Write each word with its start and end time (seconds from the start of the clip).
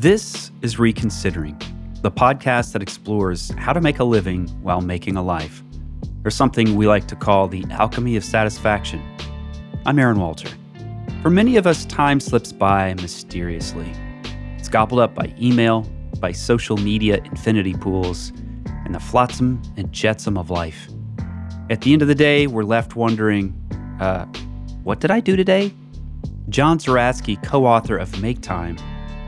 This 0.00 0.50
is 0.62 0.78
Reconsidering, 0.78 1.60
the 2.00 2.10
podcast 2.10 2.72
that 2.72 2.80
explores 2.80 3.50
how 3.58 3.74
to 3.74 3.82
make 3.82 3.98
a 3.98 4.04
living 4.04 4.48
while 4.62 4.80
making 4.80 5.18
a 5.18 5.22
life, 5.22 5.62
or 6.24 6.30
something 6.30 6.74
we 6.74 6.86
like 6.86 7.06
to 7.08 7.14
call 7.14 7.48
the 7.48 7.66
alchemy 7.68 8.16
of 8.16 8.24
satisfaction. 8.24 9.02
I'm 9.84 9.98
Aaron 9.98 10.18
Walter. 10.18 10.48
For 11.20 11.28
many 11.28 11.58
of 11.58 11.66
us, 11.66 11.84
time 11.84 12.18
slips 12.18 12.50
by 12.50 12.94
mysteriously. 12.94 13.92
It's 14.56 14.70
gobbled 14.70 15.00
up 15.00 15.14
by 15.14 15.34
email, 15.38 15.82
by 16.18 16.32
social 16.32 16.78
media 16.78 17.18
infinity 17.26 17.74
pools, 17.74 18.32
and 18.86 18.94
the 18.94 19.00
flotsam 19.00 19.60
and 19.76 19.92
jetsam 19.92 20.38
of 20.38 20.48
life. 20.48 20.88
At 21.68 21.82
the 21.82 21.92
end 21.92 22.00
of 22.00 22.08
the 22.08 22.14
day, 22.14 22.46
we're 22.46 22.64
left 22.64 22.96
wondering, 22.96 23.52
uh, 24.00 24.24
what 24.82 25.00
did 25.00 25.10
I 25.10 25.20
do 25.20 25.36
today? 25.36 25.74
John 26.48 26.78
Zeratsky, 26.78 27.44
co 27.44 27.66
author 27.66 27.98
of 27.98 28.18
Make 28.22 28.40
Time, 28.40 28.78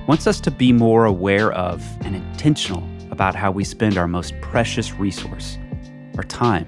wants 0.06 0.26
us 0.26 0.40
to 0.40 0.50
be 0.50 0.72
more 0.72 1.04
aware 1.04 1.52
of 1.52 1.84
and 2.04 2.16
intentional 2.16 2.82
about 3.10 3.34
how 3.34 3.50
we 3.50 3.62
spend 3.62 3.96
our 3.96 4.08
most 4.08 4.34
precious 4.40 4.92
resource, 4.94 5.58
our 6.16 6.24
time. 6.24 6.66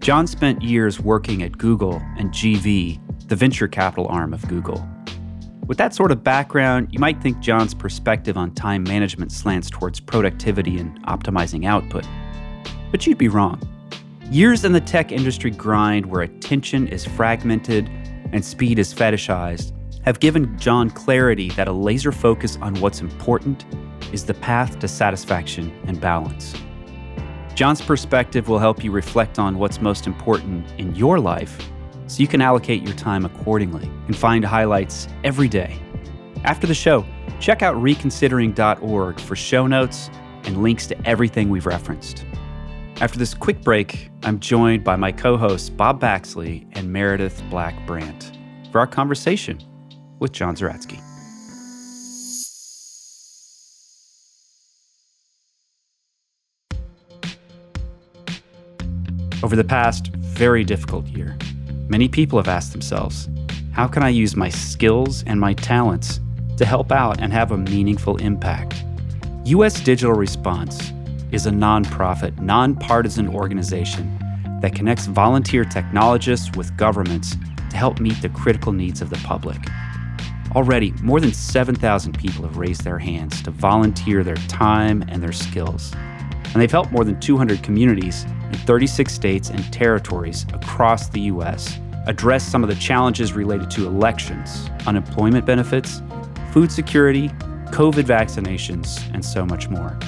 John 0.00 0.26
spent 0.26 0.62
years 0.62 1.00
working 1.00 1.42
at 1.42 1.56
Google 1.56 2.02
and 2.18 2.30
GV, 2.30 3.28
the 3.28 3.36
venture 3.36 3.68
capital 3.68 4.08
arm 4.08 4.34
of 4.34 4.46
Google. 4.48 4.86
With 5.66 5.78
that 5.78 5.94
sort 5.94 6.10
of 6.10 6.22
background, 6.22 6.88
you 6.90 6.98
might 6.98 7.22
think 7.22 7.40
John's 7.40 7.72
perspective 7.72 8.36
on 8.36 8.54
time 8.54 8.82
management 8.82 9.32
slants 9.32 9.70
towards 9.70 10.00
productivity 10.00 10.78
and 10.78 11.02
optimizing 11.06 11.64
output. 11.64 12.04
But 12.90 13.06
you'd 13.06 13.16
be 13.16 13.28
wrong. 13.28 13.62
Years 14.30 14.64
in 14.64 14.72
the 14.72 14.80
tech 14.80 15.12
industry 15.12 15.50
grind 15.50 16.06
where 16.06 16.22
attention 16.22 16.88
is 16.88 17.04
fragmented 17.04 17.88
and 18.32 18.44
speed 18.44 18.78
is 18.78 18.92
fetishized 18.92 19.72
have 20.04 20.20
given 20.20 20.58
John 20.58 20.90
clarity 20.90 21.48
that 21.50 21.66
a 21.66 21.72
laser 21.72 22.12
focus 22.12 22.58
on 22.60 22.74
what's 22.76 23.00
important 23.00 23.64
is 24.12 24.24
the 24.24 24.34
path 24.34 24.78
to 24.80 24.88
satisfaction 24.88 25.72
and 25.86 26.00
balance. 26.00 26.54
John's 27.54 27.80
perspective 27.80 28.48
will 28.48 28.58
help 28.58 28.84
you 28.84 28.90
reflect 28.90 29.38
on 29.38 29.58
what's 29.58 29.80
most 29.80 30.06
important 30.06 30.66
in 30.78 30.94
your 30.94 31.18
life 31.18 31.58
so 32.06 32.20
you 32.20 32.28
can 32.28 32.42
allocate 32.42 32.82
your 32.82 32.94
time 32.94 33.24
accordingly 33.24 33.86
and 34.06 34.14
find 34.14 34.44
highlights 34.44 35.08
every 35.22 35.48
day. 35.48 35.80
After 36.44 36.66
the 36.66 36.74
show, 36.74 37.06
check 37.40 37.62
out 37.62 37.74
reconsidering.org 37.76 39.20
for 39.20 39.36
show 39.36 39.66
notes 39.66 40.10
and 40.44 40.62
links 40.62 40.86
to 40.88 41.08
everything 41.08 41.48
we've 41.48 41.64
referenced. 41.64 42.26
After 43.00 43.18
this 43.18 43.32
quick 43.32 43.62
break, 43.62 44.10
I'm 44.22 44.38
joined 44.38 44.84
by 44.84 44.96
my 44.96 45.12
co 45.12 45.38
hosts 45.38 45.70
Bob 45.70 45.98
Baxley 46.00 46.66
and 46.72 46.92
Meredith 46.92 47.42
Black 47.48 47.74
Brandt 47.86 48.36
for 48.70 48.80
our 48.80 48.86
conversation 48.86 49.58
with 50.18 50.32
John 50.32 50.56
Zeratsky. 50.56 51.00
Over 59.42 59.56
the 59.56 59.64
past 59.64 60.08
very 60.08 60.64
difficult 60.64 61.06
year, 61.06 61.36
many 61.88 62.08
people 62.08 62.38
have 62.38 62.48
asked 62.48 62.72
themselves, 62.72 63.28
how 63.72 63.86
can 63.86 64.02
I 64.02 64.08
use 64.08 64.36
my 64.36 64.48
skills 64.48 65.22
and 65.24 65.38
my 65.38 65.52
talents 65.52 66.20
to 66.56 66.64
help 66.64 66.90
out 66.90 67.20
and 67.20 67.32
have 67.32 67.52
a 67.52 67.58
meaningful 67.58 68.16
impact? 68.16 68.82
U.S. 69.44 69.80
Digital 69.80 70.14
Response 70.14 70.92
is 71.30 71.44
a 71.46 71.50
nonprofit, 71.50 72.38
nonpartisan 72.40 73.28
organization 73.28 74.18
that 74.62 74.74
connects 74.74 75.06
volunteer 75.06 75.64
technologists 75.64 76.56
with 76.56 76.74
governments 76.78 77.36
to 77.68 77.76
help 77.76 78.00
meet 78.00 78.22
the 78.22 78.30
critical 78.30 78.72
needs 78.72 79.02
of 79.02 79.10
the 79.10 79.16
public. 79.16 79.58
Already, 80.54 80.92
more 81.02 81.18
than 81.18 81.32
7,000 81.32 82.16
people 82.16 82.44
have 82.44 82.58
raised 82.58 82.84
their 82.84 82.98
hands 82.98 83.42
to 83.42 83.50
volunteer 83.50 84.22
their 84.22 84.36
time 84.36 85.02
and 85.08 85.20
their 85.20 85.32
skills. 85.32 85.92
And 86.52 86.62
they've 86.62 86.70
helped 86.70 86.92
more 86.92 87.02
than 87.02 87.18
200 87.18 87.60
communities 87.64 88.22
in 88.22 88.54
36 88.58 89.12
states 89.12 89.50
and 89.50 89.72
territories 89.72 90.46
across 90.52 91.08
the 91.08 91.22
U.S. 91.22 91.80
address 92.06 92.46
some 92.46 92.62
of 92.62 92.68
the 92.68 92.76
challenges 92.76 93.32
related 93.32 93.68
to 93.72 93.86
elections, 93.86 94.70
unemployment 94.86 95.44
benefits, 95.44 96.02
food 96.52 96.70
security, 96.70 97.30
COVID 97.70 98.04
vaccinations, 98.04 99.12
and 99.12 99.24
so 99.24 99.44
much 99.44 99.68
more. 99.68 99.98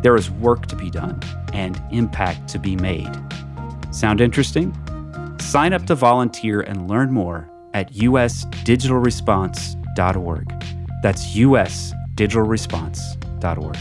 There 0.00 0.14
is 0.14 0.30
work 0.30 0.66
to 0.66 0.76
be 0.76 0.90
done 0.90 1.18
and 1.52 1.82
impact 1.90 2.48
to 2.50 2.60
be 2.60 2.76
made. 2.76 3.10
Sound 3.90 4.20
interesting? 4.20 4.72
Sign 5.40 5.72
up 5.72 5.86
to 5.86 5.96
volunteer 5.96 6.60
and 6.60 6.88
learn 6.88 7.10
more 7.10 7.50
at 7.76 7.92
usdigitalresponse.org. 7.92 10.64
That's 11.02 11.36
usdigitalresponse.org. 11.36 13.78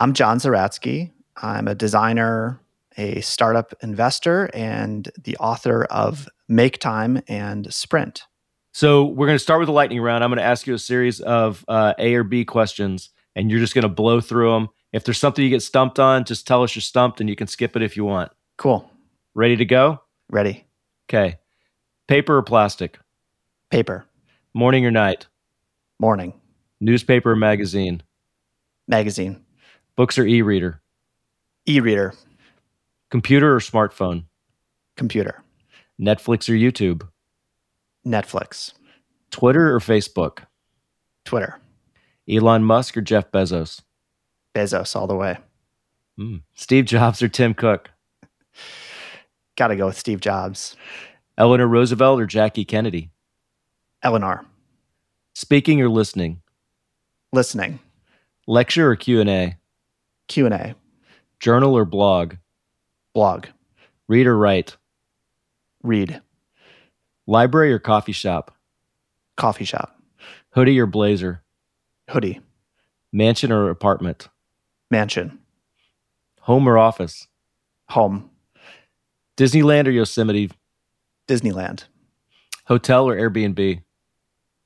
I'm 0.00 0.14
John 0.14 0.38
Zeratsky. 0.38 1.12
I'm 1.36 1.68
a 1.68 1.76
designer, 1.76 2.60
a 2.96 3.20
startup 3.20 3.72
investor, 3.80 4.50
and 4.54 5.08
the 5.22 5.36
author 5.36 5.84
of 5.84 6.28
Make 6.48 6.80
Time 6.80 7.22
and 7.28 7.72
Sprint. 7.72 8.24
So 8.72 9.04
we're 9.04 9.26
going 9.26 9.38
to 9.38 9.42
start 9.42 9.60
with 9.60 9.68
the 9.68 9.72
lightning 9.72 10.00
round. 10.00 10.24
I'm 10.24 10.30
going 10.30 10.38
to 10.38 10.44
ask 10.44 10.66
you 10.66 10.74
a 10.74 10.80
series 10.80 11.20
of 11.20 11.64
uh, 11.68 11.94
A 11.98 12.16
or 12.16 12.24
B 12.24 12.44
questions, 12.44 13.10
and 13.36 13.52
you're 13.52 13.60
just 13.60 13.74
going 13.74 13.82
to 13.82 13.88
blow 13.88 14.20
through 14.20 14.50
them. 14.50 14.68
If 14.92 15.04
there's 15.04 15.18
something 15.18 15.44
you 15.44 15.50
get 15.50 15.62
stumped 15.62 16.00
on, 16.00 16.24
just 16.24 16.44
tell 16.44 16.64
us 16.64 16.74
you're 16.74 16.82
stumped, 16.82 17.20
and 17.20 17.30
you 17.30 17.36
can 17.36 17.46
skip 17.46 17.76
it 17.76 17.82
if 17.82 17.96
you 17.96 18.04
want. 18.04 18.32
Cool. 18.56 18.90
Ready 19.34 19.54
to 19.56 19.64
go? 19.64 20.00
Ready. 20.30 20.64
Okay. 21.08 21.38
Paper 22.06 22.38
or 22.38 22.42
plastic? 22.42 22.98
Paper. 23.70 24.06
Morning 24.54 24.84
or 24.84 24.90
night? 24.90 25.26
Morning. 25.98 26.34
Newspaper 26.80 27.32
or 27.32 27.36
magazine? 27.36 28.02
Magazine. 28.86 29.44
Books 29.96 30.18
or 30.18 30.26
e 30.26 30.42
reader? 30.42 30.80
E 31.66 31.80
reader. 31.80 32.14
Computer 33.10 33.54
or 33.54 33.58
smartphone? 33.58 34.24
Computer. 34.96 35.42
Netflix 36.00 36.48
or 36.48 36.52
YouTube? 36.52 37.08
Netflix. 38.06 38.72
Twitter 39.30 39.74
or 39.74 39.80
Facebook? 39.80 40.44
Twitter. 41.24 41.58
Elon 42.28 42.64
Musk 42.64 42.96
or 42.96 43.00
Jeff 43.00 43.30
Bezos? 43.30 43.82
Bezos 44.54 44.94
all 44.94 45.06
the 45.06 45.14
way. 45.14 45.38
Mm. 46.18 46.42
Steve 46.54 46.84
Jobs 46.84 47.22
or 47.22 47.28
Tim 47.28 47.54
Cook? 47.54 47.90
Got 49.58 49.68
to 49.68 49.76
go 49.76 49.86
with 49.86 49.98
Steve 49.98 50.20
Jobs. 50.20 50.76
Eleanor 51.36 51.66
Roosevelt 51.66 52.20
or 52.20 52.26
Jackie 52.26 52.64
Kennedy? 52.64 53.10
Eleanor. 54.04 54.46
Speaking 55.34 55.82
or 55.82 55.88
listening? 55.88 56.42
Listening. 57.32 57.80
Lecture 58.46 58.88
or 58.88 58.94
Q&A? 58.94 59.56
Q&A. 60.28 60.76
Journal 61.40 61.76
or 61.76 61.84
blog? 61.84 62.34
Blog. 63.14 63.46
Read 64.06 64.28
or 64.28 64.38
write? 64.38 64.76
Read. 65.82 66.22
Library 67.26 67.72
or 67.72 67.80
coffee 67.80 68.12
shop? 68.12 68.54
Coffee 69.36 69.64
shop. 69.64 70.00
Hoodie 70.50 70.78
or 70.78 70.86
blazer? 70.86 71.42
Hoodie. 72.10 72.40
Mansion 73.12 73.50
or 73.50 73.70
apartment? 73.70 74.28
Mansion. 74.88 75.40
Home 76.42 76.68
or 76.68 76.78
office? 76.78 77.26
Home. 77.88 78.30
Disneyland 79.38 79.86
or 79.86 79.92
Yosemite? 79.92 80.50
Disneyland. 81.28 81.84
Hotel 82.66 83.08
or 83.08 83.14
Airbnb? 83.14 83.82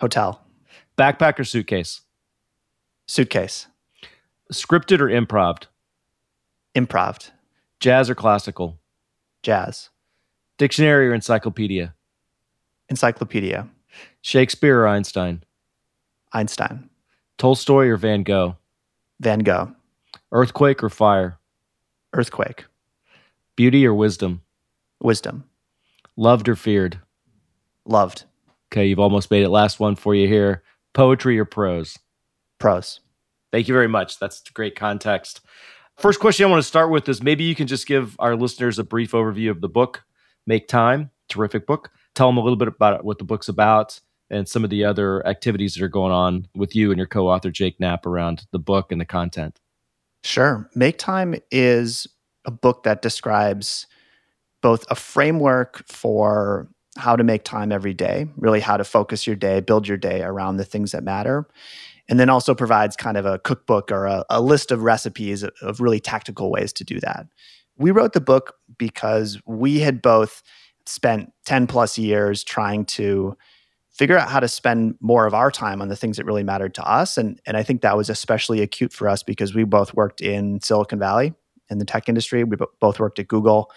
Hotel. 0.01 0.41
Backpack 0.97 1.39
or 1.39 1.45
suitcase? 1.45 2.01
Suitcase. 3.07 3.67
Scripted 4.51 5.01
or 5.01 5.09
improv? 5.09 5.65
Improv. 6.75 7.31
Jazz 7.81 8.09
or 8.09 8.15
classical? 8.15 8.79
Jazz. 9.43 9.91
Dictionary 10.57 11.07
or 11.09 11.13
encyclopedia? 11.13 11.95
Encyclopedia. 12.89 13.69
Shakespeare 14.23 14.81
or 14.81 14.89
Einstein? 14.89 15.43
Einstein. 16.33 16.89
Tolstoy 17.37 17.89
or 17.89 17.99
Van 17.99 18.23
Gogh? 18.23 18.57
Van 19.21 19.41
Gogh. 19.41 19.75
Earthquake 20.33 20.83
or 20.83 20.89
fire? 20.89 21.39
Earthquake. 22.15 22.65
Beauty 23.55 23.87
or 23.87 23.93
wisdom? 23.93 24.41
Wisdom. 25.03 25.45
Loved 26.17 26.49
or 26.49 26.57
feared? 26.57 27.01
Loved. 27.85 28.25
Okay, 28.73 28.87
you've 28.87 28.99
almost 28.99 29.31
made 29.31 29.43
it. 29.43 29.51
Last 29.51 29.81
one 29.81 29.97
for 29.97 30.15
you 30.15 30.29
here. 30.29 30.63
Poetry 30.95 31.39
or 31.39 31.45
prose? 31.45 31.99
Prose. 32.59 33.01
Thank 33.51 33.69
you 33.69 33.75
very 33.75 33.89
much. 33.89 34.19
That's 34.19 34.41
great 34.51 34.77
context. 34.77 35.41
First 35.99 36.21
question 36.21 36.47
I 36.47 36.51
want 36.51 36.63
to 36.63 36.69
start 36.69 36.91
with 36.91 37.09
is 37.09 37.23
maybe 37.23 37.45
you 37.45 37.55
can 37.55 37.67
just 37.67 37.87
give 37.87 38.17
our 38.19 38.35
listeners 38.35 38.79
a 38.79 38.85
brief 38.85 39.13
overview 39.13 39.51
of 39.51 39.61
the 39.61 39.69
book, 39.69 40.05
Make 40.47 40.69
Time, 40.69 41.11
terrific 41.29 41.67
book. 41.67 41.91
Tell 42.15 42.29
them 42.29 42.39
a 42.39 42.43
little 42.43 42.57
bit 42.57 42.69
about 42.69 43.05
what 43.05 43.19
the 43.19 43.25
book's 43.25 43.49
about 43.49 44.01
and 44.31 44.49
some 44.49 44.65
of 44.65 44.71
the 44.71 44.85
other 44.85 45.27
activities 45.27 45.75
that 45.75 45.85
are 45.85 45.89
going 45.89 46.13
on 46.13 46.49
with 46.55 46.75
you 46.75 46.91
and 46.91 46.99
your 46.99 47.07
co 47.07 47.29
author, 47.29 47.51
Jake 47.51 47.79
Knapp, 47.79 48.07
around 48.07 48.47
the 48.53 48.59
book 48.59 48.91
and 48.91 49.01
the 49.01 49.07
content. 49.07 49.61
Sure. 50.25 50.69
Make 50.75 50.99
Time 50.99 51.35
is 51.51 52.07
a 52.45 52.51
book 52.51 52.85
that 52.85 53.03
describes 53.03 53.87
both 54.63 54.85
a 54.89 54.95
framework 54.95 55.87
for 55.87 56.69
how 56.97 57.17
to 57.17 57.25
make 57.25 57.45
time 57.45 57.73
every 57.73 57.95
day, 57.95 58.29
really 58.37 58.61
how 58.61 58.77
to 58.77 58.85
focus 58.85 59.27
your 59.27 59.37
day, 59.37 59.61
build 59.61 59.89
your 59.89 59.97
day 59.97 60.23
around 60.23 60.57
the 60.57 60.65
things 60.65 60.93
that 60.93 61.03
matter. 61.03 61.47
And 62.09 62.19
then 62.19 62.29
also 62.29 62.55
provides 62.55 62.97
kind 62.97 63.17
of 63.17 63.25
a 63.25 63.39
cookbook 63.39 63.91
or 63.91 64.07
a, 64.07 64.25
a 64.29 64.41
list 64.41 64.71
of 64.71 64.83
recipes 64.83 65.43
of, 65.43 65.53
of 65.63 65.81
really 65.81 66.01
tactical 66.01 66.51
ways 66.51 66.73
to 66.75 66.85
do 66.85 67.01
that. 67.01 67.27
We 67.79 67.91
wrote 67.91 68.13
the 68.13 68.21
book 68.21 68.57
because 68.77 69.41
we 69.47 69.81
had 69.81 70.03
both 70.03 70.43
spent 70.85 71.33
10 71.47 71.67
plus 71.67 71.97
years 71.97 72.45
trying 72.45 72.85
to 72.85 73.37
figure 73.91 74.19
out 74.19 74.29
how 74.29 74.41
to 74.41 74.49
spend 74.49 74.97
more 75.01 75.27
of 75.27 75.35
our 75.35 75.51
time 75.51 75.81
on 75.81 75.89
the 75.89 75.97
things 75.97 76.17
that 76.17 76.27
really 76.27 76.43
mattered 76.43 76.75
to 76.75 76.85
us. 76.85 77.17
And, 77.17 77.41
and 77.47 77.57
I 77.57 77.63
think 77.63 77.83
that 77.83 77.97
was 77.97 78.11
especially 78.11 78.61
acute 78.61 78.93
for 78.93 79.09
us 79.09 79.23
because 79.23 79.55
we 79.55 79.65
both 79.65 79.95
worked 79.95 80.21
in 80.21 80.61
Silicon 80.61 80.99
Valley 80.99 81.35
in 81.71 81.79
the 81.79 81.85
tech 81.85 82.09
industry. 82.09 82.43
We 82.43 82.57
both 82.81 82.99
worked 82.99 83.19
at 83.19 83.29
Google, 83.29 83.71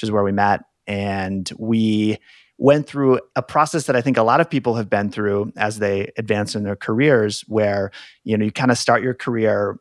which 0.00 0.08
is 0.08 0.10
where 0.10 0.24
we 0.24 0.32
met. 0.32 0.62
And 0.86 1.50
we 1.58 2.16
went 2.56 2.86
through 2.86 3.20
a 3.36 3.42
process 3.42 3.84
that 3.84 3.96
I 3.96 4.00
think 4.00 4.16
a 4.16 4.22
lot 4.22 4.40
of 4.40 4.48
people 4.48 4.74
have 4.76 4.88
been 4.88 5.10
through 5.10 5.52
as 5.56 5.78
they 5.78 6.10
advance 6.16 6.54
in 6.54 6.62
their 6.62 6.76
careers, 6.76 7.42
where 7.48 7.90
you 8.24 8.36
know 8.36 8.46
you 8.46 8.52
kind 8.52 8.70
of 8.70 8.78
start 8.78 9.02
your 9.02 9.14
career 9.14 9.76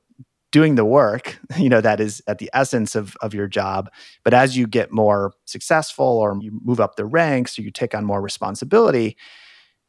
doing 0.51 0.75
the 0.75 0.86
work, 0.86 1.39
you 1.57 1.69
know, 1.69 1.80
that 1.80 2.00
is 2.00 2.21
at 2.27 2.39
the 2.39 2.50
essence 2.54 2.95
of, 2.95 3.16
of 3.21 3.33
your 3.33 3.48
job. 3.48 3.89
But 4.24 4.33
as 4.33 4.57
you 4.57 4.68
get 4.68 4.92
more 4.92 5.31
successful 5.45 6.06
or 6.06 6.38
you 6.42 6.60
move 6.63 6.80
up 6.80 6.95
the 6.95 7.06
ranks 7.06 7.57
or 7.57 7.62
you 7.62 7.71
take 7.71 7.94
on 7.94 8.04
more 8.04 8.21
responsibility, 8.21 9.16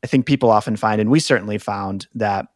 I 0.04 0.06
think 0.06 0.26
people 0.26 0.50
often 0.50 0.76
find, 0.76 1.00
and 1.00 1.10
we 1.10 1.18
certainly 1.18 1.58
found 1.58 2.06
that 2.14 2.46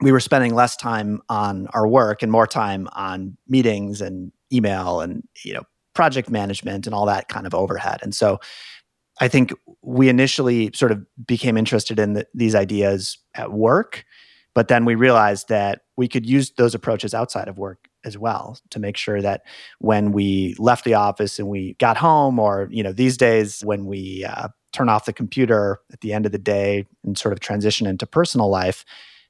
we 0.00 0.12
were 0.12 0.20
spending 0.20 0.54
less 0.54 0.76
time 0.76 1.20
on 1.28 1.66
our 1.68 1.88
work 1.88 2.22
and 2.22 2.30
more 2.30 2.46
time 2.46 2.88
on 2.92 3.36
meetings 3.48 4.00
and 4.00 4.32
email 4.52 5.00
and 5.00 5.24
you 5.44 5.54
know 5.54 5.62
project 5.96 6.30
management 6.30 6.86
and 6.86 6.94
all 6.94 7.06
that 7.06 7.28
kind 7.28 7.46
of 7.46 7.54
overhead. 7.54 7.98
And 8.02 8.14
so 8.14 8.38
I 9.20 9.28
think 9.28 9.52
we 9.82 10.08
initially 10.08 10.70
sort 10.74 10.92
of 10.92 11.04
became 11.26 11.56
interested 11.56 11.98
in 11.98 12.12
the, 12.12 12.26
these 12.34 12.54
ideas 12.54 13.18
at 13.34 13.50
work, 13.50 14.04
but 14.54 14.68
then 14.68 14.84
we 14.84 14.94
realized 14.94 15.48
that 15.48 15.80
we 15.96 16.06
could 16.06 16.26
use 16.26 16.52
those 16.52 16.74
approaches 16.74 17.14
outside 17.14 17.48
of 17.48 17.58
work 17.58 17.88
as 18.04 18.16
well 18.16 18.58
to 18.70 18.78
make 18.78 18.96
sure 18.96 19.20
that 19.20 19.42
when 19.80 20.12
we 20.12 20.54
left 20.58 20.84
the 20.84 20.94
office 20.94 21.38
and 21.38 21.48
we 21.48 21.74
got 21.80 21.96
home, 21.96 22.38
or 22.38 22.68
you 22.70 22.82
know 22.82 22.92
these 22.92 23.16
days 23.16 23.62
when 23.64 23.86
we 23.86 24.24
uh, 24.24 24.48
turn 24.72 24.88
off 24.88 25.06
the 25.06 25.12
computer 25.12 25.80
at 25.92 26.00
the 26.02 26.12
end 26.12 26.26
of 26.26 26.32
the 26.32 26.38
day 26.38 26.86
and 27.04 27.18
sort 27.18 27.32
of 27.32 27.40
transition 27.40 27.86
into 27.86 28.06
personal 28.06 28.48
life, 28.48 28.84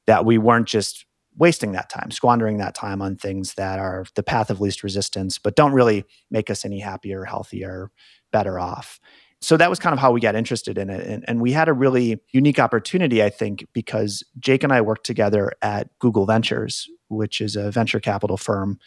that 0.06 0.24
we 0.24 0.36
weren't 0.36 0.68
just 0.68 1.06
wasting 1.37 1.73
that 1.73 1.91
time, 1.91 2.11
squandering 2.11 2.59
that 2.59 2.75
time 2.75 3.03
on 3.03 3.17
things 3.17 3.55
that 3.55 3.79
are 3.79 4.06
the 4.15 4.23
path 4.23 4.50
of 4.50 4.61
least 4.61 4.83
resistance, 4.83 5.38
but 5.38 5.56
don't 5.56 5.73
really 5.73 6.05
make 6.31 6.50
us 6.50 6.65
any 6.65 6.81
happier, 6.81 7.25
healthier, 7.25 7.91
better 8.33 8.59
off 8.59 9.00
so 9.41 9.56
that 9.56 9.71
was 9.71 9.79
kind 9.79 9.93
of 9.93 9.99
how 9.99 10.12
we 10.12 10.21
got 10.21 10.35
interested 10.35 10.79
in 10.79 10.88
it. 10.91 11.06
And, 11.06 11.25
and, 11.29 11.41
we 11.41 11.53
had 11.53 11.69
a 11.69 11.73
really 11.73 12.21
unique 12.33 12.59
opportunity, 12.59 13.23
I 13.23 13.31
think, 13.31 13.67
because 13.73 14.25
Jake 14.38 14.65
and 14.65 14.73
I 14.73 14.81
worked 14.81 15.05
together 15.05 15.53
at 15.62 15.88
Google 15.99 16.27
Ventures, 16.27 16.88
which 17.09 17.41
is 17.41 17.55
a 17.55 17.71
venture 17.71 18.00
capital 18.00 18.37
firm 18.37 18.79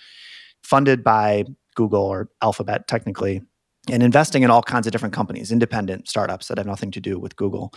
funded 0.64 1.04
by 1.04 1.46
Google 1.76 2.04
or 2.04 2.30
Alphabet, 2.42 2.88
technically, 2.88 3.42
and 3.90 4.02
investing 4.04 4.44
in 4.44 4.50
all 4.50 4.64
kinds 4.64 4.88
of 4.88 4.92
different 4.92 5.14
companies, 5.14 5.52
independent 5.52 6.10
startups 6.10 6.48
that 6.48 6.58
have 6.58 6.68
nothing 6.68 6.92
to 6.92 7.00
do 7.00 7.20
with 7.20 7.36
Google. 7.36 7.72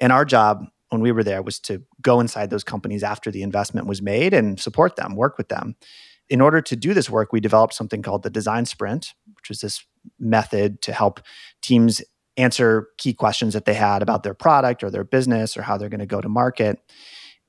And 0.00 0.12
our 0.12 0.24
job 0.24 0.64
when 0.90 1.00
we 1.00 1.12
were 1.12 1.24
there 1.24 1.42
was 1.42 1.58
to 1.60 1.82
go 2.02 2.20
inside 2.20 2.50
those 2.50 2.64
companies 2.64 3.02
after 3.02 3.30
the 3.30 3.42
investment 3.42 3.86
was 3.86 4.02
made 4.02 4.32
and 4.32 4.58
support 4.60 4.96
them, 4.96 5.16
work 5.16 5.38
with 5.38 5.48
them. 5.48 5.76
In 6.28 6.40
order 6.40 6.60
to 6.60 6.76
do 6.76 6.94
this 6.94 7.08
work, 7.08 7.32
we 7.32 7.40
developed 7.40 7.74
something 7.74 8.02
called 8.02 8.22
the 8.22 8.30
design 8.30 8.66
sprint, 8.66 9.14
which 9.36 9.50
is 9.50 9.60
this 9.60 9.84
method 10.18 10.82
to 10.82 10.92
help 10.92 11.20
teams 11.62 12.02
answer 12.36 12.88
key 12.98 13.12
questions 13.12 13.54
that 13.54 13.64
they 13.64 13.74
had 13.74 14.02
about 14.02 14.22
their 14.22 14.34
product 14.34 14.84
or 14.84 14.90
their 14.90 15.04
business 15.04 15.56
or 15.56 15.62
how 15.62 15.76
they're 15.76 15.88
going 15.88 15.98
to 16.00 16.06
go 16.06 16.20
to 16.20 16.28
market 16.28 16.78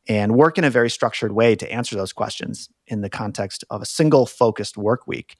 and 0.07 0.35
work 0.35 0.57
in 0.57 0.63
a 0.63 0.69
very 0.69 0.89
structured 0.89 1.31
way 1.31 1.55
to 1.55 1.71
answer 1.71 1.95
those 1.95 2.11
questions 2.11 2.69
in 2.87 3.01
the 3.01 3.09
context 3.09 3.63
of 3.69 3.81
a 3.81 3.85
single 3.85 4.25
focused 4.25 4.75
work 4.75 5.05
week. 5.05 5.37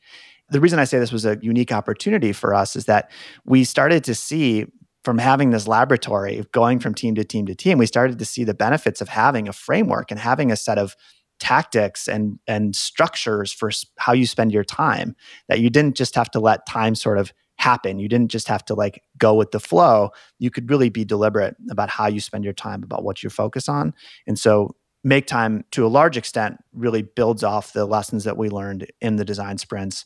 The 0.50 0.60
reason 0.60 0.80
I 0.80 0.84
say 0.84 1.00
this 1.00 1.12
was 1.12 1.25
a 1.25 1.40
unique 1.42 1.72
opportunity 1.72 2.31
for 2.31 2.54
us 2.54 2.75
is 2.75 2.86
that 2.86 3.12
we 3.45 3.63
started 3.63 4.04
to 4.06 4.16
see 4.16 4.68
from 5.04 5.18
having 5.18 5.51
this 5.51 5.68
laboratory, 5.68 6.44
going 6.51 6.80
from 6.80 6.94
team 6.94 7.16
to 7.16 7.24
team 7.24 7.46
to 7.46 7.56
team, 7.56 7.78
we 7.78 7.86
started 7.86 8.19
to 8.19 8.25
see 8.25 8.44
the 8.44 8.54
benefits 8.54 9.01
of 9.01 9.10
having 9.10 9.48
a 9.48 9.54
framework 9.54 10.12
and 10.12 10.19
having 10.19 10.51
a 10.51 10.56
set 10.56 10.78
of 10.78 10.96
tactics 11.40 12.07
and 12.07 12.38
and 12.48 12.75
structures 12.75 13.51
for 13.54 13.72
how 13.98 14.12
you 14.12 14.25
spend 14.25 14.51
your 14.51 14.63
time 14.63 15.16
that 15.48 15.62
you 15.62 15.69
didn't 15.69 15.96
just 15.96 16.16
have 16.16 16.30
to 16.30 16.40
let 16.40 16.66
time 16.66 16.96
sort 16.96 17.18
of 17.18 17.31
happen. 17.60 18.00
You 18.00 18.07
didn't 18.07 18.31
just 18.31 18.48
have 18.48 18.63
to 18.66 18.74
like 18.74 19.04
go 19.18 19.34
with 19.34 19.51
the 19.51 19.60
flow. 19.60 20.12
You 20.40 20.50
could 20.50 20.69
really 20.69 20.90
be 20.90 21.06
deliberate 21.06 21.56
about 21.69 21.90
how 21.90 22.07
you 22.07 22.22
spend 22.22 22.45
your 22.45 22.54
time, 22.54 22.84
about 22.84 23.04
what 23.04 23.22
you 23.22 23.30
focus 23.30 23.69
on. 23.69 23.94
And 24.25 24.40
so, 24.40 24.75
make 25.04 25.28
time 25.28 25.63
to 25.72 25.86
a 25.86 25.88
large 25.88 26.18
extent 26.18 26.57
really 26.74 27.02
builds 27.02 27.42
off 27.42 27.72
the 27.72 27.86
lessons 27.86 28.25
that 28.25 28.36
we 28.36 28.50
learned 28.50 28.86
in 29.00 29.16
the 29.16 29.24
design 29.24 29.57
sprints, 29.57 30.04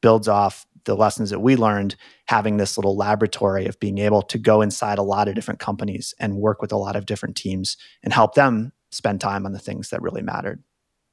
builds 0.00 0.28
off 0.28 0.66
the 0.84 0.96
lessons 0.96 1.30
that 1.30 1.40
we 1.40 1.56
learned 1.56 1.96
having 2.26 2.56
this 2.56 2.78
little 2.78 2.96
laboratory 2.96 3.66
of 3.66 3.78
being 3.80 3.98
able 3.98 4.22
to 4.22 4.38
go 4.38 4.62
inside 4.62 4.98
a 4.98 5.02
lot 5.02 5.28
of 5.28 5.34
different 5.34 5.60
companies 5.60 6.14
and 6.18 6.36
work 6.36 6.62
with 6.62 6.72
a 6.72 6.76
lot 6.76 6.96
of 6.96 7.06
different 7.06 7.36
teams 7.36 7.76
and 8.02 8.12
help 8.12 8.34
them 8.34 8.72
spend 8.90 9.20
time 9.20 9.44
on 9.44 9.52
the 9.52 9.58
things 9.58 9.90
that 9.90 10.00
really 10.00 10.22
mattered. 10.22 10.62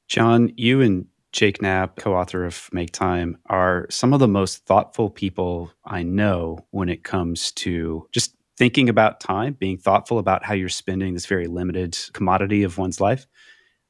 John, 0.08 0.52
you 0.56 0.80
and 0.80 1.06
Jake 1.32 1.60
Knapp, 1.60 1.96
co 1.96 2.14
author 2.14 2.44
of 2.44 2.68
Make 2.72 2.92
Time, 2.92 3.36
are 3.46 3.86
some 3.90 4.12
of 4.12 4.20
the 4.20 4.28
most 4.28 4.64
thoughtful 4.66 5.10
people 5.10 5.72
I 5.84 6.04
know 6.04 6.64
when 6.70 6.88
it 6.88 7.02
comes 7.02 7.50
to 7.52 8.06
just 8.12 8.36
thinking 8.56 8.88
about 8.88 9.18
time, 9.18 9.54
being 9.54 9.76
thoughtful 9.76 10.18
about 10.18 10.44
how 10.44 10.54
you're 10.54 10.68
spending 10.68 11.12
this 11.12 11.26
very 11.26 11.48
limited 11.48 11.98
commodity 12.12 12.62
of 12.62 12.78
one's 12.78 13.00
life. 13.00 13.26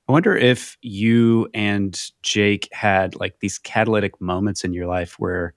I 0.09 0.12
wonder 0.12 0.37
if 0.37 0.77
you 0.83 1.49
and 1.55 1.99
Jake 2.23 2.69
had 2.73 3.17
like 3.17 3.41
these 3.41 3.59
catalytic 3.59 4.21
moments 4.21 4.62
in 4.62 4.75
your 4.75 4.87
life 4.87 5.19
where 5.19 5.49
it 5.49 5.55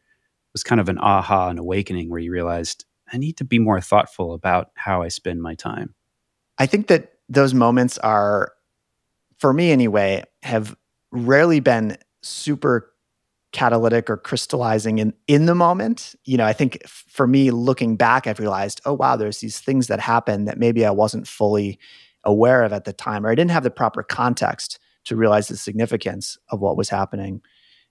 was 0.54 0.64
kind 0.64 0.80
of 0.80 0.88
an 0.88 0.98
aha, 1.00 1.50
an 1.50 1.58
awakening 1.58 2.10
where 2.10 2.20
you 2.20 2.32
realized, 2.32 2.86
I 3.12 3.18
need 3.18 3.38
to 3.38 3.44
be 3.44 3.60
more 3.60 3.82
thoughtful 3.82 4.34
about 4.34 4.72
how 4.76 5.02
I 5.02 5.10
spend 5.10 5.42
my 5.42 5.56
time. 5.56 5.94
I 6.58 6.66
think 6.66 6.88
that 6.88 7.14
those 7.28 7.54
moments 7.54 7.98
are, 8.00 8.54
for 9.38 9.54
me 9.54 9.72
anyway, 9.72 10.24
have 10.44 10.76
rarely 11.12 11.60
been 11.60 11.98
super 12.22 12.92
catalytic 13.54 14.10
or 14.10 14.18
crystallizing 14.18 15.00
in 15.00 15.14
in 15.28 15.46
the 15.46 15.56
moment 15.56 16.16
you 16.26 16.36
know 16.38 16.46
i 16.46 16.52
think 16.52 16.86
for 16.86 17.26
me 17.26 17.50
looking 17.50 17.96
back 17.96 18.28
i've 18.28 18.40
realized 18.40 18.82
oh 18.86 18.92
wow 18.92 19.16
there's 19.16 19.40
these 19.40 19.60
things 19.60 19.88
that 19.88 20.02
happen 20.02 20.44
that 20.44 20.60
maybe 20.60 20.86
i 20.86 20.92
wasn't 20.92 21.26
fully 21.26 21.80
aware 22.24 22.64
of 22.64 22.74
at 22.74 22.86
the 22.86 22.94
time 22.94 23.26
or 23.26 23.30
i 23.30 23.36
didn't 23.36 23.52
have 23.52 23.64
the 23.64 23.72
proper 23.72 24.04
context 24.04 24.80
to 25.06 25.16
realize 25.16 25.48
the 25.48 25.58
significance 25.58 26.38
of 26.50 26.60
what 26.60 26.78
was 26.78 26.90
happening 26.90 27.42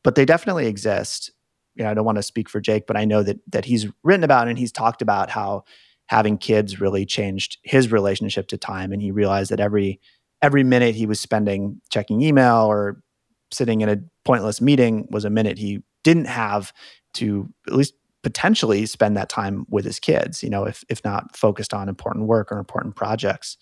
but 0.04 0.14
they 0.14 0.24
definitely 0.24 0.66
exist 0.66 1.30
you 1.74 1.84
know 1.84 1.90
i 1.90 1.94
don't 1.94 2.04
want 2.04 2.16
to 2.16 2.22
speak 2.22 2.48
for 2.48 2.60
jake 2.60 2.86
but 2.86 2.96
i 2.96 3.04
know 3.04 3.22
that 3.22 3.38
that 3.48 3.64
he's 3.64 3.86
written 4.02 4.24
about 4.24 4.48
and 4.48 4.58
he's 4.58 4.72
talked 4.72 5.02
about 5.02 5.30
how 5.30 5.64
having 6.08 6.38
kids 6.38 6.80
really 6.80 7.04
changed 7.04 7.58
his 7.64 7.90
relationship 7.90 8.48
to 8.48 8.56
time 8.56 8.92
and 8.92 9.02
he 9.02 9.10
realized 9.10 9.50
that 9.50 9.60
every 9.60 10.00
every 10.42 10.62
minute 10.62 10.94
he 10.94 11.06
was 11.06 11.20
spending 11.20 11.80
checking 11.90 12.20
email 12.20 12.66
or 12.66 13.02
sitting 13.52 13.80
in 13.80 13.88
a 13.88 13.98
pointless 14.24 14.60
meeting 14.60 15.06
was 15.10 15.24
a 15.24 15.30
minute 15.30 15.58
he 15.58 15.82
didn't 16.04 16.26
have 16.26 16.72
to 17.14 17.48
at 17.66 17.74
least 17.74 17.94
potentially 18.22 18.86
spend 18.86 19.16
that 19.16 19.28
time 19.28 19.66
with 19.68 19.84
his 19.84 20.00
kids, 20.00 20.42
you 20.42 20.50
know, 20.50 20.64
if 20.64 20.84
if 20.88 21.04
not 21.04 21.36
focused 21.36 21.72
on 21.72 21.88
important 21.88 22.26
work 22.26 22.50
or 22.50 22.58
important 22.58 22.96
projects. 22.96 23.56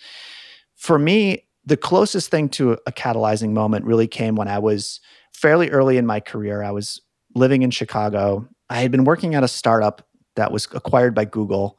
For 0.85 0.99
me, 0.99 1.47
the 1.65 1.79
closest 1.79 2.31
thing 2.31 2.51
to 2.51 2.73
a 2.87 2.93
catalyzing 2.93 3.53
moment 3.53 3.87
really 3.87 4.07
came 4.07 4.35
when 4.37 4.49
I 4.49 4.59
was 4.59 5.01
fairly 5.33 5.71
early 5.71 5.97
in 5.97 6.05
my 6.05 6.21
career. 6.21 6.63
I 6.63 6.73
was 6.73 7.01
living 7.35 7.63
in 7.63 7.71
Chicago. 7.71 8.47
I 8.69 8.83
had 8.83 8.91
been 8.91 9.05
working 9.05 9.35
at 9.35 9.43
a 9.43 9.49
startup 9.49 10.07
that 10.37 10.53
was 10.53 10.69
acquired 10.73 11.15
by 11.15 11.25
Google. 11.25 11.79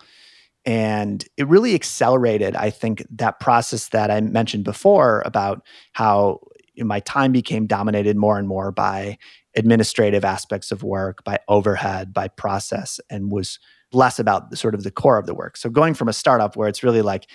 And 0.66 1.24
it 1.38 1.48
really 1.48 1.76
accelerated, 1.76 2.56
I 2.56 2.72
think, 2.72 3.06
that 3.12 3.40
process 3.40 3.90
that 3.90 4.10
I 4.10 4.22
mentioned 4.22 4.64
before 4.64 5.22
about 5.24 5.62
how 5.94 6.40
my 6.76 7.00
time 7.02 7.32
became 7.32 7.68
dominated 7.68 8.18
more 8.18 8.40
and 8.40 8.48
more 8.48 8.72
by 8.72 9.20
administrative 9.56 10.26
aspects 10.26 10.72
of 10.72 10.82
work, 10.82 11.24
by 11.24 11.38
overhead, 11.48 12.12
by 12.12 12.28
process, 12.28 13.00
and 13.12 13.32
was 13.32 13.60
less 13.94 14.18
about 14.18 14.58
sort 14.58 14.74
of 14.74 14.82
the 14.82 14.90
core 14.90 15.20
of 15.20 15.28
the 15.28 15.36
work. 15.36 15.58
So 15.58 15.70
going 15.70 15.94
from 15.94 16.08
a 16.08 16.14
startup 16.14 16.56
where 16.56 16.68
it's 16.68 16.84
really 16.84 17.04
like 17.04 17.28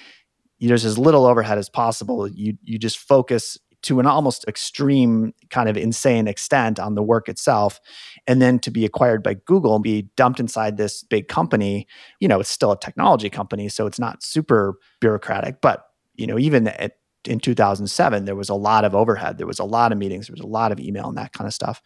there's 0.68 0.84
as 0.84 0.98
little 0.98 1.24
overhead 1.24 1.58
as 1.58 1.68
possible, 1.68 2.28
you 2.28 2.56
you 2.62 2.78
just 2.78 2.98
focus 2.98 3.58
to 3.82 3.98
an 3.98 4.06
almost 4.06 4.44
extreme 4.46 5.32
kind 5.48 5.68
of 5.68 5.76
insane 5.76 6.28
extent 6.28 6.78
on 6.78 6.94
the 6.94 7.02
work 7.02 7.28
itself. 7.28 7.80
And 8.26 8.42
then 8.42 8.58
to 8.60 8.70
be 8.70 8.84
acquired 8.84 9.22
by 9.22 9.34
google 9.34 9.74
and 9.74 9.82
be 9.82 10.10
dumped 10.16 10.38
inside 10.38 10.76
this 10.76 11.02
big 11.02 11.28
company 11.28 11.86
you 12.20 12.28
know 12.28 12.40
it's 12.40 12.50
still 12.50 12.72
a 12.72 12.78
technology 12.78 13.30
company 13.30 13.68
so 13.68 13.86
it's 13.86 13.98
not 13.98 14.22
super 14.22 14.78
bureaucratic. 15.00 15.60
But 15.60 15.86
you 16.14 16.26
know 16.26 16.38
even 16.38 16.68
at 16.68 16.96
in 17.26 17.38
2007 17.38 18.24
there 18.24 18.36
was 18.36 18.48
a 18.48 18.54
lot 18.54 18.84
of 18.84 18.94
overhead. 18.94 19.38
There 19.38 19.46
was 19.46 19.58
a 19.58 19.64
lot 19.64 19.92
of 19.92 19.98
meetings. 19.98 20.26
There 20.26 20.34
was 20.34 20.40
a 20.40 20.46
lot 20.46 20.72
of 20.72 20.80
email 20.80 21.08
and 21.08 21.18
that 21.18 21.32
kind 21.32 21.46
of 21.46 21.54
stuff. 21.54 21.82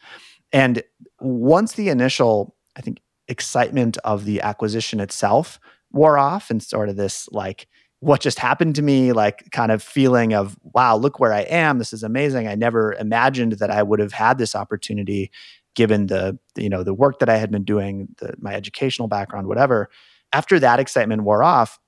And 0.52 0.82
once 1.20 1.74
the 1.74 1.88
initial 1.88 2.56
i 2.76 2.80
think 2.80 3.00
excitement 3.28 3.96
of 4.04 4.24
the 4.24 4.40
acquisition 4.42 5.00
itself 5.00 5.58
wore 5.92 6.18
off 6.18 6.50
and 6.50 6.62
sort 6.62 6.88
of 6.88 6.96
this 6.96 7.28
like 7.30 7.68
what 8.04 8.20
just 8.20 8.38
happened 8.38 8.74
to 8.74 8.82
me 8.82 9.12
like 9.12 9.50
kind 9.50 9.72
of 9.72 9.82
feeling 9.82 10.34
of 10.34 10.58
wow 10.62 10.94
look 10.96 11.18
where 11.18 11.32
i 11.32 11.40
am. 11.40 11.78
This 11.78 11.92
is 11.92 12.02
amazing. 12.02 12.46
I 12.46 12.54
never 12.54 12.92
imagined 12.92 13.52
that 13.54 13.70
i 13.70 13.82
would 13.82 13.98
have 13.98 14.12
had 14.12 14.36
this 14.36 14.54
opportunity 14.54 15.30
given 15.74 16.06
the 16.06 16.38
you 16.56 16.68
know 16.68 16.82
the 16.82 16.94
work 16.94 17.18
that 17.20 17.28
i 17.30 17.36
had 17.36 17.50
been 17.50 17.64
doing 17.64 18.08
the, 18.18 18.34
my 18.38 18.54
educational 18.54 19.08
background 19.08 19.46
whatever. 19.48 19.88
After 20.32 20.58
that 20.60 20.80
excitement 20.80 21.22
wore 21.22 21.42
off 21.42 21.78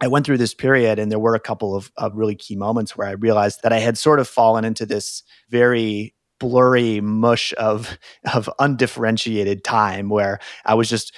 i 0.00 0.06
went 0.06 0.24
through 0.24 0.38
this 0.38 0.54
period 0.54 0.98
and 1.00 1.10
there 1.10 1.18
were 1.18 1.34
a 1.34 1.40
couple 1.40 1.74
of, 1.74 1.90
of 1.96 2.14
really 2.14 2.36
key 2.36 2.56
moments 2.56 2.96
where 2.96 3.08
i 3.08 3.12
realized 3.12 3.60
that 3.62 3.72
i 3.72 3.78
had 3.78 3.98
sort 3.98 4.20
of 4.20 4.28
fallen 4.28 4.64
into 4.64 4.86
this 4.86 5.22
very 5.50 6.14
blurry 6.38 7.00
mush 7.00 7.52
of 7.58 7.98
of 8.34 8.48
undifferentiated 8.60 9.64
time 9.64 10.08
where 10.08 10.38
i 10.64 10.74
was 10.74 10.88
just 10.88 11.12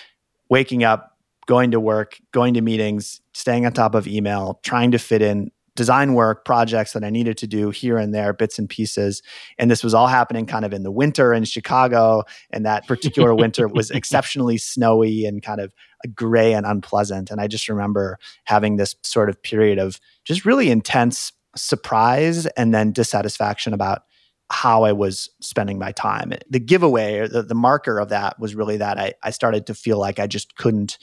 waking 0.49 0.85
up 0.85 1.17
going 1.47 1.71
to 1.71 1.81
work, 1.81 2.19
going 2.33 2.55
to 2.55 2.61
meetings, 2.61 3.21
staying 3.37 3.67
on 3.67 3.73
top 3.73 3.95
of 3.95 4.09
email, 4.09 4.61
trying 4.63 4.91
to 4.91 4.99
fit 4.99 5.21
in 5.21 5.51
design 5.75 6.15
work 6.15 6.47
projects 6.47 6.95
that 6.95 7.05
I 7.05 7.11
needed 7.11 7.37
to 7.37 7.47
do 7.47 7.69
here 7.69 7.99
and 7.99 8.15
there, 8.15 8.33
bits 8.33 8.59
and 8.59 8.67
pieces. 8.67 9.23
And 9.59 9.71
this 9.71 9.85
was 9.85 9.93
all 9.93 10.07
happening 10.07 10.47
kind 10.47 10.65
of 10.65 10.73
in 10.73 10.85
the 10.85 10.91
winter 10.91 11.35
in 11.35 11.45
Chicago. 11.45 12.23
And 12.51 12.65
that 12.65 12.87
particular 12.87 13.35
winter 13.35 13.69
was 13.69 13.91
exceptionally 13.91 14.57
snowy 14.57 15.27
and 15.27 15.43
kind 15.43 15.61
of 15.61 15.75
gray 16.15 16.55
and 16.55 16.65
unpleasant. 16.65 17.31
And 17.31 17.39
I 17.39 17.47
just 17.47 17.69
remember 17.69 18.19
having 18.45 18.77
this 18.77 18.97
sort 19.03 19.29
of 19.29 19.43
period 19.43 19.79
of 19.79 20.01
just 20.25 20.47
really 20.47 20.71
intense 20.71 21.31
surprise 21.55 22.47
and 22.47 22.75
then 22.75 22.91
dissatisfaction 22.91 23.75
about 23.75 24.05
how 24.51 24.85
I 24.85 24.93
was 24.93 25.29
spending 25.43 25.79
my 25.79 25.93
time. 25.93 26.33
The 26.49 26.61
giveaway 26.61 27.19
or 27.19 27.29
the, 27.29 27.43
the 27.43 27.55
marker 27.55 27.99
of 27.99 28.09
that 28.09 28.39
was 28.39 28.55
really 28.55 28.79
that 28.79 28.99
I, 28.99 29.13
I 29.23 29.31
started 29.31 29.67
to 29.67 29.75
feel 29.75 29.99
like 29.99 30.19
I 30.19 30.27
just 30.27 30.57
couldn't 30.57 30.97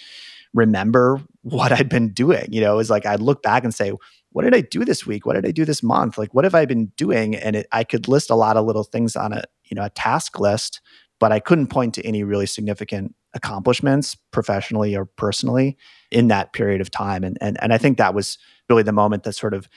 remember 0.54 1.22
what 1.42 1.72
I'd 1.72 1.90
been 1.90 2.14
doing. 2.14 2.48
You 2.52 2.62
know, 2.62 2.74
it 2.74 2.78
was 2.78 2.90
like 2.90 3.06
I'd 3.06 3.20
look 3.20 3.42
back 3.42 3.64
and 3.64 3.74
say, 3.74 3.92
what 4.32 4.44
did 4.44 4.56
I 4.56 4.62
do 4.62 4.86
this 4.86 5.06
week? 5.06 5.26
What 5.26 5.34
did 5.34 5.46
I 5.46 5.52
do 5.52 5.66
this 5.66 5.84
month? 5.84 6.18
Like, 6.18 6.34
what 6.34 6.44
have 6.44 6.56
I 6.56 6.66
been 6.66 6.88
doing? 6.98 7.36
And 7.36 7.56
it, 7.56 7.68
I 7.72 7.84
could 7.84 8.08
list 8.08 8.30
a 8.30 8.36
lot 8.36 8.58
of 8.58 8.66
little 8.66 8.84
things 8.84 9.16
on 9.16 9.34
a, 9.34 9.44
you 9.66 9.76
know, 9.76 9.84
a 9.84 9.90
task 9.90 10.40
list, 10.40 10.82
but 11.20 11.32
I 11.32 11.40
couldn't 11.40 11.68
point 11.68 11.94
to 11.96 12.06
any 12.06 12.24
really 12.24 12.46
significant 12.46 13.16
accomplishments 13.34 14.16
professionally 14.32 14.96
or 14.96 15.06
personally 15.06 15.78
in 16.12 16.28
that 16.30 16.54
period 16.54 16.82
of 16.82 16.92
time. 16.92 17.24
And, 17.24 17.38
and, 17.42 17.58
and 17.62 17.74
I 17.74 17.78
think 17.78 17.98
that 17.98 18.14
was 18.14 18.38
really 18.70 18.84
the 18.84 18.92
moment 18.92 19.24
that 19.24 19.34
sort 19.34 19.54
of 19.54 19.68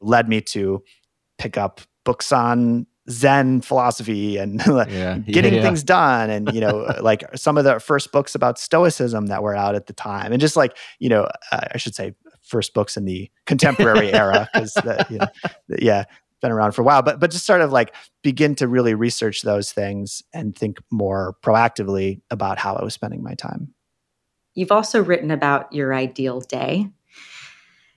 led 0.00 0.28
me 0.28 0.40
to 0.40 0.82
pick 1.38 1.56
up 1.56 1.80
books 2.04 2.32
on 2.32 2.86
Zen 3.10 3.60
philosophy 3.60 4.36
and 4.36 4.62
yeah, 4.66 5.18
getting 5.18 5.54
yeah, 5.54 5.60
yeah. 5.60 5.62
things 5.62 5.82
done. 5.82 6.30
And, 6.30 6.52
you 6.52 6.60
know, 6.60 6.94
like 7.00 7.24
some 7.36 7.56
of 7.58 7.64
the 7.64 7.80
first 7.80 8.12
books 8.12 8.34
about 8.34 8.58
Stoicism 8.58 9.26
that 9.26 9.42
were 9.42 9.54
out 9.54 9.74
at 9.74 9.86
the 9.86 9.92
time. 9.92 10.32
And 10.32 10.40
just 10.40 10.56
like, 10.56 10.76
you 10.98 11.08
know, 11.08 11.28
uh, 11.52 11.60
I 11.72 11.78
should 11.78 11.94
say 11.94 12.14
first 12.42 12.74
books 12.74 12.96
in 12.96 13.04
the 13.04 13.30
contemporary 13.46 14.12
era, 14.12 14.48
because, 14.52 14.76
you 15.10 15.18
know, 15.18 15.26
yeah, 15.78 16.04
been 16.40 16.52
around 16.52 16.72
for 16.72 16.82
a 16.82 16.84
while. 16.84 17.02
But, 17.02 17.20
but 17.20 17.30
just 17.30 17.46
sort 17.46 17.60
of 17.60 17.72
like 17.72 17.94
begin 18.22 18.54
to 18.56 18.68
really 18.68 18.94
research 18.94 19.42
those 19.42 19.72
things 19.72 20.22
and 20.32 20.56
think 20.56 20.78
more 20.90 21.36
proactively 21.42 22.20
about 22.30 22.58
how 22.58 22.74
I 22.74 22.84
was 22.84 22.94
spending 22.94 23.22
my 23.22 23.34
time. 23.34 23.74
You've 24.54 24.72
also 24.72 25.02
written 25.02 25.30
about 25.30 25.72
your 25.72 25.94
ideal 25.94 26.40
day. 26.40 26.88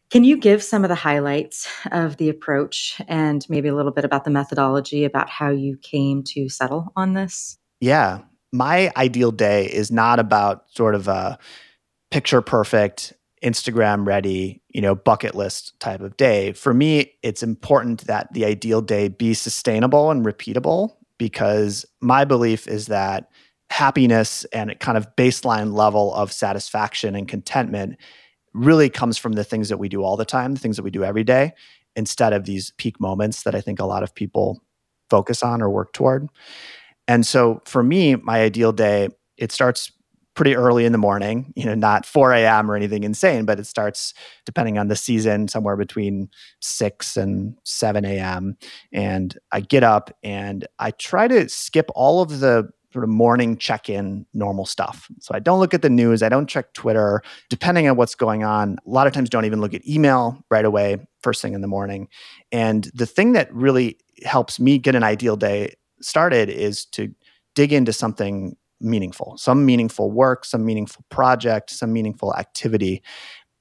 Can 0.10 0.24
you 0.24 0.38
give 0.38 0.64
some 0.64 0.84
of 0.84 0.90
the 0.90 0.96
highlights 0.96 1.68
of 1.92 2.18
the 2.18 2.30
approach 2.30 3.00
and 3.08 3.46
maybe 3.48 3.68
a 3.68 3.76
little 3.76 3.92
bit 3.92 4.06
about 4.06 4.24
the 4.24 4.32
methodology 4.32 5.06
about 5.06 5.30
how 5.30 5.50
you 5.50 5.78
came 5.78 6.24
to 6.24 6.50
settle 6.50 6.92
on 6.96 7.14
this? 7.14 7.58
Yeah. 7.80 8.22
My 8.52 8.92
ideal 8.98 9.32
day 9.32 9.66
is 9.66 9.92
not 9.92 10.20
about 10.20 10.64
sort 10.72 10.96
of 10.96 11.08
a 11.08 11.38
picture 12.10 12.42
perfect, 12.42 13.14
Instagram 13.44 14.08
ready, 14.08 14.64
you 14.70 14.82
know, 14.82 14.96
bucket 14.96 15.36
list 15.36 15.80
type 15.80 16.02
of 16.02 16.18
day. 16.18 16.54
For 16.54 16.74
me, 16.74 17.14
it's 17.22 17.44
important 17.44 18.08
that 18.08 18.34
the 18.34 18.46
ideal 18.46 18.82
day 18.82 19.10
be 19.10 19.36
sustainable 19.36 20.10
and 20.10 20.26
repeatable 20.26 20.96
because 21.20 21.86
my 22.02 22.26
belief 22.26 22.68
is 22.68 22.88
that 22.88 23.30
happiness 23.70 24.44
and 24.46 24.72
a 24.72 24.76
kind 24.76 24.98
of 24.98 25.16
baseline 25.16 25.74
level 25.74 26.14
of 26.16 26.32
satisfaction 26.32 27.16
and 27.16 27.28
contentment 27.28 27.98
really 28.54 28.90
comes 28.90 29.18
from 29.18 29.34
the 29.34 29.44
things 29.44 29.70
that 29.70 29.78
we 29.78 29.90
do 29.90 30.04
all 30.04 30.18
the 30.18 30.26
time, 30.26 30.54
the 30.54 30.60
things 30.60 30.76
that 30.76 30.84
we 30.84 30.92
do 30.92 31.04
every 31.04 31.24
day, 31.24 31.54
instead 31.96 32.34
of 32.34 32.46
these 32.46 32.72
peak 32.78 33.00
moments 33.00 33.44
that 33.44 33.56
I 33.56 33.62
think 33.62 33.80
a 33.80 33.86
lot 33.86 34.04
of 34.04 34.14
people 34.14 34.62
focus 35.10 35.44
on 35.44 35.62
or 35.62 35.70
work 35.70 35.94
toward. 35.94 36.28
And 37.08 37.26
so 37.26 37.62
for 37.66 37.82
me, 37.82 38.16
my 38.16 38.42
ideal 38.42 38.72
day, 38.72 39.10
it 39.38 39.52
starts 39.52 39.92
pretty 40.36 40.56
early 40.56 40.86
in 40.86 40.92
the 40.94 40.98
morning, 40.98 41.52
you 41.56 41.66
know, 41.66 41.76
not 41.76 42.06
4 42.06 42.32
a.m. 42.34 42.72
or 42.72 42.76
anything 42.76 43.04
insane, 43.04 43.44
but 43.44 43.60
it 43.60 43.66
starts 43.66 44.14
depending 44.46 44.78
on 44.78 44.88
the 44.88 44.96
season, 44.96 45.48
somewhere 45.50 45.76
between 45.76 46.30
6 46.62 47.18
and 47.18 47.58
7 47.66 48.06
a.m. 48.06 48.56
And 48.94 49.38
I 49.52 49.60
get 49.60 49.84
up 49.84 50.16
and 50.24 50.66
I 50.78 50.92
try 50.92 51.28
to 51.28 51.50
skip 51.50 51.90
all 51.94 52.22
of 52.22 52.40
the 52.40 52.70
sort 52.92 53.04
of 53.04 53.10
morning 53.10 53.58
check 53.58 53.90
in 53.90 54.26
normal 54.34 54.66
stuff. 54.66 55.08
So 55.20 55.34
I 55.34 55.40
don't 55.40 55.60
look 55.60 55.74
at 55.74 55.82
the 55.82 55.90
news, 55.90 56.24
I 56.24 56.30
don't 56.30 56.48
check 56.48 56.74
Twitter, 56.74 57.22
depending 57.50 57.88
on 57.88 57.96
what's 57.98 58.16
going 58.16 58.44
on. 58.44 58.78
A 58.86 58.90
lot 58.90 59.08
of 59.08 59.14
times 59.14 59.30
don't 59.30 59.46
even 59.46 59.62
look 59.62 59.74
at 59.74 59.88
email 59.88 60.44
right 60.50 60.66
away, 60.66 60.98
first 61.22 61.42
thing 61.42 61.54
in 61.54 61.62
the 61.62 61.68
morning. 61.68 62.08
And 62.52 62.90
the 62.94 63.06
thing 63.06 63.34
that 63.34 63.54
really 63.54 63.98
helps 64.26 64.60
me 64.60 64.78
get 64.78 64.96
an 64.96 65.04
ideal 65.04 65.36
day 65.36 65.76
started 66.02 66.50
is 66.50 66.86
to 66.86 67.14
dig 67.56 67.74
into 67.74 67.94
something 67.94 68.56
meaningful, 68.82 69.38
some 69.38 69.66
meaningful 69.66 70.12
work, 70.12 70.46
some 70.46 70.66
meaningful 70.66 71.04
project, 71.10 71.70
some 71.70 71.92
meaningful 71.92 72.36
activity. 72.36 73.04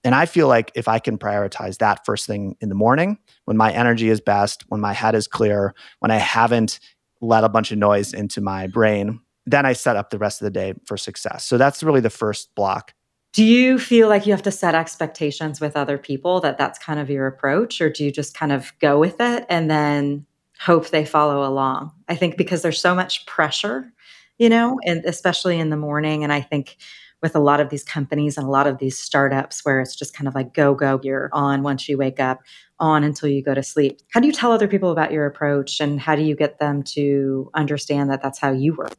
And 0.05 0.15
I 0.15 0.27
feel 0.27 0.47
like 0.47 0.71
if 0.75 0.87
I 0.89 1.01
can 1.01 1.19
prioritize 1.19 1.79
that 1.79 2.07
first 2.07 2.27
thing 2.27 2.57
in 2.61 2.69
the 2.69 2.75
morning, 2.75 3.19
when 3.45 3.57
my 3.57 3.73
energy 3.73 4.09
is 4.09 4.21
best, 4.21 4.65
when 4.69 4.81
my 4.81 4.93
head 4.93 5.15
is 5.15 5.27
clear, 5.27 5.75
when 5.99 6.11
I 6.11 6.19
haven't 6.19 6.79
let 7.21 7.45
a 7.45 7.49
bunch 7.49 7.73
of 7.73 7.79
noise 7.79 8.13
into 8.13 8.41
my 8.41 8.67
brain. 8.67 9.21
Then 9.47 9.65
I 9.67 9.73
set 9.73 9.97
up 9.97 10.11
the 10.11 10.19
rest 10.19 10.41
of 10.41 10.45
the 10.45 10.51
day 10.51 10.75
for 10.85 10.97
success. 10.97 11.45
So 11.45 11.59
that's 11.59 11.83
really 11.83 12.01
the 12.01 12.11
first 12.11 12.55
block. 12.55 12.95
Do 13.33 13.45
you 13.45 13.79
feel 13.79 14.09
like 14.09 14.27
you 14.27 14.33
have 14.33 14.43
to 14.43 14.51
set 14.51 14.75
expectations 14.75 15.61
with 15.61 15.77
other 15.77 15.99
people 15.99 16.41
that 16.41 16.59
that's 16.59 16.79
kind 16.79 16.99
of 16.99 17.11
your 17.11 17.27
approach, 17.27 17.81
or 17.81 17.91
do 17.91 18.05
you 18.05 18.11
just 18.11 18.37
kind 18.37 18.53
of 18.53 18.73
go 18.81 18.99
with 18.99 19.21
it 19.21 19.47
and 19.49 19.71
then 19.71 20.27
hope 20.59 20.89
they 20.89 21.05
follow 21.05 21.49
along? 21.49 21.93
I 22.09 22.17
think 22.17 22.37
because 22.37 22.63
there's 22.63 22.81
so 22.81 22.95
much 22.95 23.27
pressure, 23.27 23.93
you 24.39 24.49
know, 24.49 24.79
and 24.85 25.05
especially 25.05 25.61
in 25.61 25.71
the 25.71 25.77
morning. 25.77 26.25
And 26.25 26.33
I 26.33 26.41
think 26.41 26.79
with 27.23 27.35
a 27.35 27.41
lot 27.41 27.61
of 27.61 27.71
these 27.71 27.83
companies 27.83 28.37
and 28.37 28.47
a 28.47 28.51
lot 28.51 28.67
of 28.67 28.79
these 28.79 28.99
startups 28.99 29.65
where 29.65 29.81
it's 29.81 29.97
just 29.97 30.15
kind 30.15 30.29
of 30.29 30.35
like 30.35 30.55
go, 30.55 30.75
go, 30.75 31.01
you're 31.03 31.31
on 31.33 31.63
once 31.63 31.89
you 31.89 31.99
wake 31.99 32.21
up 32.21 32.41
on 32.79 33.03
until 33.03 33.29
you 33.29 33.43
go 33.43 33.55
to 33.55 33.63
sleep. 33.63 34.01
How 34.13 34.21
do 34.21 34.27
you 34.27 34.33
tell 34.33 34.53
other 34.53 34.69
people 34.69 34.91
about 34.91 35.13
your 35.13 35.27
approach 35.27 35.81
and 35.81 36.01
how 36.01 36.15
do 36.15 36.23
you 36.23 36.37
get 36.37 36.59
them 36.59 36.83
to 36.95 37.51
understand 37.55 38.11
that 38.11 38.23
that's 38.23 38.39
how 38.39 38.53
you 38.53 38.75
work? 38.75 38.95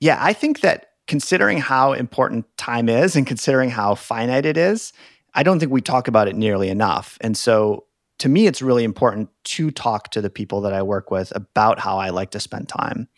Yeah, 0.00 0.18
I 0.20 0.32
think 0.32 0.60
that 0.60 0.90
considering 1.08 1.58
how 1.58 1.94
important 1.94 2.46
time 2.56 2.88
is 2.88 3.16
and 3.16 3.26
considering 3.26 3.70
how 3.70 3.94
finite 3.94 4.46
it 4.46 4.56
is, 4.56 4.92
I 5.34 5.42
don't 5.42 5.58
think 5.58 5.72
we 5.72 5.80
talk 5.80 6.06
about 6.06 6.28
it 6.28 6.36
nearly 6.36 6.68
enough. 6.68 7.18
And 7.20 7.36
so 7.36 7.86
to 8.18 8.28
me, 8.28 8.46
it's 8.46 8.62
really 8.62 8.84
important 8.84 9.30
to 9.44 9.70
talk 9.70 10.10
to 10.10 10.20
the 10.20 10.30
people 10.30 10.60
that 10.62 10.72
I 10.72 10.82
work 10.82 11.10
with 11.10 11.32
about 11.34 11.78
how 11.78 11.98
I 11.98 12.10
like 12.10 12.30
to 12.32 12.40
spend 12.40 12.68
time, 12.68 13.08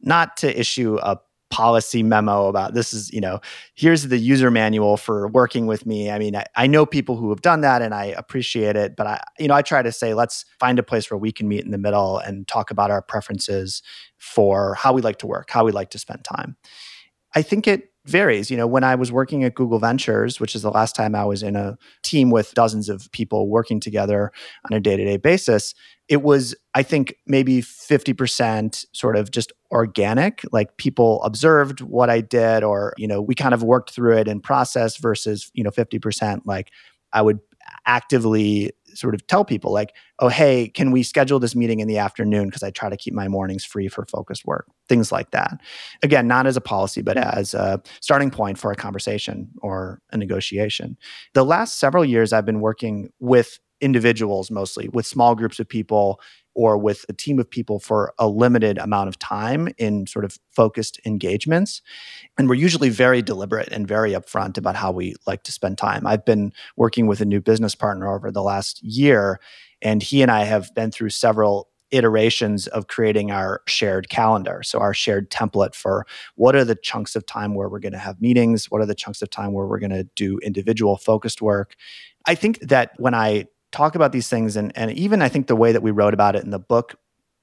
not 0.00 0.36
to 0.38 0.58
issue 0.58 0.98
a 1.02 1.18
policy 1.50 2.02
memo 2.02 2.46
about 2.46 2.74
this 2.74 2.92
is 2.92 3.12
you 3.12 3.20
know 3.20 3.40
here's 3.74 4.04
the 4.04 4.18
user 4.18 4.50
manual 4.50 4.96
for 4.96 5.28
working 5.28 5.66
with 5.66 5.84
me. 5.84 6.10
I 6.10 6.18
mean 6.18 6.36
I, 6.36 6.44
I, 6.56 6.66
know 6.66 6.86
people 6.86 7.16
who 7.16 7.30
have 7.30 7.42
done 7.42 7.60
that 7.62 7.82
and 7.82 7.92
i 7.92 8.04
appreciate 8.04 8.76
it 8.76 8.94
but 8.94 9.06
i 9.06 9.20
you 9.38 9.48
know 9.48 9.54
i 9.54 9.62
try 9.62 9.82
to 9.82 9.90
say 9.90 10.14
let's 10.14 10.44
find 10.60 10.78
a 10.78 10.84
place 10.84 11.10
where 11.10 11.18
we 11.18 11.32
can 11.32 11.48
meet 11.48 11.64
in 11.64 11.72
the 11.72 11.78
middle 11.78 12.18
and 12.18 12.46
talk 12.46 12.70
about 12.70 12.92
our 12.92 13.02
preferences 13.02 13.82
for 14.16 14.74
how 14.74 14.92
we 14.92 15.02
like 15.02 15.18
to 15.18 15.26
work 15.26 15.50
how 15.50 15.64
we 15.64 15.72
like 15.72 15.90
to 15.90 15.98
spend 15.98 16.24
time. 16.24 16.56
I 17.34 17.42
think 17.42 17.66
it 17.66 17.90
varies. 18.10 18.50
You 18.50 18.56
know, 18.56 18.66
when 18.66 18.84
I 18.84 18.94
was 18.94 19.10
working 19.10 19.44
at 19.44 19.54
Google 19.54 19.78
Ventures, 19.78 20.40
which 20.40 20.54
is 20.54 20.62
the 20.62 20.70
last 20.70 20.94
time 20.94 21.14
I 21.14 21.24
was 21.24 21.42
in 21.42 21.56
a 21.56 21.78
team 22.02 22.30
with 22.30 22.52
dozens 22.54 22.88
of 22.88 23.10
people 23.12 23.48
working 23.48 23.80
together 23.80 24.32
on 24.70 24.76
a 24.76 24.80
day 24.80 24.96
to 24.96 25.04
day 25.04 25.16
basis, 25.16 25.74
it 26.08 26.22
was, 26.22 26.54
I 26.74 26.82
think, 26.82 27.14
maybe 27.26 27.62
50% 27.62 28.84
sort 28.92 29.16
of 29.16 29.30
just 29.30 29.52
organic. 29.70 30.42
Like 30.52 30.76
people 30.76 31.22
observed 31.22 31.80
what 31.80 32.10
I 32.10 32.20
did, 32.20 32.64
or, 32.64 32.92
you 32.98 33.06
know, 33.06 33.22
we 33.22 33.34
kind 33.34 33.54
of 33.54 33.62
worked 33.62 33.92
through 33.92 34.18
it 34.18 34.28
in 34.28 34.40
process 34.40 34.96
versus, 34.96 35.50
you 35.54 35.62
know, 35.62 35.70
50% 35.70 36.42
like 36.44 36.70
I 37.12 37.22
would 37.22 37.38
actively 37.86 38.72
sort 38.94 39.14
of 39.14 39.26
tell 39.26 39.44
people 39.44 39.72
like 39.72 39.94
oh 40.18 40.28
hey 40.28 40.68
can 40.68 40.90
we 40.90 41.02
schedule 41.02 41.38
this 41.38 41.54
meeting 41.54 41.80
in 41.80 41.88
the 41.88 41.98
afternoon? 41.98 42.46
Because 42.46 42.62
i 42.62 42.70
try 42.70 42.88
to 42.88 42.96
keep 42.96 43.14
my 43.14 43.28
mornings 43.28 43.64
free 43.64 43.88
for 43.88 44.04
focused 44.06 44.44
work 44.44 44.66
things 44.88 45.12
like 45.12 45.30
that. 45.30 45.60
Again 46.02 46.26
not 46.26 46.46
as 46.46 46.56
a 46.56 46.60
policy 46.60 47.02
but 47.02 47.16
as 47.16 47.54
a 47.54 47.82
starting 48.00 48.30
point 48.30 48.58
for 48.58 48.70
a 48.70 48.76
conversation 48.76 49.48
or 49.62 50.00
a 50.12 50.16
negotiation. 50.16 50.96
The 51.34 51.44
last 51.44 51.78
several 51.78 52.04
years 52.04 52.32
i've 52.32 52.46
been 52.46 52.60
working 52.60 53.10
with 53.20 53.58
individuals 53.80 54.50
mostly 54.50 54.88
with 54.88 55.06
small 55.06 55.34
groups 55.34 55.58
of 55.58 55.68
people 55.68 56.20
or 56.60 56.76
with 56.76 57.06
a 57.08 57.12
team 57.14 57.38
of 57.38 57.48
people 57.48 57.80
for 57.80 58.12
a 58.18 58.28
limited 58.28 58.76
amount 58.76 59.08
of 59.08 59.18
time 59.18 59.66
in 59.78 60.06
sort 60.06 60.26
of 60.26 60.38
focused 60.50 61.00
engagements. 61.06 61.80
And 62.36 62.50
we're 62.50 62.56
usually 62.56 62.90
very 62.90 63.22
deliberate 63.22 63.68
and 63.68 63.88
very 63.88 64.12
upfront 64.12 64.58
about 64.58 64.76
how 64.76 64.92
we 64.92 65.14
like 65.26 65.42
to 65.44 65.52
spend 65.52 65.78
time. 65.78 66.06
I've 66.06 66.26
been 66.26 66.52
working 66.76 67.06
with 67.06 67.22
a 67.22 67.24
new 67.24 67.40
business 67.40 67.74
partner 67.74 68.14
over 68.14 68.30
the 68.30 68.42
last 68.42 68.82
year, 68.82 69.40
and 69.80 70.02
he 70.02 70.20
and 70.20 70.30
I 70.30 70.44
have 70.44 70.74
been 70.74 70.90
through 70.90 71.08
several 71.08 71.70
iterations 71.92 72.66
of 72.66 72.88
creating 72.88 73.30
our 73.30 73.62
shared 73.66 74.10
calendar. 74.10 74.62
So, 74.62 74.80
our 74.80 74.92
shared 74.92 75.30
template 75.30 75.74
for 75.74 76.06
what 76.34 76.54
are 76.54 76.64
the 76.66 76.74
chunks 76.74 77.16
of 77.16 77.24
time 77.24 77.54
where 77.54 77.70
we're 77.70 77.78
going 77.78 77.94
to 77.94 77.98
have 77.98 78.20
meetings? 78.20 78.70
What 78.70 78.82
are 78.82 78.86
the 78.86 78.94
chunks 78.94 79.22
of 79.22 79.30
time 79.30 79.54
where 79.54 79.66
we're 79.66 79.78
going 79.78 79.90
to 79.92 80.04
do 80.14 80.38
individual 80.42 80.98
focused 80.98 81.40
work? 81.40 81.74
I 82.26 82.34
think 82.34 82.60
that 82.60 82.92
when 82.98 83.14
I 83.14 83.46
talk 83.72 83.94
about 83.94 84.12
these 84.12 84.28
things, 84.28 84.56
and, 84.56 84.76
and 84.76 84.90
even 84.92 85.22
I 85.22 85.28
think 85.28 85.46
the 85.46 85.56
way 85.56 85.72
that 85.72 85.82
we 85.82 85.90
wrote 85.90 86.14
about 86.14 86.36
it 86.36 86.44
in 86.44 86.50
the 86.50 86.58
book 86.58 86.96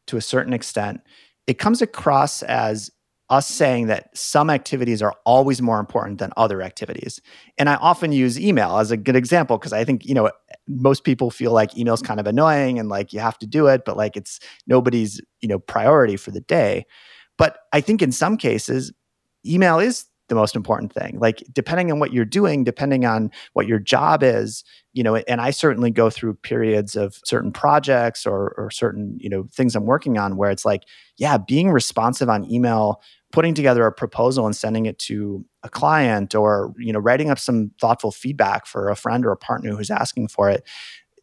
to 0.08 0.18
a 0.18 0.22
certain 0.22 0.54
extent, 0.54 1.02
it 1.46 1.60
comes 1.60 1.82
across 1.82 2.44
as 2.44 2.92
us 3.30 3.48
saying 3.48 3.88
that 3.88 4.16
some 4.18 4.50
activities 4.50 5.02
are 5.02 5.14
always 5.26 5.62
more 5.62 5.80
important 5.80 6.20
than 6.20 6.32
other 6.38 6.62
activities. 6.62 7.20
And 7.58 7.70
I 7.70 7.76
often 7.76 8.14
use 8.14 8.40
email 8.40 8.78
as 8.78 8.90
a 8.90 8.96
good 8.96 9.18
example 9.18 9.58
because 9.58 9.74
I 9.74 9.84
think, 9.84 10.06
you 10.06 10.14
know, 10.14 10.32
most 10.68 11.04
people 11.04 11.30
feel 11.30 11.52
like 11.52 11.78
email's 11.78 12.02
kind 12.02 12.22
of 12.22 12.28
annoying 12.28 12.80
and 12.80 12.88
like 12.88 13.12
you 13.12 13.20
have 13.20 13.38
to 13.40 13.48
do 13.48 13.68
it, 13.68 13.84
but 13.86 13.98
like 13.98 14.16
it's 14.16 14.40
nobody's, 14.66 15.20
you 15.42 15.50
know, 15.50 15.60
priority 15.60 16.16
for 16.16 16.32
the 16.32 16.40
day. 16.40 16.86
But 17.38 17.58
I 17.74 17.82
think 17.82 18.02
in 18.02 18.14
some 18.14 18.38
cases, 18.38 18.94
email 19.46 19.80
is 19.80 20.06
the 20.28 20.36
most 20.36 20.56
important 20.56 20.94
thing. 20.94 21.18
Like 21.20 21.44
depending 21.54 21.92
on 21.92 22.00
what 22.00 22.14
you're 22.14 22.26
doing, 22.26 22.64
depending 22.64 23.06
on 23.06 23.32
what 23.54 23.68
your 23.68 23.80
job 23.80 24.24
is, 24.24 24.64
you 24.94 25.04
know, 25.04 25.16
and 25.16 25.40
I 25.40 25.52
certainly 25.52 25.92
go 25.92 26.10
through 26.10 26.36
periods 26.36 26.96
of 26.96 27.20
certain 27.24 27.52
projects 27.52 28.26
or 28.26 28.54
or 28.58 28.70
certain, 28.72 29.18
you 29.20 29.30
know, 29.30 29.48
things 29.52 29.76
I'm 29.76 29.86
working 29.86 30.18
on 30.18 30.36
where 30.38 30.52
it's 30.52 30.66
like, 30.66 30.84
yeah, 31.18 31.38
being 31.38 31.72
responsive 31.72 32.30
on 32.30 32.50
email, 32.52 33.02
putting 33.32 33.54
together 33.54 33.86
a 33.86 33.92
proposal 33.92 34.46
and 34.46 34.56
sending 34.56 34.86
it 34.86 35.00
to 35.00 35.46
a 35.64 35.70
client 35.70 36.36
or, 36.36 36.74
you 36.78 36.92
know, 36.92 37.00
writing 37.00 37.30
up 37.30 37.40
some 37.40 37.72
thoughtful 37.80 38.12
feedback 38.12 38.66
for 38.66 38.90
a 38.90 38.96
friend 38.96 39.26
or 39.26 39.32
a 39.32 39.38
partner 39.38 39.76
who's 39.76 39.92
asking 39.92 40.28
for 40.28 40.50
it, 40.50 40.64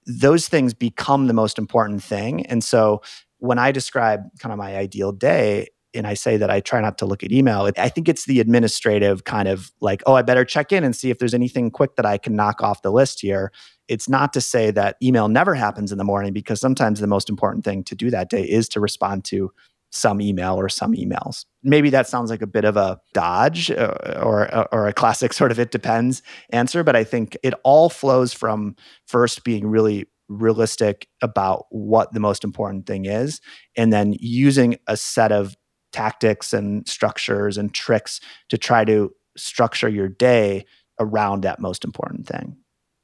those 0.06 0.48
things 0.48 0.74
become 0.74 1.26
the 1.26 1.32
most 1.32 1.58
important 1.58 2.02
thing. 2.02 2.46
And 2.46 2.62
so 2.62 3.02
when 3.38 3.58
I 3.58 3.72
describe 3.72 4.22
kind 4.38 4.52
of 4.52 4.58
my 4.58 4.76
ideal 4.76 5.12
day, 5.12 5.68
and 5.94 6.06
I 6.06 6.14
say 6.14 6.36
that 6.36 6.50
I 6.50 6.60
try 6.60 6.80
not 6.80 6.98
to 6.98 7.06
look 7.06 7.22
at 7.22 7.32
email, 7.32 7.70
I 7.76 7.88
think 7.88 8.08
it's 8.08 8.26
the 8.26 8.40
administrative 8.40 9.24
kind 9.24 9.48
of 9.48 9.72
like, 9.80 10.02
oh, 10.06 10.14
I 10.14 10.22
better 10.22 10.44
check 10.44 10.72
in 10.72 10.84
and 10.84 10.94
see 10.94 11.10
if 11.10 11.18
there's 11.18 11.34
anything 11.34 11.70
quick 11.70 11.96
that 11.96 12.06
I 12.06 12.18
can 12.18 12.34
knock 12.34 12.62
off 12.62 12.82
the 12.82 12.92
list 12.92 13.20
here. 13.20 13.52
It's 13.88 14.08
not 14.08 14.32
to 14.32 14.40
say 14.40 14.70
that 14.70 14.96
email 15.02 15.28
never 15.28 15.54
happens 15.54 15.92
in 15.92 15.98
the 15.98 16.04
morning 16.04 16.32
because 16.32 16.60
sometimes 16.60 17.00
the 17.00 17.06
most 17.06 17.28
important 17.28 17.64
thing 17.64 17.84
to 17.84 17.94
do 17.94 18.10
that 18.10 18.30
day 18.30 18.42
is 18.42 18.68
to 18.70 18.80
respond 18.80 19.24
to 19.26 19.50
some 19.90 20.20
email 20.20 20.58
or 20.58 20.68
some 20.68 20.92
emails. 20.92 21.44
Maybe 21.62 21.88
that 21.90 22.08
sounds 22.08 22.28
like 22.28 22.42
a 22.42 22.48
bit 22.48 22.64
of 22.64 22.76
a 22.76 23.00
dodge 23.12 23.70
uh, 23.70 24.20
or, 24.20 24.52
or, 24.52 24.74
or 24.74 24.88
a 24.88 24.92
classic 24.92 25.32
sort 25.32 25.52
of 25.52 25.60
it 25.60 25.70
depends 25.70 26.22
answer, 26.50 26.82
but 26.82 26.96
I 26.96 27.04
think 27.04 27.36
it 27.44 27.54
all 27.62 27.88
flows 27.88 28.32
from 28.32 28.74
first 29.06 29.44
being 29.44 29.66
really 29.66 30.06
realistic 30.28 31.06
about 31.22 31.66
what 31.70 32.12
the 32.12 32.20
most 32.20 32.44
important 32.44 32.86
thing 32.86 33.04
is 33.04 33.40
and 33.76 33.92
then 33.92 34.16
using 34.18 34.76
a 34.86 34.96
set 34.96 35.30
of 35.30 35.54
tactics 35.94 36.52
and 36.52 36.86
structures 36.88 37.56
and 37.56 37.72
tricks 37.72 38.20
to 38.48 38.58
try 38.58 38.84
to 38.84 39.14
structure 39.36 39.88
your 39.88 40.08
day 40.08 40.66
around 40.98 41.42
that 41.42 41.60
most 41.60 41.84
important 41.84 42.26
thing. 42.26 42.56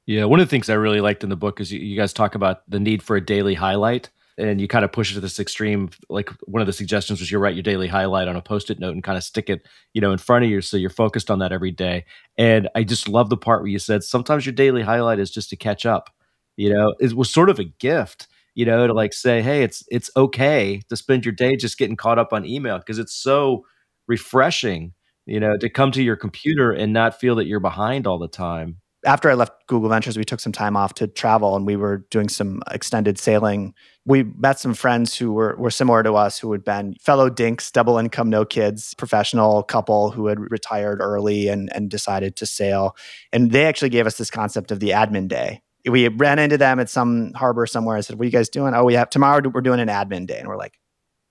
Yeah, 0.07 0.25
one 0.25 0.41
of 0.41 0.45
the 0.45 0.49
things 0.49 0.69
I 0.69 0.73
really 0.73 0.99
liked 0.99 1.23
in 1.23 1.29
the 1.29 1.37
book 1.37 1.61
is 1.61 1.71
you, 1.71 1.79
you 1.79 1.95
guys 1.95 2.11
talk 2.11 2.35
about 2.35 2.69
the 2.69 2.81
need 2.81 3.01
for 3.01 3.15
a 3.15 3.25
daily 3.25 3.53
highlight 3.53 4.09
and 4.37 4.59
you 4.59 4.67
kind 4.67 4.83
of 4.83 4.91
push 4.91 5.11
it 5.11 5.13
to 5.13 5.21
this 5.21 5.39
extreme 5.39 5.89
like 6.09 6.29
one 6.45 6.61
of 6.61 6.67
the 6.67 6.73
suggestions 6.73 7.21
was 7.21 7.31
you 7.31 7.39
write 7.39 7.55
your 7.55 7.63
daily 7.63 7.87
highlight 7.87 8.27
on 8.27 8.35
a 8.35 8.41
post-it 8.41 8.79
note 8.79 8.93
and 8.93 9.03
kind 9.03 9.17
of 9.17 9.23
stick 9.23 9.49
it 9.49 9.67
you 9.93 10.01
know 10.01 10.11
in 10.11 10.17
front 10.17 10.43
of 10.43 10.49
you 10.49 10.61
so 10.61 10.77
you're 10.77 10.89
focused 10.89 11.29
on 11.29 11.39
that 11.39 11.51
every 11.51 11.71
day 11.71 12.05
and 12.37 12.69
i 12.75 12.83
just 12.83 13.07
love 13.07 13.29
the 13.29 13.37
part 13.37 13.61
where 13.61 13.69
you 13.69 13.79
said 13.79 14.03
sometimes 14.03 14.45
your 14.45 14.53
daily 14.53 14.81
highlight 14.81 15.19
is 15.19 15.31
just 15.31 15.49
to 15.49 15.55
catch 15.55 15.85
up 15.85 16.09
you 16.55 16.73
know 16.73 16.93
it 16.99 17.13
was 17.13 17.29
sort 17.29 17.49
of 17.49 17.59
a 17.59 17.65
gift 17.65 18.27
you 18.53 18.65
know, 18.65 18.87
to 18.87 18.93
like 18.93 19.13
say, 19.13 19.41
hey, 19.41 19.63
it's 19.63 19.83
it's 19.89 20.09
okay 20.15 20.81
to 20.89 20.95
spend 20.95 21.25
your 21.25 21.33
day 21.33 21.55
just 21.55 21.77
getting 21.77 21.95
caught 21.95 22.19
up 22.19 22.33
on 22.33 22.45
email 22.45 22.77
because 22.77 22.99
it's 22.99 23.15
so 23.15 23.65
refreshing, 24.07 24.93
you 25.25 25.39
know, 25.39 25.57
to 25.57 25.69
come 25.69 25.91
to 25.91 26.03
your 26.03 26.15
computer 26.15 26.71
and 26.71 26.93
not 26.93 27.19
feel 27.19 27.35
that 27.35 27.47
you're 27.47 27.59
behind 27.59 28.05
all 28.07 28.19
the 28.19 28.27
time. 28.27 28.77
After 29.03 29.31
I 29.31 29.33
left 29.33 29.65
Google 29.67 29.89
Ventures, 29.89 30.15
we 30.15 30.23
took 30.23 30.39
some 30.39 30.51
time 30.51 30.77
off 30.77 30.93
to 30.95 31.07
travel 31.07 31.55
and 31.55 31.65
we 31.65 31.75
were 31.75 32.05
doing 32.11 32.29
some 32.29 32.61
extended 32.69 33.17
sailing. 33.17 33.73
We 34.05 34.23
met 34.23 34.59
some 34.59 34.75
friends 34.75 35.17
who 35.17 35.33
were, 35.33 35.55
were 35.57 35.71
similar 35.71 36.03
to 36.03 36.13
us, 36.13 36.37
who 36.37 36.51
had 36.51 36.63
been 36.63 36.93
fellow 37.01 37.27
dinks, 37.27 37.71
double 37.71 37.97
income, 37.97 38.29
no 38.29 38.45
kids, 38.45 38.93
professional 38.93 39.63
couple 39.63 40.11
who 40.11 40.27
had 40.27 40.39
retired 40.39 40.99
early 41.01 41.47
and, 41.47 41.71
and 41.73 41.89
decided 41.89 42.35
to 42.35 42.45
sail. 42.45 42.95
And 43.33 43.49
they 43.49 43.65
actually 43.65 43.89
gave 43.89 44.05
us 44.05 44.17
this 44.17 44.29
concept 44.29 44.69
of 44.69 44.79
the 44.79 44.89
admin 44.89 45.27
day, 45.27 45.63
we 45.87 46.07
ran 46.07 46.39
into 46.39 46.57
them 46.57 46.79
at 46.79 46.89
some 46.89 47.33
harbor 47.33 47.65
somewhere. 47.65 47.97
I 47.97 48.01
said, 48.01 48.17
"What 48.17 48.23
are 48.23 48.25
you 48.25 48.31
guys 48.31 48.49
doing?" 48.49 48.73
Oh, 48.73 48.83
we 48.83 48.93
have 48.93 49.09
tomorrow. 49.09 49.41
We're 49.49 49.61
doing 49.61 49.79
an 49.79 49.87
admin 49.87 50.27
day, 50.27 50.39
and 50.39 50.47
we're 50.47 50.57
like, 50.57 50.79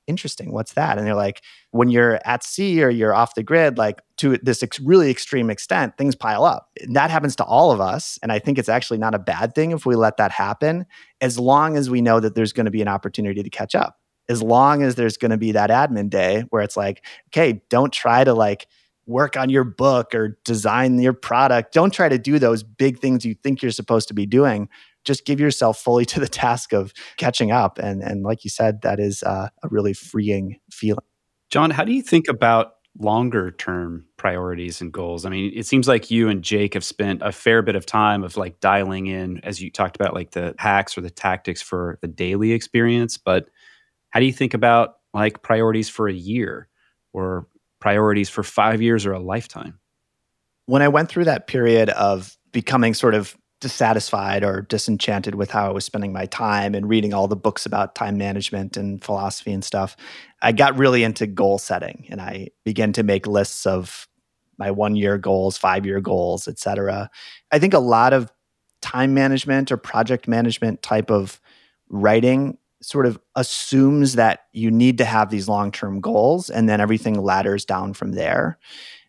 "Interesting. 0.06 0.52
What's 0.52 0.72
that?" 0.74 0.98
And 0.98 1.06
they're 1.06 1.14
like, 1.14 1.42
"When 1.70 1.88
you're 1.88 2.20
at 2.24 2.44
sea 2.44 2.82
or 2.82 2.90
you're 2.90 3.14
off 3.14 3.34
the 3.34 3.42
grid, 3.42 3.78
like 3.78 4.00
to 4.18 4.38
this 4.42 4.62
ex- 4.62 4.80
really 4.80 5.10
extreme 5.10 5.50
extent, 5.50 5.96
things 5.96 6.14
pile 6.14 6.44
up. 6.44 6.68
And 6.80 6.96
that 6.96 7.10
happens 7.10 7.36
to 7.36 7.44
all 7.44 7.70
of 7.70 7.80
us, 7.80 8.18
and 8.22 8.32
I 8.32 8.38
think 8.38 8.58
it's 8.58 8.68
actually 8.68 8.98
not 8.98 9.14
a 9.14 9.18
bad 9.18 9.54
thing 9.54 9.70
if 9.70 9.86
we 9.86 9.96
let 9.96 10.16
that 10.18 10.32
happen, 10.32 10.86
as 11.20 11.38
long 11.38 11.76
as 11.76 11.88
we 11.90 12.02
know 12.02 12.20
that 12.20 12.34
there's 12.34 12.52
going 12.52 12.66
to 12.66 12.70
be 12.70 12.82
an 12.82 12.88
opportunity 12.88 13.42
to 13.42 13.50
catch 13.50 13.74
up. 13.74 13.96
As 14.28 14.42
long 14.42 14.82
as 14.82 14.94
there's 14.94 15.16
going 15.16 15.32
to 15.32 15.38
be 15.38 15.52
that 15.52 15.70
admin 15.70 16.08
day 16.08 16.44
where 16.50 16.62
it's 16.62 16.76
like, 16.76 17.04
okay, 17.28 17.62
don't 17.70 17.92
try 17.92 18.24
to 18.24 18.34
like." 18.34 18.66
Work 19.10 19.36
on 19.36 19.50
your 19.50 19.64
book 19.64 20.14
or 20.14 20.38
design 20.44 20.98
your 20.98 21.12
product. 21.12 21.74
Don't 21.74 21.92
try 21.92 22.08
to 22.08 22.18
do 22.18 22.38
those 22.38 22.62
big 22.62 22.98
things 22.98 23.24
you 23.24 23.34
think 23.34 23.60
you're 23.60 23.72
supposed 23.72 24.08
to 24.08 24.14
be 24.14 24.24
doing. 24.24 24.68
Just 25.04 25.26
give 25.26 25.40
yourself 25.40 25.78
fully 25.78 26.04
to 26.06 26.20
the 26.20 26.28
task 26.44 26.72
of 26.72 26.92
catching 27.16 27.50
up. 27.50 27.78
And, 27.78 28.02
and 28.02 28.22
like 28.22 28.44
you 28.44 28.50
said, 28.50 28.82
that 28.82 29.00
is 29.00 29.22
uh, 29.22 29.48
a 29.62 29.68
really 29.68 29.92
freeing 29.92 30.58
feeling. 30.70 31.04
John, 31.50 31.70
how 31.70 31.84
do 31.84 31.92
you 31.92 32.02
think 32.02 32.28
about 32.28 32.74
longer 32.98 33.50
term 33.50 34.06
priorities 34.16 34.80
and 34.80 34.92
goals? 34.92 35.26
I 35.26 35.30
mean, 35.30 35.52
it 35.54 35.66
seems 35.66 35.88
like 35.88 36.10
you 36.10 36.28
and 36.28 36.42
Jake 36.42 36.74
have 36.74 36.84
spent 36.84 37.22
a 37.22 37.32
fair 37.32 37.62
bit 37.62 37.74
of 37.74 37.86
time 37.86 38.22
of 38.22 38.36
like 38.36 38.60
dialing 38.60 39.08
in, 39.08 39.40
as 39.42 39.60
you 39.60 39.70
talked 39.70 39.96
about, 39.96 40.14
like 40.14 40.30
the 40.30 40.54
hacks 40.58 40.96
or 40.96 41.00
the 41.00 41.10
tactics 41.10 41.60
for 41.60 41.98
the 42.02 42.08
daily 42.08 42.52
experience. 42.52 43.18
But 43.18 43.48
how 44.10 44.20
do 44.20 44.26
you 44.26 44.32
think 44.32 44.54
about 44.54 44.96
like 45.12 45.42
priorities 45.42 45.88
for 45.88 46.08
a 46.08 46.12
year 46.12 46.68
or 47.12 47.48
priorities 47.80 48.28
for 48.28 48.42
five 48.42 48.80
years 48.80 49.06
or 49.06 49.12
a 49.12 49.18
lifetime? 49.18 49.78
When 50.66 50.82
I 50.82 50.88
went 50.88 51.08
through 51.08 51.24
that 51.24 51.46
period 51.46 51.90
of 51.90 52.36
becoming 52.52 52.94
sort 52.94 53.14
of 53.14 53.36
dissatisfied 53.60 54.42
or 54.42 54.62
disenchanted 54.62 55.34
with 55.34 55.50
how 55.50 55.68
I 55.68 55.72
was 55.72 55.84
spending 55.84 56.12
my 56.12 56.26
time 56.26 56.74
and 56.74 56.88
reading 56.88 57.12
all 57.12 57.28
the 57.28 57.36
books 57.36 57.66
about 57.66 57.94
time 57.94 58.16
management 58.16 58.76
and 58.76 59.02
philosophy 59.04 59.52
and 59.52 59.62
stuff, 59.62 59.96
I 60.40 60.52
got 60.52 60.78
really 60.78 61.04
into 61.04 61.26
goal 61.26 61.58
setting 61.58 62.06
and 62.10 62.20
I 62.20 62.48
began 62.64 62.92
to 62.94 63.02
make 63.02 63.26
lists 63.26 63.66
of 63.66 64.08
my 64.58 64.70
one 64.70 64.96
year 64.96 65.18
goals, 65.18 65.58
five 65.58 65.84
year 65.84 66.00
goals, 66.00 66.48
et 66.48 66.58
cetera. 66.58 67.10
I 67.50 67.58
think 67.58 67.74
a 67.74 67.78
lot 67.78 68.12
of 68.12 68.32
time 68.80 69.12
management 69.12 69.70
or 69.70 69.76
project 69.76 70.26
management 70.26 70.82
type 70.82 71.10
of 71.10 71.40
writing 71.90 72.56
sort 72.82 73.06
of 73.06 73.18
assumes 73.36 74.14
that 74.14 74.46
you 74.52 74.70
need 74.70 74.98
to 74.98 75.04
have 75.04 75.30
these 75.30 75.48
long 75.48 75.70
term 75.70 76.00
goals 76.00 76.50
and 76.50 76.68
then 76.68 76.80
everything 76.80 77.20
ladders 77.22 77.64
down 77.64 77.92
from 77.92 78.12
there. 78.12 78.58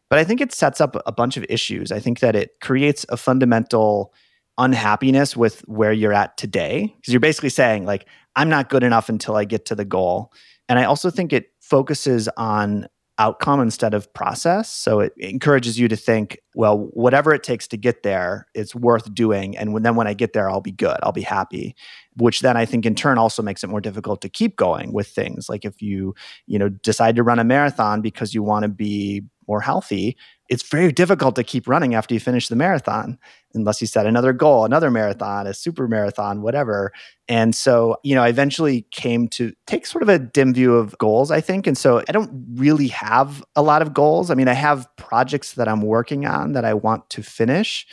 But 0.10 0.20
I 0.20 0.24
think 0.24 0.42
it 0.42 0.52
sets 0.52 0.82
up 0.82 1.02
a 1.06 1.12
bunch 1.12 1.38
of 1.38 1.46
issues. 1.48 1.92
I 1.92 2.00
think 2.00 2.20
that 2.20 2.36
it 2.36 2.60
creates 2.60 3.06
a 3.10 3.16
fundamental 3.16 4.14
unhappiness 4.58 5.38
with 5.38 5.62
where 5.68 5.94
you're 5.94 6.14
at 6.14 6.36
today 6.38 6.94
because 6.98 7.14
you're 7.14 7.22
basically 7.22 7.50
saying, 7.50 7.86
like, 7.86 8.06
I'm 8.36 8.50
not 8.50 8.70
good 8.70 8.84
enough 8.84 9.08
until 9.08 9.36
I 9.36 9.46
get 9.46 9.66
to 9.68 9.76
the 9.76 9.86
goal. 9.86 10.34
And 10.68 10.78
I 10.78 10.84
also 10.84 11.10
think 11.10 11.32
it 11.32 11.52
focuses 11.60 12.28
on 12.38 12.88
outcome 13.22 13.62
instead 13.62 13.94
of 13.94 14.12
process. 14.14 14.68
So 14.74 15.00
it 15.00 15.14
encourages 15.18 15.78
you 15.78 15.88
to 15.88 15.96
think, 15.96 16.40
well, 16.56 16.90
whatever 16.94 17.34
it 17.36 17.44
takes 17.44 17.68
to 17.68 17.78
get 17.78 18.02
there, 18.02 18.48
it's 18.56 18.74
worth 18.74 19.14
doing. 19.14 19.56
And 19.56 19.86
then 19.86 19.96
when 19.96 20.08
I 20.08 20.16
get 20.16 20.34
there, 20.34 20.50
I'll 20.50 20.60
be 20.60 20.72
good, 20.72 20.98
I'll 21.04 21.12
be 21.12 21.22
happy. 21.22 21.76
Which 22.18 22.40
then 22.40 22.58
I 22.58 22.66
think 22.66 22.84
in 22.86 22.96
turn 22.96 23.20
also 23.20 23.44
makes 23.44 23.64
it 23.64 23.68
more 23.68 23.80
difficult 23.80 24.22
to 24.22 24.30
keep 24.30 24.56
going 24.56 24.92
with 24.92 25.08
things. 25.08 25.50
Like 25.50 25.66
if 25.66 25.84
you, 25.84 26.16
you 26.48 26.58
know, 26.58 26.70
decide 26.70 27.16
to 27.18 27.24
run 27.24 27.38
a 27.38 27.44
marathon 27.44 28.02
because 28.02 28.34
you 28.34 28.42
want 28.42 28.64
to 28.64 28.70
be 28.70 29.22
more 29.48 29.62
healthy, 29.62 30.18
it's 30.52 30.64
very 30.64 30.92
difficult 30.92 31.36
to 31.38 31.46
keep 31.46 31.66
running 31.66 31.96
after 31.96 32.14
you 32.14 32.20
finish 32.20 32.50
the 32.50 32.58
marathon 32.58 33.18
unless 33.54 33.80
you 33.80 33.88
set 33.88 34.06
another 34.06 34.34
goal, 34.34 34.66
another 34.66 34.92
marathon, 34.92 35.48
a 35.48 35.54
super 35.54 35.88
marathon, 35.88 36.42
whatever. 36.42 36.92
And 37.30 37.56
so, 37.56 37.96
you 38.04 38.14
know, 38.14 38.22
I 38.22 38.28
eventually 38.28 38.86
came 38.92 39.30
to 39.30 39.54
take 39.66 39.86
sort 39.86 40.04
of 40.04 40.10
a 40.10 40.20
dim 40.20 40.54
view 40.54 40.76
of 40.76 40.98
goals, 40.98 41.32
I 41.32 41.40
think. 41.40 41.68
And 41.68 41.78
so 41.78 42.04
I 42.06 42.12
don't 42.12 42.30
really 42.56 42.90
have 42.90 43.42
a 43.56 43.62
lot 43.62 43.82
of 43.82 43.94
goals. 43.94 44.30
I 44.30 44.34
mean, 44.36 44.50
I 44.50 44.54
have 44.54 44.94
projects 44.98 45.54
that 45.54 45.70
I'm 45.70 45.82
working 45.82 46.26
on 46.26 46.52
that 46.52 46.66
I 46.66 46.74
want 46.74 47.10
to 47.12 47.24
finish, 47.24 47.88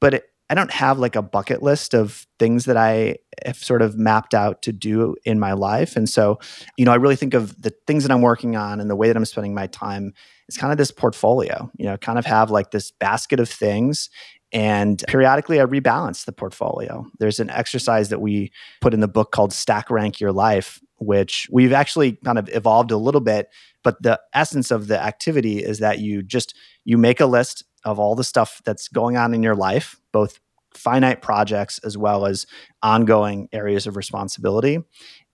but 0.00 0.26
I 0.48 0.54
don't 0.54 0.70
have 0.70 0.98
like 0.98 1.16
a 1.16 1.22
bucket 1.22 1.62
list 1.62 1.92
of 1.94 2.26
things 2.38 2.66
that 2.66 2.76
I 2.76 3.16
have 3.44 3.56
sort 3.56 3.82
of 3.82 3.98
mapped 3.98 4.34
out 4.34 4.62
to 4.62 4.72
do 4.72 5.16
in 5.24 5.40
my 5.40 5.52
life. 5.52 5.96
And 5.96 6.08
so, 6.08 6.38
you 6.76 6.84
know, 6.84 6.92
I 6.92 6.96
really 6.96 7.16
think 7.16 7.34
of 7.34 7.60
the 7.60 7.72
things 7.86 8.04
that 8.04 8.12
I'm 8.12 8.22
working 8.22 8.54
on 8.56 8.80
and 8.80 8.88
the 8.88 8.96
way 8.96 9.08
that 9.08 9.16
I'm 9.16 9.24
spending 9.24 9.54
my 9.54 9.66
time 9.66 10.14
is 10.48 10.56
kind 10.56 10.72
of 10.72 10.78
this 10.78 10.92
portfolio, 10.92 11.70
you 11.76 11.86
know, 11.86 11.96
kind 11.96 12.18
of 12.18 12.26
have 12.26 12.50
like 12.50 12.70
this 12.70 12.92
basket 12.92 13.40
of 13.40 13.48
things. 13.48 14.08
And 14.52 15.02
periodically 15.08 15.60
I 15.60 15.64
rebalance 15.64 16.24
the 16.24 16.32
portfolio. 16.32 17.06
There's 17.18 17.40
an 17.40 17.50
exercise 17.50 18.10
that 18.10 18.20
we 18.20 18.52
put 18.80 18.94
in 18.94 19.00
the 19.00 19.08
book 19.08 19.32
called 19.32 19.52
Stack 19.52 19.90
Rank 19.90 20.20
Your 20.20 20.32
Life, 20.32 20.80
which 20.98 21.48
we've 21.50 21.72
actually 21.72 22.12
kind 22.24 22.38
of 22.38 22.48
evolved 22.50 22.92
a 22.92 22.96
little 22.96 23.20
bit. 23.20 23.48
But 23.82 24.00
the 24.02 24.20
essence 24.32 24.70
of 24.70 24.86
the 24.86 25.02
activity 25.02 25.58
is 25.58 25.80
that 25.80 25.98
you 25.98 26.22
just 26.22 26.54
you 26.84 26.96
make 26.96 27.20
a 27.20 27.26
list 27.26 27.64
of 27.86 27.98
all 28.00 28.14
the 28.16 28.24
stuff 28.24 28.60
that's 28.64 28.88
going 28.88 29.16
on 29.16 29.32
in 29.32 29.42
your 29.42 29.54
life, 29.54 29.98
both 30.12 30.40
finite 30.74 31.22
projects 31.22 31.78
as 31.84 31.96
well 31.96 32.26
as 32.26 32.46
ongoing 32.82 33.48
areas 33.52 33.86
of 33.86 33.96
responsibility. 33.96 34.78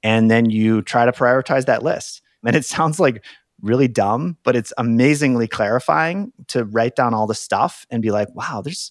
And 0.02 0.30
then 0.30 0.50
you 0.50 0.82
try 0.82 1.04
to 1.04 1.12
prioritize 1.12 1.66
that 1.66 1.82
list. 1.82 2.20
And 2.44 2.56
it 2.56 2.64
sounds 2.64 2.98
like 2.98 3.24
really 3.60 3.86
dumb, 3.86 4.36
but 4.42 4.56
it's 4.56 4.72
amazingly 4.76 5.46
clarifying 5.46 6.32
to 6.48 6.64
write 6.64 6.96
down 6.96 7.14
all 7.14 7.28
the 7.28 7.36
stuff 7.36 7.86
and 7.88 8.02
be 8.02 8.10
like, 8.10 8.26
wow, 8.34 8.62
there's 8.62 8.90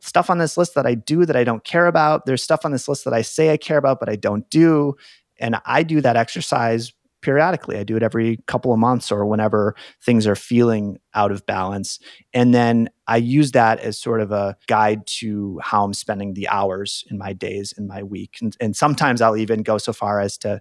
stuff 0.00 0.28
on 0.28 0.36
this 0.36 0.58
list 0.58 0.74
that 0.74 0.84
I 0.84 0.94
do 0.94 1.24
that 1.24 1.34
I 1.34 1.42
don't 1.42 1.64
care 1.64 1.86
about. 1.86 2.26
There's 2.26 2.42
stuff 2.42 2.66
on 2.66 2.70
this 2.70 2.88
list 2.88 3.06
that 3.06 3.14
I 3.14 3.22
say 3.22 3.50
I 3.50 3.56
care 3.56 3.78
about, 3.78 3.98
but 3.98 4.10
I 4.10 4.16
don't 4.16 4.48
do. 4.50 4.94
And 5.40 5.56
I 5.64 5.82
do 5.82 6.02
that 6.02 6.16
exercise 6.16 6.92
periodically. 7.22 7.78
I 7.78 7.84
do 7.84 7.96
it 7.96 8.02
every 8.02 8.38
couple 8.46 8.72
of 8.72 8.78
months 8.78 9.10
or 9.10 9.24
whenever 9.24 9.74
things 10.04 10.26
are 10.26 10.36
feeling 10.36 10.98
out 11.14 11.32
of 11.32 11.46
balance. 11.46 11.98
And 12.34 12.52
then 12.52 12.90
I 13.06 13.16
use 13.16 13.52
that 13.52 13.80
as 13.80 13.98
sort 13.98 14.20
of 14.20 14.32
a 14.32 14.56
guide 14.66 15.06
to 15.18 15.58
how 15.62 15.84
I'm 15.84 15.94
spending 15.94 16.34
the 16.34 16.48
hours 16.48 17.04
in 17.10 17.18
my 17.18 17.32
days 17.32 17.72
in 17.76 17.86
my 17.86 18.02
week. 18.02 18.36
And, 18.42 18.56
and 18.60 18.76
sometimes 18.76 19.22
I'll 19.22 19.36
even 19.36 19.62
go 19.62 19.78
so 19.78 19.92
far 19.92 20.20
as 20.20 20.36
to 20.38 20.60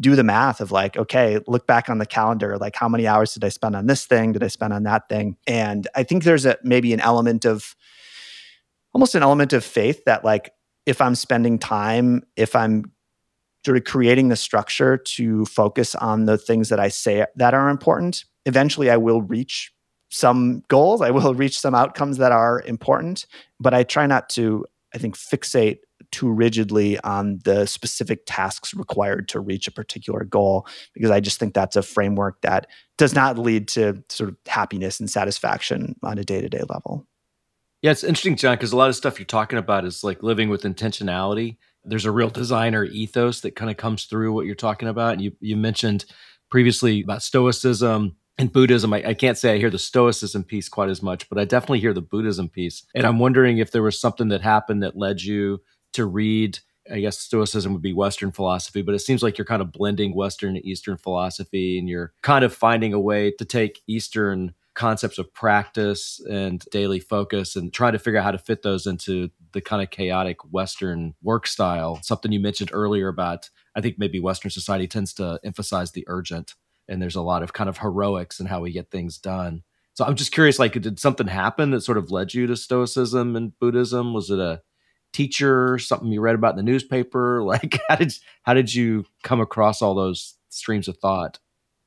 do 0.00 0.16
the 0.16 0.24
math 0.24 0.60
of 0.60 0.72
like, 0.72 0.96
okay, 0.96 1.38
look 1.46 1.66
back 1.66 1.88
on 1.88 1.98
the 1.98 2.06
calendar, 2.06 2.58
like 2.58 2.76
how 2.76 2.88
many 2.88 3.06
hours 3.06 3.34
did 3.34 3.44
I 3.44 3.48
spend 3.48 3.76
on 3.76 3.86
this 3.86 4.06
thing? 4.06 4.32
Did 4.32 4.42
I 4.42 4.48
spend 4.48 4.72
on 4.72 4.82
that 4.84 5.08
thing? 5.08 5.36
And 5.46 5.86
I 5.94 6.02
think 6.02 6.24
there's 6.24 6.44
a 6.44 6.58
maybe 6.62 6.92
an 6.92 7.00
element 7.00 7.44
of 7.44 7.76
almost 8.92 9.14
an 9.14 9.22
element 9.22 9.52
of 9.52 9.64
faith 9.64 10.04
that 10.04 10.24
like 10.24 10.52
if 10.86 11.00
I'm 11.00 11.14
spending 11.14 11.58
time, 11.58 12.22
if 12.36 12.54
I'm 12.54 12.92
sort 13.64 13.76
of 13.76 13.84
creating 13.84 14.28
the 14.28 14.36
structure 14.36 14.96
to 14.96 15.44
focus 15.46 15.94
on 15.94 16.26
the 16.26 16.36
things 16.36 16.68
that 16.68 16.80
I 16.80 16.88
say 16.88 17.24
that 17.36 17.54
are 17.54 17.68
important, 17.68 18.24
eventually 18.46 18.90
I 18.90 18.96
will 18.96 19.22
reach 19.22 19.72
some 20.10 20.62
goals. 20.68 21.00
I 21.00 21.10
will 21.10 21.34
reach 21.44 21.58
some 21.58 21.74
outcomes 21.74 22.18
that 22.18 22.32
are 22.32 22.62
important, 22.66 23.26
but 23.58 23.74
I 23.74 23.82
try 23.82 24.06
not 24.06 24.28
to, 24.30 24.64
I 24.94 24.98
think, 24.98 25.16
fixate 25.16 25.78
too 26.10 26.30
rigidly 26.30 26.98
on 27.00 27.40
the 27.44 27.66
specific 27.66 28.20
tasks 28.26 28.74
required 28.74 29.28
to 29.28 29.40
reach 29.40 29.66
a 29.66 29.72
particular 29.72 30.24
goal 30.24 30.66
because 30.92 31.10
I 31.10 31.20
just 31.20 31.40
think 31.40 31.54
that's 31.54 31.76
a 31.76 31.82
framework 31.82 32.40
that 32.42 32.68
does 32.98 33.14
not 33.14 33.38
lead 33.38 33.68
to 33.68 34.02
sort 34.08 34.30
of 34.30 34.36
happiness 34.46 35.00
and 35.00 35.10
satisfaction 35.10 35.96
on 36.02 36.18
a 36.18 36.24
day 36.24 36.40
to 36.40 36.48
day 36.48 36.62
level. 36.68 37.06
Yeah, 37.82 37.90
it's 37.90 38.04
interesting, 38.04 38.36
John, 38.36 38.54
because 38.56 38.72
a 38.72 38.76
lot 38.76 38.88
of 38.88 38.96
stuff 38.96 39.18
you're 39.18 39.26
talking 39.26 39.58
about 39.58 39.84
is 39.84 40.04
like 40.04 40.22
living 40.22 40.48
with 40.48 40.62
intentionality 40.62 41.56
there's 41.84 42.04
a 42.04 42.10
real 42.10 42.30
designer 42.30 42.84
ethos 42.84 43.40
that 43.40 43.56
kind 43.56 43.70
of 43.70 43.76
comes 43.76 44.04
through 44.04 44.32
what 44.32 44.46
you're 44.46 44.54
talking 44.54 44.88
about. 44.88 45.14
And 45.14 45.22
you 45.22 45.32
you 45.40 45.56
mentioned 45.56 46.04
previously 46.50 47.02
about 47.02 47.22
stoicism 47.22 48.16
and 48.38 48.52
Buddhism. 48.52 48.92
I, 48.92 49.08
I, 49.08 49.14
can't 49.14 49.38
say 49.38 49.54
I 49.54 49.58
hear 49.58 49.70
the 49.70 49.78
stoicism 49.78 50.44
piece 50.44 50.68
quite 50.68 50.88
as 50.88 51.02
much, 51.02 51.28
but 51.28 51.38
I 51.38 51.44
definitely 51.44 51.80
hear 51.80 51.92
the 51.92 52.02
Buddhism 52.02 52.48
piece. 52.48 52.84
And 52.94 53.06
I'm 53.06 53.18
wondering 53.18 53.58
if 53.58 53.70
there 53.70 53.82
was 53.82 54.00
something 54.00 54.28
that 54.28 54.40
happened 54.40 54.82
that 54.82 54.96
led 54.96 55.22
you 55.22 55.62
to 55.94 56.04
read. 56.04 56.58
I 56.92 57.00
guess 57.00 57.18
stoicism 57.18 57.72
would 57.72 57.82
be 57.82 57.94
Western 57.94 58.30
philosophy, 58.30 58.82
but 58.82 58.94
it 58.94 58.98
seems 59.00 59.22
like 59.22 59.38
you're 59.38 59.46
kind 59.46 59.62
of 59.62 59.72
blending 59.72 60.14
Western 60.14 60.56
and 60.56 60.64
Eastern 60.64 60.98
philosophy, 60.98 61.78
and 61.78 61.88
you're 61.88 62.12
kind 62.22 62.44
of 62.44 62.54
finding 62.54 62.92
a 62.92 63.00
way 63.00 63.30
to 63.38 63.44
take 63.44 63.80
Eastern 63.86 64.52
concepts 64.74 65.18
of 65.18 65.32
practice 65.32 66.20
and 66.28 66.64
daily 66.70 67.00
focus 67.00 67.56
and 67.56 67.72
trying 67.72 67.92
to 67.92 67.98
figure 67.98 68.18
out 68.18 68.24
how 68.24 68.30
to 68.32 68.38
fit 68.38 68.62
those 68.62 68.86
into 68.86 69.30
the 69.52 69.60
kind 69.60 69.82
of 69.82 69.90
chaotic 69.90 70.38
Western 70.52 71.14
work 71.22 71.46
style. 71.46 72.00
Something 72.02 72.32
you 72.32 72.40
mentioned 72.40 72.70
earlier 72.72 73.08
about, 73.08 73.50
I 73.74 73.80
think 73.80 73.98
maybe 73.98 74.20
Western 74.20 74.50
society 74.50 74.86
tends 74.86 75.14
to 75.14 75.38
emphasize 75.44 75.92
the 75.92 76.04
urgent, 76.08 76.54
and 76.88 77.00
there's 77.00 77.16
a 77.16 77.22
lot 77.22 77.42
of 77.42 77.52
kind 77.52 77.68
of 77.70 77.78
heroics 77.78 78.40
in 78.40 78.46
how 78.46 78.60
we 78.60 78.72
get 78.72 78.90
things 78.90 79.16
done. 79.16 79.62
So 79.94 80.04
I'm 80.04 80.16
just 80.16 80.32
curious, 80.32 80.58
like, 80.58 80.72
did 80.72 80.98
something 80.98 81.28
happen 81.28 81.70
that 81.70 81.82
sort 81.82 81.98
of 81.98 82.10
led 82.10 82.34
you 82.34 82.48
to 82.48 82.56
Stoicism 82.56 83.36
and 83.36 83.56
Buddhism? 83.60 84.12
Was 84.12 84.28
it 84.28 84.40
a 84.40 84.60
teacher, 85.12 85.78
something 85.78 86.10
you 86.10 86.20
read 86.20 86.34
about 86.34 86.58
in 86.58 86.64
the 86.64 86.70
newspaper? 86.70 87.42
Like, 87.44 87.80
how 87.88 87.94
did 87.94 88.12
how 88.42 88.54
did 88.54 88.74
you 88.74 89.04
come 89.22 89.40
across 89.40 89.80
all 89.80 89.94
those 89.94 90.34
streams 90.48 90.88
of 90.88 90.96
thought? 90.98 91.38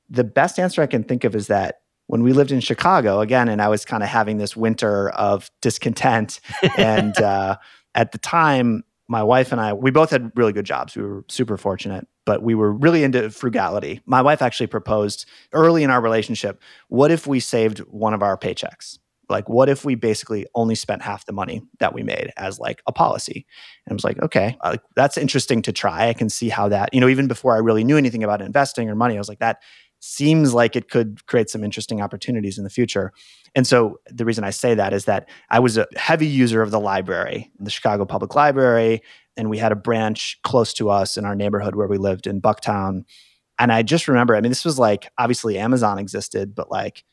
The 0.10 0.24
best 0.24 0.58
answer 0.58 0.82
I 0.82 0.88
can 0.88 1.04
think 1.04 1.26
of 1.26 1.36
is 1.36 1.48
that 1.48 1.82
when 2.08 2.24
we 2.24 2.34
lived 2.34 2.52
in 2.52 2.60
Chicago 2.60 3.20
again, 3.20 3.48
and 3.48 3.62
I 3.62 3.68
was 3.68 3.86
kind 3.86 4.02
of 4.02 4.10
having 4.10 4.38
this 4.38 4.56
winter 4.56 5.10
of 5.10 5.52
discontent. 5.62 6.40
and 6.78 7.18
uh, 7.22 7.58
at 7.96 8.12
the 8.12 8.18
time, 8.18 8.84
my 9.08 9.24
wife 9.24 9.52
and 9.52 9.62
I, 9.62 9.74
we 9.74 9.92
both 9.92 10.10
had 10.10 10.32
really 10.36 10.54
good 10.54 10.66
jobs. 10.66 10.96
We 10.96 11.04
were 11.04 11.24
super 11.30 11.58
fortunate, 11.58 12.08
but 12.26 12.44
we 12.44 12.56
were 12.56 12.72
really 12.72 13.04
into 13.04 13.30
frugality. 13.30 14.02
My 14.06 14.22
wife 14.22 14.42
actually 14.42 14.68
proposed 14.68 15.26
early 15.54 15.84
in 15.84 15.90
our 15.90 16.02
relationship 16.02 16.62
what 16.90 17.12
if 17.12 17.28
we 17.28 17.40
saved 17.40 17.80
one 17.80 18.14
of 18.14 18.22
our 18.22 18.38
paychecks? 18.38 18.98
Like, 19.30 19.50
what 19.50 19.68
if 19.68 19.84
we 19.84 19.96
basically 19.96 20.46
only 20.56 20.76
spent 20.76 21.02
half 21.02 21.26
the 21.26 21.34
money 21.34 21.62
that 21.80 21.94
we 21.94 22.02
made 22.02 22.32
as 22.38 22.60
like 22.60 22.82
a 22.88 22.94
policy? 22.94 23.46
And 23.86 23.92
I 23.92 23.94
was 23.94 24.04
like, 24.04 24.22
okay, 24.22 24.58
uh, 24.62 24.78
that's 24.96 25.18
interesting 25.18 25.62
to 25.64 25.74
try. 25.74 26.08
I 26.08 26.14
can 26.14 26.30
see 26.30 26.48
how 26.48 26.70
that, 26.70 26.94
you 26.94 27.02
know, 27.02 27.10
even 27.10 27.28
before 27.28 27.54
I 27.54 27.60
really 27.60 27.84
knew 27.84 27.98
anything 27.98 28.24
about 28.24 28.42
investing 28.42 28.90
or 28.90 28.96
money, 28.96 29.16
I 29.16 29.20
was 29.20 29.28
like, 29.28 29.40
that 29.40 29.62
seems 30.08 30.54
like 30.54 30.76
it 30.76 30.90
could 30.90 31.26
create 31.28 31.50
some 31.50 31.64
interesting 31.64 32.02
opportunities 32.02 32.58
in 32.58 32.64
the 32.64 32.70
future. 32.70 33.12
And 33.56 33.68
so 33.68 34.00
the 34.08 34.26
reason 34.26 34.44
I 34.44 34.52
say 34.52 34.74
that 34.74 34.94
is 34.94 35.06
that 35.06 35.30
I 35.50 35.60
was 35.60 35.78
a 35.78 35.88
heavy 35.96 36.28
user 36.28 36.62
of 36.62 36.72
the 36.72 36.80
library, 36.80 37.52
the 37.60 37.70
Chicago 37.70 38.06
Public 38.06 38.34
Library, 38.34 39.02
and 39.36 39.50
we 39.50 39.58
had 39.58 39.72
a 39.72 39.76
branch 39.76 40.40
close 40.44 40.74
to 40.76 40.90
us 40.90 41.18
in 41.18 41.26
our 41.26 41.36
neighborhood 41.36 41.76
where 41.76 41.88
we 41.88 41.98
lived 41.98 42.26
in 42.26 42.42
Bucktown. 42.42 43.04
And 43.60 43.72
I 43.72 43.84
just 43.84 44.08
remember, 44.08 44.36
I 44.36 44.42
mean, 44.42 44.52
this 44.52 44.66
was 44.66 44.80
like 44.80 45.12
obviously 45.18 45.58
Amazon 45.58 46.00
existed, 46.00 46.56
but 46.56 46.72
like 46.72 47.04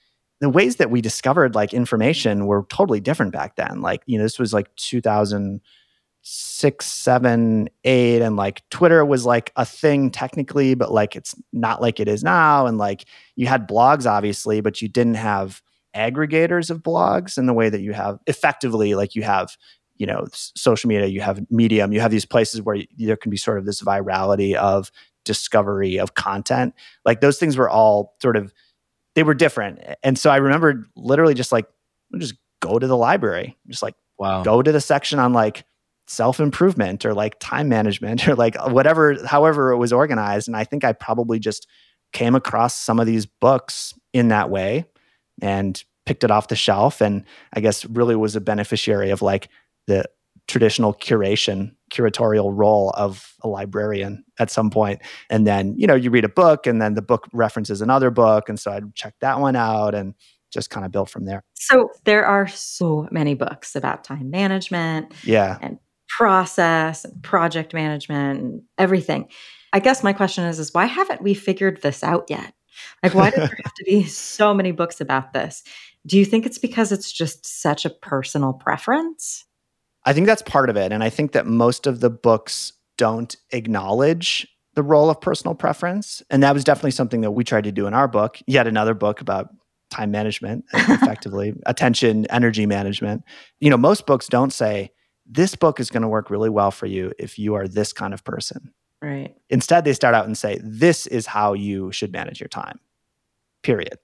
the 0.40 0.48
ways 0.48 0.76
that 0.76 0.90
we 0.90 1.00
discovered 1.00 1.54
like 1.54 1.74
information 1.74 2.46
were 2.46 2.66
totally 2.68 3.00
different 3.00 3.32
back 3.32 3.56
then. 3.56 3.80
Like, 3.80 4.02
you 4.06 4.18
know, 4.18 4.24
this 4.24 4.38
was 4.38 4.52
like 4.52 4.74
2000- 4.76 5.60
six, 6.26 6.86
seven, 6.86 7.68
eight, 7.84 8.22
and 8.22 8.34
like 8.34 8.62
Twitter 8.70 9.04
was 9.04 9.26
like 9.26 9.52
a 9.56 9.64
thing 9.64 10.10
technically, 10.10 10.74
but 10.74 10.90
like 10.90 11.14
it's 11.14 11.34
not 11.52 11.82
like 11.82 12.00
it 12.00 12.08
is 12.08 12.24
now. 12.24 12.66
And 12.66 12.78
like 12.78 13.04
you 13.36 13.46
had 13.46 13.68
blogs, 13.68 14.10
obviously, 14.10 14.62
but 14.62 14.80
you 14.80 14.88
didn't 14.88 15.14
have 15.14 15.62
aggregators 15.94 16.70
of 16.70 16.82
blogs 16.82 17.36
in 17.36 17.44
the 17.44 17.52
way 17.52 17.68
that 17.68 17.82
you 17.82 17.92
have 17.92 18.18
effectively, 18.26 18.94
like 18.94 19.14
you 19.14 19.22
have, 19.22 19.56
you 19.96 20.06
know, 20.06 20.24
social 20.32 20.88
media, 20.88 21.06
you 21.06 21.20
have 21.20 21.44
Medium, 21.50 21.92
you 21.92 22.00
have 22.00 22.10
these 22.10 22.24
places 22.24 22.62
where 22.62 22.78
there 22.96 23.18
can 23.18 23.30
be 23.30 23.36
sort 23.36 23.58
of 23.58 23.66
this 23.66 23.82
virality 23.82 24.54
of 24.54 24.90
discovery 25.26 25.98
of 25.98 26.14
content. 26.14 26.74
Like 27.04 27.20
those 27.20 27.38
things 27.38 27.58
were 27.58 27.68
all 27.68 28.16
sort 28.22 28.38
of, 28.38 28.54
they 29.14 29.24
were 29.24 29.34
different. 29.34 29.78
And 30.02 30.18
so 30.18 30.30
I 30.30 30.36
remember 30.36 30.88
literally 30.96 31.34
just 31.34 31.52
like, 31.52 31.66
just 32.18 32.34
go 32.60 32.78
to 32.78 32.86
the 32.86 32.96
library, 32.96 33.58
just 33.68 33.82
like, 33.82 33.94
wow. 34.18 34.42
go 34.42 34.62
to 34.62 34.72
the 34.72 34.80
section 34.80 35.18
on 35.18 35.34
like, 35.34 35.64
self 36.06 36.40
improvement 36.40 37.04
or 37.04 37.14
like 37.14 37.36
time 37.40 37.68
management 37.68 38.28
or 38.28 38.34
like 38.34 38.56
whatever, 38.68 39.16
however 39.26 39.72
it 39.72 39.78
was 39.78 39.92
organized. 39.92 40.48
And 40.48 40.56
I 40.56 40.64
think 40.64 40.84
I 40.84 40.92
probably 40.92 41.38
just 41.38 41.66
came 42.12 42.34
across 42.34 42.78
some 42.78 43.00
of 43.00 43.06
these 43.06 43.26
books 43.26 43.92
in 44.12 44.28
that 44.28 44.50
way 44.50 44.86
and 45.42 45.82
picked 46.06 46.24
it 46.24 46.30
off 46.30 46.48
the 46.48 46.56
shelf. 46.56 47.00
And 47.00 47.24
I 47.52 47.60
guess 47.60 47.84
really 47.86 48.14
was 48.14 48.36
a 48.36 48.40
beneficiary 48.40 49.10
of 49.10 49.22
like 49.22 49.48
the 49.86 50.04
traditional 50.46 50.92
curation, 50.94 51.74
curatorial 51.90 52.50
role 52.52 52.90
of 52.90 53.34
a 53.42 53.48
librarian 53.48 54.24
at 54.38 54.50
some 54.50 54.70
point. 54.70 55.00
And 55.30 55.46
then, 55.46 55.74
you 55.76 55.86
know, 55.86 55.94
you 55.94 56.10
read 56.10 56.24
a 56.24 56.28
book 56.28 56.66
and 56.66 56.80
then 56.80 56.94
the 56.94 57.02
book 57.02 57.26
references 57.32 57.80
another 57.80 58.10
book. 58.10 58.48
And 58.48 58.60
so 58.60 58.70
I'd 58.70 58.94
check 58.94 59.14
that 59.20 59.40
one 59.40 59.56
out 59.56 59.94
and 59.94 60.14
just 60.52 60.70
kind 60.70 60.84
of 60.84 60.92
built 60.92 61.08
from 61.08 61.24
there. 61.24 61.42
So 61.54 61.88
there 62.04 62.26
are 62.26 62.46
so 62.46 63.08
many 63.10 63.34
books 63.34 63.74
about 63.74 64.04
time 64.04 64.30
management. 64.30 65.12
Yeah. 65.24 65.58
And 65.60 65.78
process 66.16 67.04
and 67.04 67.22
project 67.22 67.74
management 67.74 68.40
and 68.40 68.62
everything. 68.78 69.28
I 69.72 69.80
guess 69.80 70.04
my 70.04 70.12
question 70.12 70.44
is 70.44 70.58
is 70.58 70.72
why 70.72 70.86
haven't 70.86 71.22
we 71.22 71.34
figured 71.34 71.82
this 71.82 72.04
out 72.04 72.26
yet? 72.28 72.54
Like 73.02 73.14
why 73.14 73.30
does 73.30 73.48
there 73.48 73.58
have 73.64 73.74
to 73.74 73.84
be 73.84 74.04
so 74.08 74.54
many 74.54 74.70
books 74.70 75.00
about 75.00 75.32
this? 75.32 75.64
Do 76.06 76.16
you 76.18 76.24
think 76.24 76.46
it's 76.46 76.58
because 76.58 76.92
it's 76.92 77.10
just 77.10 77.44
such 77.44 77.84
a 77.84 77.90
personal 77.90 78.52
preference? 78.52 79.44
I 80.04 80.12
think 80.12 80.26
that's 80.26 80.42
part 80.42 80.70
of 80.70 80.76
it 80.76 80.92
and 80.92 81.02
I 81.02 81.10
think 81.10 81.32
that 81.32 81.46
most 81.46 81.86
of 81.86 82.00
the 82.00 82.10
books 82.10 82.72
don't 82.96 83.34
acknowledge 83.50 84.46
the 84.74 84.82
role 84.82 85.10
of 85.10 85.20
personal 85.20 85.54
preference 85.54 86.22
and 86.30 86.42
that 86.42 86.54
was 86.54 86.62
definitely 86.62 86.92
something 86.92 87.22
that 87.22 87.32
we 87.32 87.42
tried 87.42 87.64
to 87.64 87.72
do 87.72 87.86
in 87.88 87.94
our 87.94 88.06
book. 88.06 88.38
Yet 88.46 88.68
another 88.68 88.94
book 88.94 89.20
about 89.20 89.48
time 89.90 90.12
management 90.12 90.64
effectively, 90.74 91.54
attention, 91.66 92.26
energy 92.30 92.66
management. 92.66 93.24
You 93.58 93.70
know, 93.70 93.76
most 93.76 94.06
books 94.06 94.28
don't 94.28 94.52
say 94.52 94.90
this 95.26 95.54
book 95.54 95.80
is 95.80 95.90
going 95.90 96.02
to 96.02 96.08
work 96.08 96.30
really 96.30 96.50
well 96.50 96.70
for 96.70 96.86
you 96.86 97.12
if 97.18 97.38
you 97.38 97.54
are 97.54 97.66
this 97.66 97.92
kind 97.92 98.14
of 98.14 98.24
person. 98.24 98.72
Right. 99.00 99.34
Instead, 99.50 99.84
they 99.84 99.92
start 99.92 100.14
out 100.14 100.26
and 100.26 100.36
say, 100.36 100.58
this 100.62 101.06
is 101.06 101.26
how 101.26 101.52
you 101.52 101.92
should 101.92 102.12
manage 102.12 102.40
your 102.40 102.48
time, 102.48 102.80
period. 103.62 103.98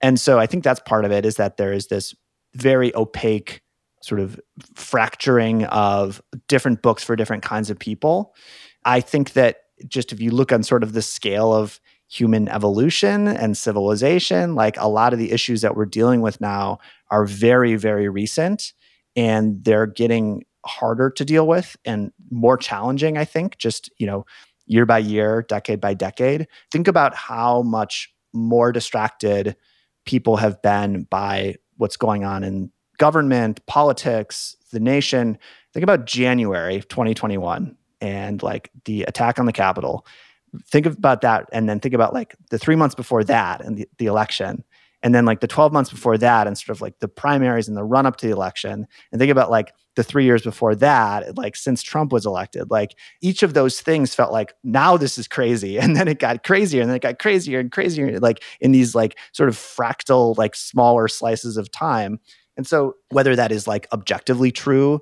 And 0.00 0.20
so 0.20 0.38
I 0.38 0.46
think 0.46 0.64
that's 0.64 0.80
part 0.80 1.04
of 1.04 1.12
it 1.12 1.24
is 1.24 1.36
that 1.36 1.56
there 1.56 1.72
is 1.72 1.86
this 1.86 2.14
very 2.54 2.94
opaque 2.94 3.62
sort 4.02 4.20
of 4.20 4.38
fracturing 4.74 5.64
of 5.66 6.20
different 6.48 6.82
books 6.82 7.04
for 7.04 7.16
different 7.16 7.42
kinds 7.42 7.70
of 7.70 7.78
people. 7.78 8.34
I 8.84 9.00
think 9.00 9.32
that 9.34 9.58
just 9.88 10.12
if 10.12 10.20
you 10.20 10.30
look 10.30 10.52
on 10.52 10.62
sort 10.62 10.82
of 10.82 10.92
the 10.92 11.02
scale 11.02 11.54
of 11.54 11.80
human 12.08 12.48
evolution 12.48 13.26
and 13.26 13.56
civilization, 13.56 14.54
like 14.54 14.76
a 14.76 14.88
lot 14.88 15.12
of 15.12 15.18
the 15.18 15.32
issues 15.32 15.62
that 15.62 15.76
we're 15.76 15.86
dealing 15.86 16.20
with 16.20 16.40
now 16.40 16.78
are 17.10 17.24
very, 17.24 17.76
very 17.76 18.08
recent 18.08 18.72
and 19.16 19.64
they're 19.64 19.86
getting 19.86 20.44
harder 20.64 21.10
to 21.10 21.24
deal 21.24 21.46
with 21.46 21.76
and 21.84 22.12
more 22.30 22.56
challenging, 22.56 23.16
I 23.16 23.24
think, 23.24 23.58
just, 23.58 23.90
you 23.98 24.06
know, 24.06 24.24
year 24.66 24.86
by 24.86 24.98
year, 24.98 25.44
decade 25.48 25.80
by 25.80 25.94
decade. 25.94 26.46
Think 26.70 26.88
about 26.88 27.14
how 27.14 27.62
much 27.62 28.12
more 28.32 28.72
distracted 28.72 29.56
people 30.04 30.36
have 30.36 30.60
been 30.62 31.04
by 31.04 31.56
what's 31.76 31.96
going 31.96 32.24
on 32.24 32.44
in 32.44 32.70
government, 32.98 33.64
politics, 33.66 34.56
the 34.72 34.80
nation. 34.80 35.38
Think 35.72 35.82
about 35.82 36.06
January 36.06 36.80
2021 36.80 37.76
and 38.00 38.42
like 38.42 38.70
the 38.84 39.02
attack 39.04 39.38
on 39.38 39.46
the 39.46 39.52
Capitol. 39.52 40.06
Think 40.66 40.86
about 40.86 41.22
that 41.22 41.48
and 41.52 41.68
then 41.68 41.80
think 41.80 41.94
about 41.94 42.12
like 42.12 42.36
the 42.50 42.58
three 42.58 42.76
months 42.76 42.94
before 42.94 43.24
that 43.24 43.60
and 43.64 43.78
the, 43.78 43.88
the 43.98 44.06
election 44.06 44.64
and 45.02 45.14
then 45.14 45.24
like 45.24 45.40
the 45.40 45.46
12 45.46 45.72
months 45.72 45.90
before 45.90 46.16
that 46.18 46.46
and 46.46 46.56
sort 46.56 46.76
of 46.76 46.80
like 46.80 46.98
the 47.00 47.08
primaries 47.08 47.68
and 47.68 47.76
the 47.76 47.84
run 47.84 48.06
up 48.06 48.16
to 48.16 48.26
the 48.26 48.32
election 48.32 48.86
and 49.10 49.18
think 49.18 49.30
about 49.30 49.50
like 49.50 49.72
the 49.94 50.02
three 50.02 50.24
years 50.24 50.42
before 50.42 50.74
that 50.74 51.36
like 51.36 51.56
since 51.56 51.82
trump 51.82 52.12
was 52.12 52.26
elected 52.26 52.70
like 52.70 52.96
each 53.20 53.42
of 53.42 53.54
those 53.54 53.80
things 53.80 54.14
felt 54.14 54.32
like 54.32 54.54
now 54.64 54.96
this 54.96 55.18
is 55.18 55.28
crazy 55.28 55.78
and 55.80 55.96
then 55.96 56.08
it 56.08 56.18
got 56.18 56.44
crazier 56.44 56.80
and 56.80 56.90
then 56.90 56.96
it 56.96 57.02
got 57.02 57.18
crazier 57.18 57.58
and 57.58 57.72
crazier 57.72 58.18
like 58.20 58.42
in 58.60 58.72
these 58.72 58.94
like 58.94 59.18
sort 59.32 59.48
of 59.48 59.56
fractal 59.56 60.36
like 60.38 60.54
smaller 60.54 61.08
slices 61.08 61.56
of 61.56 61.70
time 61.70 62.18
and 62.56 62.66
so 62.66 62.94
whether 63.10 63.34
that 63.36 63.52
is 63.52 63.66
like 63.66 63.86
objectively 63.92 64.50
true 64.50 65.00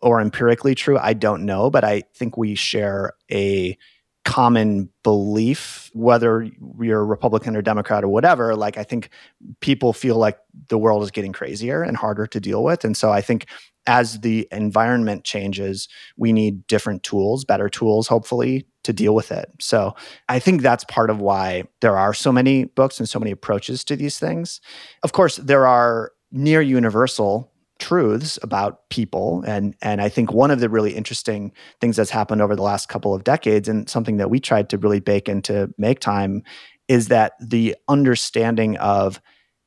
or 0.00 0.20
empirically 0.20 0.74
true 0.74 0.98
i 0.98 1.12
don't 1.12 1.44
know 1.44 1.70
but 1.70 1.84
i 1.84 2.02
think 2.14 2.36
we 2.36 2.54
share 2.54 3.12
a 3.30 3.76
common 4.24 4.88
belief, 5.02 5.90
whether 5.94 6.48
you're 6.80 7.04
Republican 7.04 7.56
or 7.56 7.62
Democrat 7.62 8.04
or 8.04 8.08
whatever. 8.08 8.54
Like, 8.54 8.76
I 8.76 8.84
think 8.84 9.10
people 9.60 9.92
feel 9.92 10.16
like 10.16 10.38
the 10.68 10.78
world 10.78 11.02
is 11.02 11.10
getting 11.10 11.32
crazier 11.32 11.82
and 11.82 11.96
harder 11.96 12.26
to 12.26 12.40
deal 12.40 12.62
with. 12.62 12.84
And 12.84 12.96
so 12.96 13.10
I 13.10 13.22
think 13.22 13.46
as 13.86 14.20
the 14.20 14.46
environment 14.52 15.24
changes, 15.24 15.88
we 16.16 16.32
need 16.32 16.66
different 16.66 17.02
tools, 17.02 17.44
better 17.44 17.68
tools, 17.68 18.08
hopefully, 18.08 18.66
to 18.84 18.92
deal 18.92 19.14
with 19.14 19.32
it. 19.32 19.50
So 19.60 19.94
I 20.28 20.38
think 20.38 20.62
that's 20.62 20.84
part 20.84 21.10
of 21.10 21.20
why 21.20 21.64
there 21.80 21.96
are 21.96 22.14
so 22.14 22.32
many 22.32 22.64
books 22.64 22.98
and 22.98 23.08
so 23.08 23.18
many 23.18 23.30
approaches 23.30 23.84
to 23.84 23.96
these 23.96 24.18
things. 24.18 24.60
Of 25.02 25.12
course, 25.12 25.36
there 25.36 25.66
are 25.66 26.12
near 26.32 26.60
universal 26.60 27.50
truths 27.78 28.38
about 28.42 28.88
people 28.90 29.42
and 29.46 29.74
and 29.80 30.02
I 30.02 30.10
think 30.10 30.32
one 30.32 30.50
of 30.50 30.60
the 30.60 30.68
really 30.68 30.94
interesting 30.94 31.50
things 31.80 31.96
that's 31.96 32.10
happened 32.10 32.42
over 32.42 32.54
the 32.54 32.62
last 32.62 32.90
couple 32.90 33.14
of 33.14 33.24
decades 33.24 33.68
and 33.68 33.88
something 33.88 34.18
that 34.18 34.28
we 34.28 34.38
tried 34.38 34.68
to 34.68 34.76
really 34.78 35.00
bake 35.00 35.30
into 35.30 35.72
make 35.78 35.98
time 35.98 36.42
is 36.88 37.08
that 37.08 37.32
the 37.40 37.74
understanding 37.88 38.76
of 38.76 39.18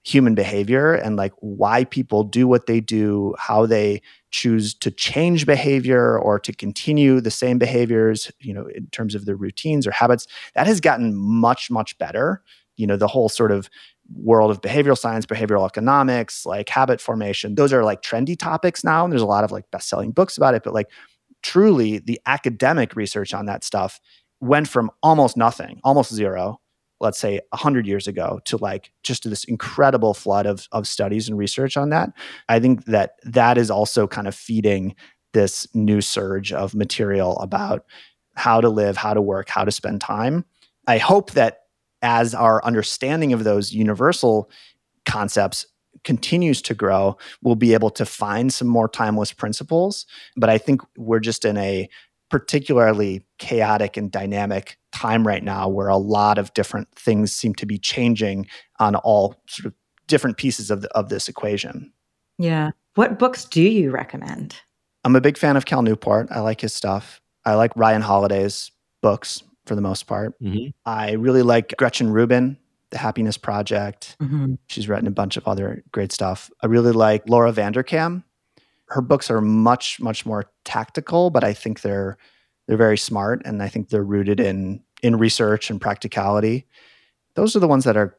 human 0.03 0.35
behavior 0.35 0.93
and 0.93 1.15
like 1.15 1.33
why 1.39 1.85
people 1.85 2.23
do 2.23 2.47
what 2.47 2.65
they 2.65 2.81
do 2.81 3.33
how 3.39 3.65
they 3.65 4.01
choose 4.31 4.73
to 4.73 4.91
change 4.91 5.45
behavior 5.45 6.19
or 6.19 6.39
to 6.39 6.51
continue 6.53 7.21
the 7.21 7.31
same 7.31 7.57
behaviors 7.57 8.29
you 8.39 8.53
know 8.53 8.67
in 8.75 8.85
terms 8.87 9.15
of 9.15 9.25
their 9.25 9.35
routines 9.35 9.87
or 9.87 9.91
habits 9.91 10.27
that 10.55 10.67
has 10.67 10.81
gotten 10.81 11.15
much 11.15 11.71
much 11.71 11.97
better 11.97 12.43
you 12.75 12.85
know 12.85 12.97
the 12.97 13.07
whole 13.07 13.29
sort 13.29 13.51
of 13.51 13.69
world 14.15 14.51
of 14.51 14.61
behavioral 14.61 14.97
science, 14.97 15.25
behavioral 15.25 15.65
economics, 15.65 16.45
like 16.45 16.69
habit 16.69 16.99
formation. 16.99 17.55
Those 17.55 17.73
are 17.73 17.83
like 17.83 18.01
trendy 18.01 18.37
topics 18.37 18.83
now. 18.83 19.03
And 19.03 19.11
there's 19.11 19.21
a 19.21 19.27
lot 19.27 19.43
of 19.43 19.51
like 19.51 19.69
best 19.71 19.89
selling 19.89 20.11
books 20.11 20.37
about 20.37 20.55
it. 20.55 20.63
But 20.63 20.73
like 20.73 20.89
truly, 21.41 21.99
the 21.99 22.19
academic 22.25 22.95
research 22.95 23.33
on 23.33 23.45
that 23.45 23.63
stuff 23.63 23.99
went 24.39 24.67
from 24.67 24.91
almost 25.01 25.37
nothing, 25.37 25.79
almost 25.83 26.13
zero, 26.13 26.59
let's 27.03 27.19
say 27.19 27.39
100 27.49 27.85
years 27.85 28.07
ago, 28.07 28.39
to 28.45 28.57
like 28.57 28.91
just 29.03 29.29
this 29.29 29.43
incredible 29.43 30.13
flood 30.13 30.45
of, 30.45 30.67
of 30.71 30.87
studies 30.87 31.27
and 31.27 31.37
research 31.37 31.77
on 31.77 31.89
that. 31.89 32.09
I 32.49 32.59
think 32.59 32.85
that 32.85 33.15
that 33.23 33.57
is 33.57 33.69
also 33.69 34.07
kind 34.07 34.27
of 34.27 34.33
feeding 34.33 34.95
this 35.33 35.67
new 35.75 36.01
surge 36.01 36.53
of 36.53 36.73
material 36.73 37.37
about 37.39 37.85
how 38.35 38.61
to 38.61 38.69
live, 38.69 38.97
how 38.97 39.13
to 39.13 39.21
work, 39.21 39.49
how 39.49 39.65
to 39.65 39.71
spend 39.71 40.01
time. 40.01 40.45
I 40.87 40.97
hope 40.97 41.31
that 41.31 41.59
as 42.01 42.33
our 42.33 42.63
understanding 42.65 43.33
of 43.33 43.43
those 43.43 43.71
universal 43.73 44.49
concepts 45.05 45.65
continues 46.03 46.61
to 46.63 46.73
grow, 46.73 47.17
we'll 47.41 47.55
be 47.55 47.73
able 47.73 47.89
to 47.91 48.05
find 48.05 48.53
some 48.53 48.67
more 48.67 48.87
timeless 48.87 49.31
principles. 49.31 50.05
But 50.35 50.49
I 50.49 50.57
think 50.57 50.81
we're 50.97 51.19
just 51.19 51.45
in 51.45 51.57
a 51.57 51.87
particularly 52.29 53.25
chaotic 53.37 53.95
and 53.95 54.11
dynamic 54.11 54.77
time 54.93 55.27
right 55.27 55.43
now 55.43 55.67
where 55.67 55.87
a 55.87 55.97
lot 55.97 56.37
of 56.37 56.53
different 56.53 56.87
things 56.95 57.33
seem 57.33 57.53
to 57.55 57.65
be 57.65 57.77
changing 57.77 58.47
on 58.79 58.95
all 58.95 59.35
sort 59.47 59.65
of 59.65 59.73
different 60.07 60.37
pieces 60.37 60.69
of, 60.69 60.81
the, 60.81 60.89
of 60.97 61.09
this 61.09 61.27
equation. 61.27 61.91
Yeah. 62.37 62.71
What 62.95 63.19
books 63.19 63.45
do 63.45 63.61
you 63.61 63.91
recommend? 63.91 64.55
I'm 65.03 65.15
a 65.15 65.21
big 65.21 65.37
fan 65.37 65.57
of 65.57 65.65
Cal 65.65 65.81
Newport. 65.81 66.27
I 66.31 66.39
like 66.39 66.61
his 66.61 66.73
stuff. 66.73 67.19
I 67.45 67.55
like 67.55 67.75
Ryan 67.75 68.01
Holiday's 68.01 68.71
books 69.01 69.43
for 69.65 69.75
the 69.75 69.81
most 69.81 70.07
part. 70.07 70.39
Mm-hmm. 70.41 70.69
I 70.85 71.13
really 71.13 71.41
like 71.41 71.73
Gretchen 71.77 72.11
Rubin, 72.11 72.57
The 72.91 72.97
Happiness 72.97 73.37
Project. 73.37 74.15
Mm-hmm. 74.21 74.55
She's 74.67 74.87
written 74.87 75.07
a 75.07 75.11
bunch 75.11 75.37
of 75.37 75.47
other 75.47 75.83
great 75.91 76.11
stuff. 76.11 76.49
I 76.61 76.67
really 76.67 76.91
like 76.91 77.27
Laura 77.27 77.51
Vanderkam. 77.51 78.23
Her 78.89 79.01
books 79.01 79.31
are 79.31 79.41
much, 79.41 79.99
much 79.99 80.25
more 80.25 80.51
tactical, 80.65 81.29
but 81.29 81.43
I 81.43 81.53
think 81.53 81.81
they're 81.81 82.17
they're 82.67 82.77
very 82.77 82.97
smart 82.97 83.41
and 83.45 83.61
I 83.61 83.67
think 83.67 83.89
they're 83.89 84.03
rooted 84.03 84.39
in 84.39 84.83
in 85.01 85.17
research 85.17 85.69
and 85.69 85.81
practicality. 85.81 86.65
Those 87.35 87.55
are 87.55 87.59
the 87.59 87.67
ones 87.67 87.83
that 87.83 87.97
are 87.97 88.17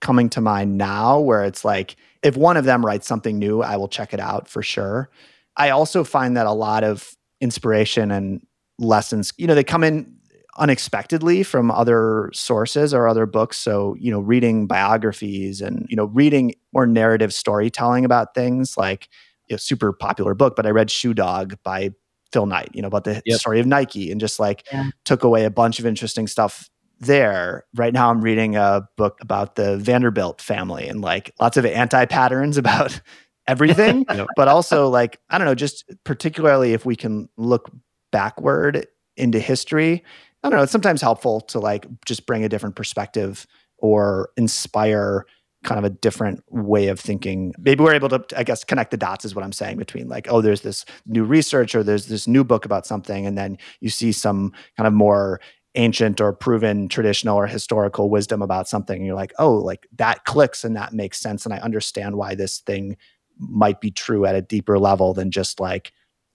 coming 0.00 0.30
to 0.30 0.40
mind 0.40 0.78
now 0.78 1.18
where 1.18 1.44
it's 1.44 1.64
like 1.64 1.96
if 2.22 2.36
one 2.36 2.56
of 2.56 2.64
them 2.64 2.84
writes 2.84 3.06
something 3.06 3.38
new, 3.38 3.62
I 3.62 3.76
will 3.76 3.88
check 3.88 4.14
it 4.14 4.20
out 4.20 4.48
for 4.48 4.62
sure. 4.62 5.10
I 5.56 5.70
also 5.70 6.04
find 6.04 6.36
that 6.36 6.46
a 6.46 6.52
lot 6.52 6.84
of 6.84 7.16
inspiration 7.40 8.10
and 8.10 8.46
lessons, 8.78 9.32
you 9.36 9.46
know, 9.46 9.54
they 9.54 9.64
come 9.64 9.84
in 9.84 10.16
unexpectedly 10.58 11.42
from 11.42 11.70
other 11.70 12.30
sources 12.32 12.92
or 12.92 13.08
other 13.08 13.26
books. 13.26 13.56
So, 13.56 13.96
you 13.98 14.10
know, 14.10 14.20
reading 14.20 14.66
biographies 14.66 15.60
and, 15.60 15.86
you 15.88 15.96
know, 15.96 16.06
reading 16.06 16.54
more 16.72 16.86
narrative 16.86 17.32
storytelling 17.32 18.04
about 18.04 18.34
things 18.34 18.76
like 18.76 19.08
a 19.50 19.58
super 19.58 19.92
popular 19.92 20.34
book, 20.34 20.56
but 20.56 20.66
I 20.66 20.70
read 20.70 20.90
Shoe 20.90 21.14
Dog 21.14 21.56
by 21.62 21.90
Phil 22.32 22.46
Knight, 22.46 22.70
you 22.72 22.82
know, 22.82 22.88
about 22.88 23.04
the 23.04 23.22
yep. 23.24 23.40
story 23.40 23.60
of 23.60 23.66
Nike 23.66 24.10
and 24.10 24.20
just 24.20 24.38
like 24.38 24.66
yeah. 24.72 24.90
took 25.04 25.24
away 25.24 25.44
a 25.44 25.50
bunch 25.50 25.78
of 25.78 25.86
interesting 25.86 26.26
stuff 26.26 26.68
there. 26.98 27.64
Right 27.74 27.92
now 27.92 28.10
I'm 28.10 28.20
reading 28.20 28.56
a 28.56 28.88
book 28.96 29.18
about 29.20 29.56
the 29.56 29.76
Vanderbilt 29.76 30.40
family 30.40 30.88
and 30.88 31.00
like 31.00 31.32
lots 31.40 31.56
of 31.56 31.64
anti 31.66 32.04
patterns 32.04 32.56
about 32.58 33.00
everything, 33.46 34.04
yep. 34.14 34.28
but 34.36 34.48
also 34.48 34.88
like, 34.88 35.18
I 35.28 35.38
don't 35.38 35.46
know, 35.46 35.54
just 35.54 35.84
particularly 36.04 36.72
if 36.72 36.84
we 36.84 36.96
can 36.96 37.28
look 37.36 37.70
backward 38.12 38.86
into 39.16 39.38
history 39.38 40.04
I 40.42 40.48
don't 40.48 40.56
know, 40.56 40.62
it's 40.62 40.72
sometimes 40.72 41.02
helpful 41.02 41.40
to 41.42 41.58
like 41.58 41.86
just 42.06 42.26
bring 42.26 42.44
a 42.44 42.48
different 42.48 42.76
perspective 42.76 43.46
or 43.78 44.30
inspire 44.36 45.26
kind 45.62 45.78
of 45.78 45.84
a 45.84 45.90
different 45.90 46.42
way 46.48 46.88
of 46.88 46.98
thinking. 46.98 47.52
Maybe 47.58 47.82
we're 47.82 47.94
able 47.94 48.08
to, 48.08 48.24
I 48.36 48.44
guess, 48.44 48.64
connect 48.64 48.90
the 48.90 48.96
dots 48.96 49.24
is 49.24 49.34
what 49.34 49.44
I'm 49.44 49.52
saying 49.52 49.76
between 49.76 50.08
like, 50.08 50.26
oh, 50.30 50.40
there's 50.40 50.62
this 50.62 50.84
new 51.06 51.24
research 51.24 51.74
or 51.74 51.82
there's 51.82 52.06
this 52.06 52.26
new 52.26 52.44
book 52.44 52.64
about 52.64 52.86
something. 52.86 53.26
And 53.26 53.36
then 53.36 53.58
you 53.80 53.90
see 53.90 54.12
some 54.12 54.52
kind 54.76 54.86
of 54.86 54.92
more 54.92 55.40
ancient 55.74 56.20
or 56.20 56.32
proven 56.32 56.88
traditional 56.88 57.36
or 57.36 57.46
historical 57.46 58.10
wisdom 58.10 58.42
about 58.42 58.68
something. 58.68 58.96
And 58.96 59.06
you're 59.06 59.14
like, 59.14 59.34
oh, 59.38 59.54
like 59.54 59.86
that 59.96 60.24
clicks 60.24 60.64
and 60.64 60.74
that 60.76 60.92
makes 60.92 61.18
sense. 61.18 61.44
And 61.44 61.54
I 61.54 61.58
understand 61.58 62.16
why 62.16 62.34
this 62.34 62.60
thing 62.60 62.96
might 63.38 63.80
be 63.80 63.90
true 63.90 64.26
at 64.26 64.34
a 64.34 64.42
deeper 64.42 64.78
level 64.78 65.14
than 65.14 65.30
just 65.30 65.60
like, 65.60 65.92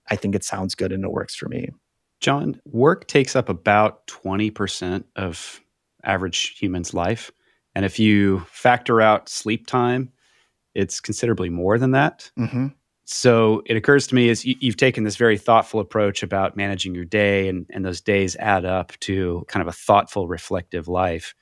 I 0.10 0.16
think 0.16 0.36
it 0.36 0.44
sounds 0.44 0.76
good 0.76 0.92
and 0.92 1.04
it 1.04 1.12
works 1.12 1.36
for 1.36 1.50
me. 1.50 1.70
John, 2.22 2.62
work 2.66 3.08
takes 3.08 3.36
up 3.36 3.50
about 3.50 4.08
20% 4.08 5.04
of 5.16 5.62
average 6.04 6.58
human's 6.58 6.94
life. 6.94 7.32
And 7.76 7.86
if 7.86 8.00
you 8.00 8.40
factor 8.50 9.02
out 9.02 9.30
sleep 9.30 9.68
time, 9.68 10.12
it's 10.74 11.00
considerably 11.00 11.50
more 11.50 11.78
than 11.78 11.92
that. 11.92 12.32
Mm-hmm. 12.40 12.68
So 13.06 13.62
it 13.68 13.78
occurs 13.78 14.08
to 14.08 14.16
me 14.16 14.30
as 14.30 14.44
you, 14.46 14.56
have 14.64 14.78
taken 14.78 15.04
this 15.04 15.16
very 15.16 15.38
thoughtful 15.38 15.80
approach 15.80 16.24
about 16.24 16.58
managing 16.58 16.96
your 16.96 17.06
day, 17.06 17.48
and, 17.48 17.68
and 17.70 17.86
those 17.86 18.02
days 18.02 18.36
add 18.38 18.66
up 18.66 18.94
to 19.02 19.46
kind 19.48 19.62
of 19.62 19.68
a 19.68 19.78
thoughtful, 19.78 20.28
reflective 20.28 20.88
life. 20.88 21.36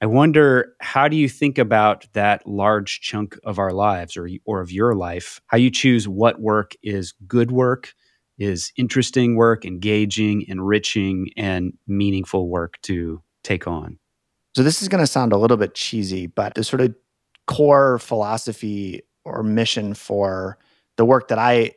I 0.00 0.06
wonder 0.06 0.74
how 0.80 1.08
do 1.08 1.16
you 1.16 1.28
think 1.28 1.58
about 1.58 2.06
that 2.12 2.46
large 2.46 3.00
chunk 3.00 3.38
of 3.44 3.58
our 3.58 3.72
lives 3.72 4.16
or, 4.16 4.28
or 4.44 4.60
of 4.60 4.72
your 4.72 4.94
life? 4.94 5.40
How 5.46 5.56
you 5.56 5.70
choose 5.70 6.08
what 6.08 6.40
work 6.40 6.74
is 6.82 7.14
good 7.26 7.50
work 7.52 7.94
is 8.38 8.72
interesting 8.76 9.36
work, 9.36 9.64
engaging, 9.64 10.44
enriching, 10.48 11.30
and 11.36 11.72
meaningful 11.86 12.48
work 12.48 12.80
to 12.82 13.22
take 13.42 13.66
on? 13.66 13.98
So, 14.58 14.64
this 14.64 14.82
is 14.82 14.88
going 14.88 15.00
to 15.00 15.06
sound 15.06 15.32
a 15.32 15.36
little 15.36 15.56
bit 15.56 15.76
cheesy, 15.76 16.26
but 16.26 16.56
the 16.56 16.64
sort 16.64 16.80
of 16.80 16.92
core 17.46 18.00
philosophy 18.00 19.02
or 19.24 19.44
mission 19.44 19.94
for 19.94 20.58
the 20.96 21.04
work 21.04 21.28
that 21.28 21.38
I 21.38 21.76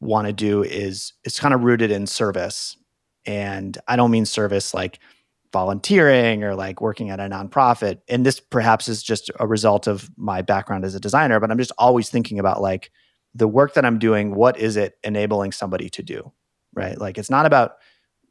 want 0.00 0.26
to 0.26 0.34
do 0.34 0.62
is 0.62 1.14
it's 1.24 1.40
kind 1.40 1.54
of 1.54 1.62
rooted 1.62 1.90
in 1.90 2.06
service. 2.06 2.76
And 3.24 3.78
I 3.88 3.96
don't 3.96 4.10
mean 4.10 4.26
service 4.26 4.74
like 4.74 4.98
volunteering 5.54 6.44
or 6.44 6.54
like 6.54 6.82
working 6.82 7.08
at 7.08 7.18
a 7.18 7.22
nonprofit. 7.22 8.02
And 8.10 8.26
this 8.26 8.40
perhaps 8.40 8.88
is 8.88 9.02
just 9.02 9.30
a 9.40 9.46
result 9.46 9.86
of 9.86 10.10
my 10.18 10.42
background 10.42 10.84
as 10.84 10.94
a 10.94 11.00
designer, 11.00 11.40
but 11.40 11.50
I'm 11.50 11.56
just 11.56 11.72
always 11.78 12.10
thinking 12.10 12.38
about 12.38 12.60
like 12.60 12.90
the 13.34 13.48
work 13.48 13.72
that 13.72 13.86
I'm 13.86 13.98
doing, 13.98 14.34
what 14.34 14.58
is 14.58 14.76
it 14.76 14.98
enabling 15.02 15.52
somebody 15.52 15.88
to 15.88 16.02
do? 16.02 16.30
Right. 16.74 17.00
Like 17.00 17.16
it's 17.16 17.30
not 17.30 17.46
about 17.46 17.76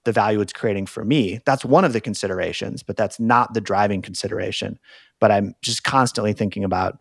the 0.07 0.13
value 0.13 0.39
it's 0.39 0.53
creating 0.53 0.85
for 0.85 1.03
me. 1.03 1.41
That's 1.45 1.65
one 1.65 1.83
of 1.83 1.91
the 1.91 1.99
considerations, 1.99 2.81
but 2.81 2.95
that's 2.95 3.19
not 3.19 3.53
the 3.53 3.59
driving 3.59 4.01
consideration. 4.01 4.79
But 5.19 5.31
I'm 5.31 5.53
just 5.61 5.83
constantly 5.83 6.31
thinking 6.31 6.63
about 6.63 6.97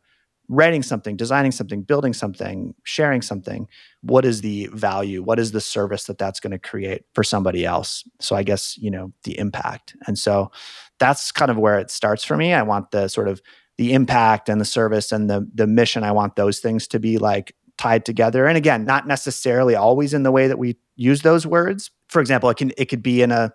writing 0.49 0.83
something, 0.83 1.17
designing 1.17 1.53
something, 1.53 1.83
building 1.83 2.13
something, 2.13 2.75
sharing 2.83 3.23
something, 3.23 3.69
what 4.01 4.25
is 4.25 4.41
the 4.41 4.69
value? 4.73 5.23
What 5.23 5.39
is 5.39 5.53
the 5.53 5.61
service 5.61 6.07
that 6.07 6.19
that's 6.19 6.41
going 6.41 6.51
to 6.51 6.59
create 6.59 7.05
for 7.15 7.23
somebody 7.23 7.65
else? 7.65 8.03
So 8.21 8.35
I 8.35 8.43
guess, 8.43 8.77
you 8.77 8.91
know, 8.91 9.13
the 9.23 9.39
impact. 9.39 9.95
And 10.09 10.19
so 10.19 10.51
that's 10.99 11.31
kind 11.31 11.51
of 11.51 11.57
where 11.57 11.79
it 11.79 11.93
starts 11.93 12.25
for 12.25 12.37
me. 12.37 12.53
I 12.55 12.63
want 12.63 12.91
the 12.91 13.07
sort 13.07 13.29
of 13.29 13.41
the 13.79 13.93
impact 13.93 14.49
and 14.49 14.61
the 14.61 14.65
service 14.65 15.13
and 15.13 15.31
the 15.31 15.49
the 15.55 15.67
mission 15.69 16.03
I 16.03 16.11
want 16.11 16.35
those 16.35 16.59
things 16.59 16.89
to 16.89 16.99
be 16.99 17.19
like 17.19 17.55
tied 17.87 18.05
together. 18.05 18.47
And 18.47 18.57
again, 18.57 18.85
not 18.85 19.07
necessarily 19.07 19.77
always 19.77 20.13
in 20.13 20.25
the 20.25 20.33
way 20.33 20.49
that 20.49 20.59
we 20.59 20.77
use 20.97 21.23
those 21.23 21.47
words. 21.47 21.91
For 22.09 22.21
example, 22.21 22.51
it 22.51 22.57
can 22.57 22.73
it 22.77 22.87
could 22.87 23.03
be 23.03 23.23
in 23.23 23.31
a 23.31 23.53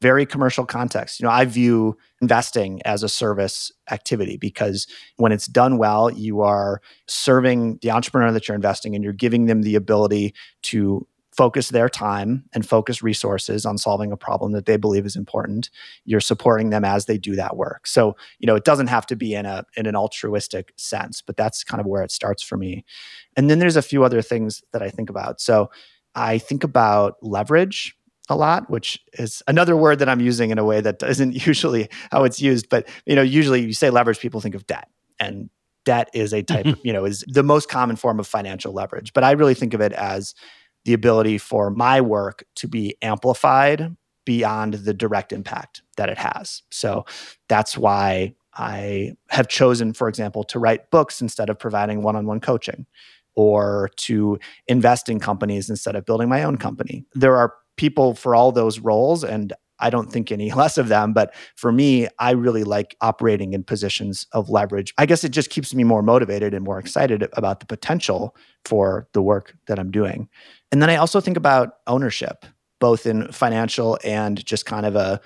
very 0.00 0.26
commercial 0.26 0.66
context. 0.66 1.20
You 1.20 1.24
know, 1.24 1.30
I 1.30 1.44
view 1.44 1.96
investing 2.20 2.80
as 2.84 3.02
a 3.02 3.08
service 3.08 3.70
activity 3.90 4.36
because 4.36 4.86
when 5.16 5.32
it's 5.32 5.46
done 5.46 5.78
well, 5.78 6.10
you 6.10 6.40
are 6.40 6.80
serving 7.08 7.78
the 7.82 7.90
entrepreneur 7.92 8.32
that 8.32 8.48
you're 8.48 8.54
investing 8.54 8.94
in, 8.94 9.02
you're 9.02 9.12
giving 9.12 9.46
them 9.46 9.62
the 9.62 9.76
ability 9.76 10.34
to 10.62 11.06
focus 11.36 11.70
their 11.70 11.88
time 11.88 12.44
and 12.52 12.66
focus 12.66 13.02
resources 13.02 13.64
on 13.64 13.78
solving 13.78 14.12
a 14.12 14.16
problem 14.16 14.52
that 14.52 14.66
they 14.66 14.76
believe 14.76 15.06
is 15.06 15.16
important. 15.16 15.70
You're 16.04 16.20
supporting 16.20 16.70
them 16.70 16.84
as 16.84 17.06
they 17.06 17.18
do 17.18 17.34
that 17.36 17.56
work. 17.56 17.86
So 17.86 18.16
you 18.38 18.46
know 18.46 18.54
it 18.54 18.64
doesn't 18.64 18.88
have 18.88 19.06
to 19.06 19.16
be 19.16 19.34
in 19.34 19.46
a 19.46 19.64
in 19.76 19.86
an 19.86 19.96
altruistic 19.96 20.72
sense 20.76 21.22
but 21.22 21.36
that's 21.36 21.64
kind 21.64 21.80
of 21.80 21.86
where 21.86 22.02
it 22.02 22.10
starts 22.10 22.42
for 22.42 22.56
me. 22.56 22.84
And 23.36 23.48
then 23.48 23.58
there's 23.58 23.76
a 23.76 23.82
few 23.82 24.04
other 24.04 24.22
things 24.22 24.62
that 24.72 24.82
i 24.82 24.90
think 24.90 25.10
about. 25.10 25.40
So 25.40 25.70
i 26.14 26.38
think 26.38 26.64
about 26.64 27.16
leverage 27.22 27.96
a 28.28 28.36
lot, 28.36 28.70
which 28.70 29.00
is 29.14 29.42
another 29.46 29.76
word 29.76 29.98
that 29.98 30.08
I'm 30.08 30.20
using 30.20 30.50
in 30.50 30.58
a 30.58 30.64
way 30.64 30.80
that 30.80 31.02
isn't 31.02 31.46
usually 31.46 31.88
how 32.10 32.24
it's 32.24 32.40
used. 32.40 32.68
But 32.68 32.88
you 33.06 33.14
know, 33.14 33.22
usually 33.22 33.62
you 33.62 33.72
say 33.72 33.90
leverage, 33.90 34.20
people 34.20 34.40
think 34.40 34.54
of 34.54 34.66
debt, 34.66 34.88
and 35.18 35.50
debt 35.84 36.08
is 36.14 36.32
a 36.32 36.42
type, 36.42 36.66
mm-hmm. 36.66 36.86
you 36.86 36.92
know, 36.92 37.04
is 37.04 37.24
the 37.26 37.42
most 37.42 37.68
common 37.68 37.96
form 37.96 38.20
of 38.20 38.26
financial 38.26 38.72
leverage. 38.72 39.12
But 39.12 39.24
I 39.24 39.32
really 39.32 39.54
think 39.54 39.74
of 39.74 39.80
it 39.80 39.92
as 39.92 40.34
the 40.84 40.92
ability 40.92 41.38
for 41.38 41.70
my 41.70 42.00
work 42.00 42.44
to 42.56 42.68
be 42.68 42.96
amplified 43.02 43.96
beyond 44.24 44.74
the 44.74 44.94
direct 44.94 45.32
impact 45.32 45.82
that 45.96 46.08
it 46.08 46.18
has. 46.18 46.62
So 46.70 47.04
that's 47.48 47.76
why 47.76 48.34
I 48.54 49.12
have 49.30 49.48
chosen, 49.48 49.92
for 49.92 50.08
example, 50.08 50.44
to 50.44 50.58
write 50.58 50.90
books 50.90 51.20
instead 51.20 51.50
of 51.50 51.58
providing 51.58 52.02
one 52.02 52.16
on 52.16 52.26
one 52.26 52.40
coaching 52.40 52.86
or 53.34 53.90
to 53.96 54.38
invest 54.68 55.08
in 55.08 55.18
companies 55.18 55.70
instead 55.70 55.96
of 55.96 56.04
building 56.04 56.28
my 56.28 56.42
own 56.42 56.58
company. 56.58 57.04
There 57.14 57.36
are 57.36 57.54
people 57.76 58.14
for 58.14 58.34
all 58.34 58.52
those 58.52 58.78
roles 58.78 59.24
and 59.24 59.52
I 59.82 59.90
don't 59.90 60.10
think 60.10 60.32
any 60.32 60.50
less 60.54 60.78
of 60.78 60.88
them. 60.88 61.12
But 61.12 61.34
for 61.56 61.70
me, 61.70 62.08
I 62.18 62.30
really 62.30 62.64
like 62.64 62.96
operating 63.02 63.52
in 63.52 63.64
positions 63.64 64.26
of 64.32 64.48
leverage. 64.48 64.94
I 64.96 65.04
guess 65.04 65.24
it 65.24 65.30
just 65.30 65.50
keeps 65.50 65.74
me 65.74 65.84
more 65.84 66.02
motivated 66.02 66.54
and 66.54 66.64
more 66.64 66.78
excited 66.78 67.28
about 67.34 67.60
the 67.60 67.66
potential 67.66 68.34
for 68.64 69.08
the 69.12 69.20
work 69.20 69.54
that 69.66 69.78
I'm 69.78 69.90
doing. 69.90 70.28
And 70.70 70.80
then 70.80 70.88
I 70.88 70.96
also 70.96 71.20
think 71.20 71.36
about 71.36 71.74
ownership, 71.86 72.46
both 72.80 73.04
in 73.04 73.30
financial 73.30 73.98
and 74.02 74.44
just 74.46 74.64
kind 74.64 74.86
of 74.86 74.96
a 74.96 75.20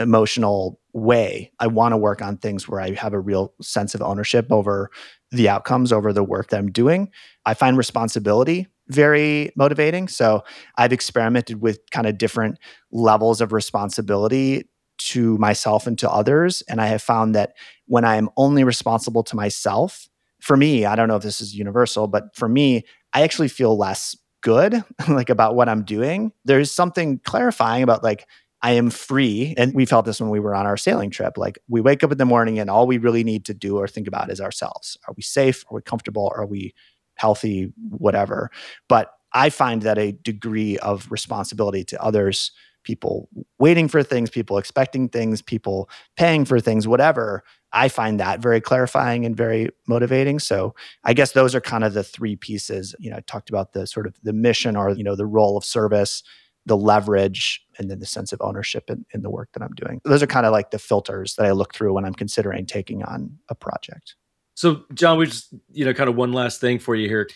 emotional 0.00 0.80
way. 0.94 1.52
I 1.60 1.66
want 1.66 1.92
to 1.92 1.96
work 1.96 2.22
on 2.22 2.38
things 2.38 2.66
where 2.66 2.80
I 2.80 2.94
have 2.94 3.12
a 3.12 3.20
real 3.20 3.52
sense 3.60 3.94
of 3.94 4.00
ownership 4.00 4.50
over 4.50 4.90
the 5.30 5.48
outcomes, 5.48 5.92
over 5.92 6.12
the 6.12 6.24
work 6.24 6.48
that 6.48 6.58
I'm 6.58 6.72
doing. 6.72 7.10
I 7.44 7.54
find 7.54 7.76
responsibility 7.76 8.66
very 8.90 9.52
motivating. 9.56 10.08
So 10.08 10.42
I've 10.76 10.92
experimented 10.92 11.60
with 11.62 11.80
kind 11.90 12.06
of 12.06 12.18
different 12.18 12.58
levels 12.90 13.40
of 13.40 13.52
responsibility 13.52 14.68
to 14.98 15.38
myself 15.38 15.86
and 15.86 15.98
to 15.98 16.10
others. 16.10 16.62
And 16.68 16.80
I 16.80 16.86
have 16.86 17.02
found 17.02 17.34
that 17.34 17.54
when 17.86 18.04
I 18.04 18.16
am 18.16 18.28
only 18.36 18.64
responsible 18.64 19.22
to 19.24 19.36
myself, 19.36 20.08
for 20.40 20.56
me, 20.56 20.84
I 20.84 20.96
don't 20.96 21.08
know 21.08 21.16
if 21.16 21.22
this 21.22 21.40
is 21.40 21.54
universal, 21.54 22.06
but 22.06 22.34
for 22.34 22.48
me, 22.48 22.82
I 23.12 23.22
actually 23.22 23.48
feel 23.48 23.76
less 23.76 24.16
good 24.42 24.82
like 25.08 25.30
about 25.30 25.54
what 25.54 25.68
I'm 25.68 25.84
doing. 25.84 26.32
There's 26.44 26.72
something 26.72 27.20
clarifying 27.24 27.82
about 27.82 28.02
like 28.02 28.26
I 28.62 28.72
am 28.72 28.90
free. 28.90 29.54
And 29.56 29.74
we 29.74 29.86
felt 29.86 30.04
this 30.04 30.20
when 30.20 30.30
we 30.30 30.40
were 30.40 30.54
on 30.54 30.66
our 30.66 30.76
sailing 30.76 31.10
trip. 31.10 31.38
Like 31.38 31.58
we 31.68 31.80
wake 31.80 32.04
up 32.04 32.12
in 32.12 32.18
the 32.18 32.26
morning 32.26 32.58
and 32.58 32.68
all 32.68 32.86
we 32.86 32.98
really 32.98 33.24
need 33.24 33.46
to 33.46 33.54
do 33.54 33.78
or 33.78 33.88
think 33.88 34.06
about 34.06 34.30
is 34.30 34.40
ourselves. 34.40 34.98
Are 35.08 35.14
we 35.16 35.22
safe? 35.22 35.64
Are 35.70 35.76
we 35.76 35.82
comfortable? 35.82 36.30
Are 36.36 36.46
we 36.46 36.74
healthy, 37.20 37.70
whatever. 37.90 38.50
But 38.88 39.12
I 39.34 39.50
find 39.50 39.82
that 39.82 39.98
a 39.98 40.12
degree 40.12 40.78
of 40.78 41.06
responsibility 41.10 41.84
to 41.84 42.02
others, 42.02 42.50
people 42.82 43.28
waiting 43.58 43.88
for 43.88 44.02
things, 44.02 44.30
people 44.30 44.56
expecting 44.56 45.08
things, 45.08 45.42
people 45.42 45.90
paying 46.16 46.46
for 46.46 46.60
things, 46.60 46.88
whatever, 46.88 47.44
I 47.72 47.88
find 47.88 48.18
that 48.18 48.40
very 48.40 48.60
clarifying 48.60 49.24
and 49.26 49.36
very 49.36 49.68
motivating. 49.86 50.38
So 50.38 50.74
I 51.04 51.12
guess 51.12 51.32
those 51.32 51.54
are 51.54 51.60
kind 51.60 51.84
of 51.84 51.92
the 51.92 52.02
three 52.02 52.36
pieces. 52.36 52.94
You 52.98 53.10
know, 53.10 53.18
I 53.18 53.20
talked 53.20 53.50
about 53.50 53.74
the 53.74 53.86
sort 53.86 54.06
of 54.06 54.16
the 54.22 54.32
mission 54.32 54.76
or, 54.76 54.90
you 54.90 55.04
know, 55.04 55.14
the 55.14 55.26
role 55.26 55.56
of 55.56 55.64
service, 55.64 56.22
the 56.66 56.76
leverage, 56.76 57.62
and 57.78 57.90
then 57.90 58.00
the 58.00 58.06
sense 58.06 58.32
of 58.32 58.40
ownership 58.40 58.90
in, 58.90 59.04
in 59.14 59.22
the 59.22 59.30
work 59.30 59.50
that 59.52 59.62
I'm 59.62 59.74
doing. 59.76 60.00
Those 60.04 60.22
are 60.22 60.26
kind 60.26 60.46
of 60.46 60.52
like 60.52 60.70
the 60.70 60.78
filters 60.78 61.34
that 61.36 61.46
I 61.46 61.52
look 61.52 61.74
through 61.74 61.92
when 61.92 62.04
I'm 62.04 62.14
considering 62.14 62.66
taking 62.66 63.04
on 63.04 63.38
a 63.48 63.54
project. 63.54 64.16
So, 64.54 64.84
John, 64.94 65.18
we 65.18 65.26
just, 65.26 65.54
you 65.70 65.84
know, 65.84 65.94
kind 65.94 66.10
of 66.10 66.16
one 66.16 66.32
last 66.32 66.60
thing 66.60 66.78
for 66.78 66.94
you 66.94 67.08
here. 67.08 67.28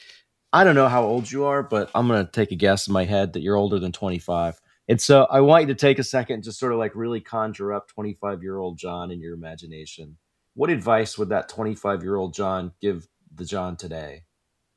I 0.52 0.62
don't 0.62 0.74
know 0.74 0.88
how 0.88 1.04
old 1.04 1.30
you 1.30 1.44
are, 1.44 1.62
but 1.62 1.90
I'm 1.94 2.06
going 2.06 2.24
to 2.24 2.30
take 2.30 2.52
a 2.52 2.56
guess 2.56 2.86
in 2.86 2.92
my 2.92 3.04
head 3.04 3.32
that 3.32 3.40
you're 3.40 3.56
older 3.56 3.78
than 3.78 3.92
25. 3.92 4.60
And 4.88 5.00
so 5.00 5.26
I 5.30 5.40
want 5.40 5.62
you 5.62 5.68
to 5.68 5.74
take 5.74 5.98
a 5.98 6.04
second, 6.04 6.44
just 6.44 6.58
sort 6.58 6.72
of 6.72 6.78
like 6.78 6.94
really 6.94 7.20
conjure 7.20 7.72
up 7.72 7.88
25 7.88 8.42
year 8.42 8.58
old 8.58 8.78
John 8.78 9.10
in 9.10 9.20
your 9.20 9.34
imagination. 9.34 10.16
What 10.54 10.70
advice 10.70 11.18
would 11.18 11.30
that 11.30 11.48
25 11.48 12.02
year 12.02 12.16
old 12.16 12.34
John 12.34 12.72
give 12.80 13.08
the 13.34 13.44
John 13.44 13.76
today? 13.76 14.24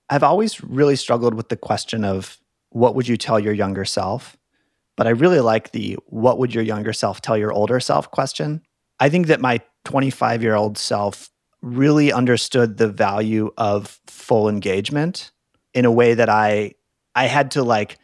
I've 0.10 0.24
always 0.24 0.64
really 0.64 0.96
struggled 0.96 1.34
with 1.34 1.50
the 1.50 1.58
question 1.58 2.06
of 2.06 2.38
what 2.70 2.96
would 2.96 3.08
you 3.08 3.18
tell 3.18 3.40
your 3.40 3.54
younger 3.54 3.86
self? 3.86 4.38
But 4.96 5.06
I 5.06 5.12
really 5.12 5.42
like 5.42 5.72
the 5.72 5.98
what 6.08 6.40
would 6.40 6.56
your 6.56 6.64
younger 6.64 6.94
self 6.94 7.22
tell 7.22 7.38
your 7.38 7.52
older 7.52 7.80
self 7.80 8.10
question. 8.10 8.62
I 9.00 9.10
think 9.10 9.28
that 9.28 9.42
my 9.42 9.60
25 9.86 10.42
year 10.42 10.56
old 10.56 10.78
self 10.78 11.30
really 11.62 12.12
understood 12.12 12.78
the 12.78 12.88
value 12.88 13.52
of 13.58 14.00
full 14.08 14.50
engagement 14.50 15.32
in 15.74 15.86
a 15.86 15.92
way 15.92 16.14
that 16.14 16.30
I 16.30 16.74
I 17.16 17.26
had 17.26 17.52
to 17.52 17.64
like 17.64 17.98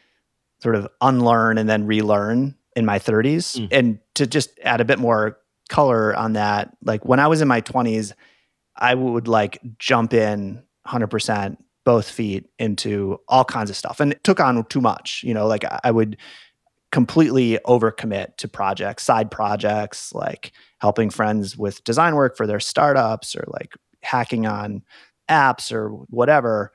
sort 0.61 0.75
of 0.75 0.87
unlearn 1.01 1.57
and 1.57 1.69
then 1.69 1.85
relearn 1.85 2.55
in 2.75 2.85
my 2.85 2.97
30s. 2.97 3.59
Mm. 3.59 3.67
And 3.71 3.99
to 4.15 4.25
just 4.25 4.57
add 4.63 4.81
a 4.81 4.85
bit 4.85 4.97
more 4.97 5.37
color 5.69 6.15
on 6.15 6.33
that, 6.33 6.75
like 6.83 7.05
when 7.05 7.19
I 7.19 7.27
was 7.27 7.41
in 7.41 7.47
my 7.47 7.61
20s, 7.61 8.13
I 8.75 8.95
would 8.95 9.27
like 9.27 9.59
jump 9.77 10.13
in 10.13 10.63
100% 10.87 11.57
both 11.85 12.09
feet 12.09 12.49
into 12.57 13.19
all 13.27 13.43
kinds 13.43 13.69
of 13.69 13.75
stuff 13.75 13.99
and 13.99 14.13
it 14.13 14.23
took 14.23 14.39
on 14.39 14.63
too 14.65 14.81
much, 14.81 15.21
you 15.23 15.33
know, 15.33 15.47
like 15.47 15.63
I 15.83 15.91
would 15.91 16.17
completely 16.93 17.57
overcommit 17.65 18.37
to 18.37 18.47
projects, 18.47 19.01
side 19.01 19.31
projects, 19.31 20.13
like 20.13 20.51
helping 20.77 21.09
friends 21.09 21.57
with 21.57 21.83
design 21.83 22.13
work 22.13 22.37
for 22.37 22.45
their 22.45 22.59
startups 22.59 23.35
or 23.35 23.43
like 23.47 23.73
hacking 24.03 24.45
on 24.45 24.83
apps 25.27 25.71
or 25.71 25.89
whatever. 25.89 26.71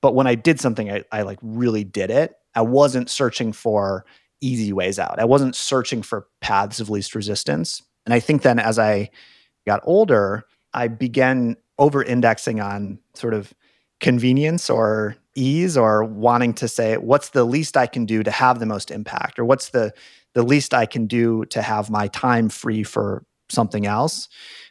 But 0.00 0.16
when 0.16 0.26
I 0.26 0.34
did 0.34 0.58
something, 0.58 0.90
I, 0.90 1.04
I 1.12 1.22
like 1.22 1.38
really 1.42 1.84
did 1.84 2.10
it. 2.10 2.34
I 2.56 2.62
wasn't 2.62 3.08
searching 3.08 3.52
for 3.52 4.04
easy 4.40 4.72
ways 4.72 4.98
out. 4.98 5.20
I 5.20 5.26
wasn't 5.26 5.54
searching 5.54 6.02
for 6.02 6.26
paths 6.40 6.80
of 6.80 6.90
least 6.90 7.14
resistance. 7.14 7.84
And 8.04 8.12
I 8.12 8.18
think 8.18 8.42
then 8.42 8.58
as 8.58 8.80
I 8.80 9.10
got 9.64 9.80
older, 9.84 10.42
I 10.74 10.88
began 10.88 11.56
over 11.78 12.02
indexing 12.02 12.58
on 12.58 12.98
sort 13.14 13.32
of 13.32 13.54
convenience 14.00 14.68
or 14.68 15.14
ease 15.34 15.76
or 15.76 16.04
wanting 16.04 16.52
to 16.54 16.68
say 16.68 16.96
what's 16.96 17.30
the 17.30 17.44
least 17.44 17.76
i 17.76 17.86
can 17.86 18.04
do 18.04 18.22
to 18.22 18.30
have 18.30 18.58
the 18.58 18.66
most 18.66 18.90
impact? 18.90 19.38
or 19.38 19.44
what's 19.44 19.70
the 19.70 19.92
the 20.34 20.42
least 20.42 20.74
i 20.74 20.86
can 20.86 21.06
do 21.06 21.44
to 21.46 21.62
have 21.62 21.90
my 21.90 22.08
time 22.08 22.48
free 22.48 22.82
for 22.82 23.24
something 23.48 23.86
else? 23.86 24.28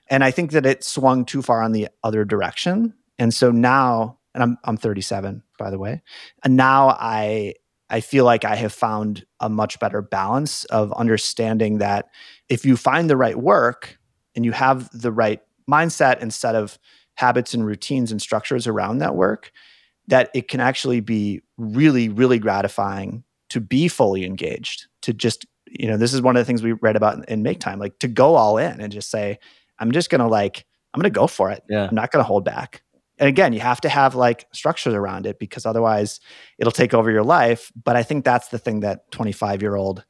And 0.09 0.23
i 0.23 0.31
think 0.31 0.51
that 0.51 0.65
it 0.65 0.83
swung 0.83 1.25
too 1.25 1.41
far 1.41 1.61
on 1.61 1.71
the 1.71 1.87
other 2.03 2.25
direction. 2.25 2.93
And 3.19 3.33
so 3.33 3.51
now 3.51 4.19
and 4.33 4.43
i'm 4.43 4.57
i'm 4.63 4.77
37 4.77 5.43
by 5.57 5.69
the 5.69 5.79
way 5.79 6.01
and 6.43 6.55
now 6.55 6.89
i 6.89 7.53
I 7.91 7.99
feel 7.99 8.23
like 8.23 8.45
I 8.45 8.55
have 8.55 8.71
found 8.71 9.25
a 9.41 9.49
much 9.49 9.77
better 9.79 10.01
balance 10.01 10.63
of 10.65 10.93
understanding 10.93 11.79
that 11.79 12.07
if 12.47 12.65
you 12.65 12.77
find 12.77 13.09
the 13.09 13.17
right 13.17 13.35
work 13.35 13.99
and 14.33 14.45
you 14.45 14.53
have 14.53 14.89
the 14.97 15.11
right 15.11 15.41
mindset 15.69 16.21
instead 16.21 16.55
of 16.55 16.79
habits 17.15 17.53
and 17.53 17.65
routines 17.65 18.09
and 18.09 18.21
structures 18.21 18.65
around 18.65 18.99
that 18.99 19.15
work, 19.15 19.51
that 20.11 20.29
it 20.35 20.47
can 20.47 20.59
actually 20.59 20.99
be 20.99 21.41
really, 21.57 22.07
really 22.07 22.37
gratifying 22.37 23.23
to 23.49 23.59
be 23.59 23.87
fully 23.87 24.23
engaged, 24.23 24.85
to 25.01 25.13
just, 25.13 25.45
you 25.67 25.87
know, 25.87 25.97
this 25.97 26.13
is 26.13 26.21
one 26.21 26.37
of 26.37 26.41
the 26.41 26.45
things 26.45 26.61
we 26.61 26.73
read 26.73 26.95
about 26.95 27.17
in, 27.17 27.23
in 27.23 27.43
Make 27.43 27.59
Time, 27.59 27.79
like 27.79 27.97
to 27.99 28.07
go 28.07 28.35
all 28.35 28.59
in 28.59 28.79
and 28.79 28.93
just 28.93 29.09
say, 29.09 29.39
I'm 29.79 29.91
just 29.91 30.11
going 30.11 30.21
to 30.21 30.27
like, 30.27 30.65
I'm 30.93 31.01
going 31.01 31.11
to 31.11 31.19
go 31.19 31.25
for 31.25 31.49
it. 31.49 31.63
Yeah. 31.67 31.87
I'm 31.87 31.95
not 31.95 32.11
going 32.11 32.23
to 32.23 32.27
hold 32.27 32.45
back 32.45 32.83
and 33.21 33.27
again, 33.27 33.53
you 33.53 33.59
have 33.59 33.79
to 33.81 33.89
have 33.89 34.15
like 34.15 34.47
structures 34.51 34.95
around 34.95 35.27
it 35.27 35.37
because 35.37 35.67
otherwise 35.67 36.19
it'll 36.57 36.71
take 36.71 36.95
over 36.95 37.11
your 37.11 37.23
life. 37.23 37.71
But 37.81 37.95
I 37.95 38.01
think 38.01 38.25
that's 38.25 38.47
the 38.47 38.57
thing 38.57 38.79
that 38.79 39.11
25 39.11 39.61
year 39.61 39.75
old 39.75 40.03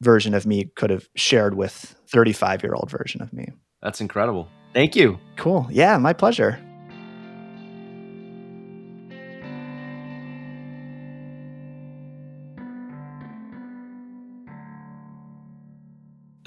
version 0.00 0.34
of 0.34 0.46
me 0.46 0.70
could 0.76 0.90
have 0.90 1.08
shared 1.16 1.54
with 1.54 1.96
35 2.06 2.62
year 2.62 2.74
old 2.74 2.92
version 2.92 3.22
of 3.22 3.32
me. 3.32 3.48
That's 3.82 4.00
incredible. 4.00 4.48
Thank 4.72 4.94
you. 4.94 5.18
Cool. 5.36 5.66
Yeah, 5.68 5.98
my 5.98 6.12
pleasure. 6.12 6.60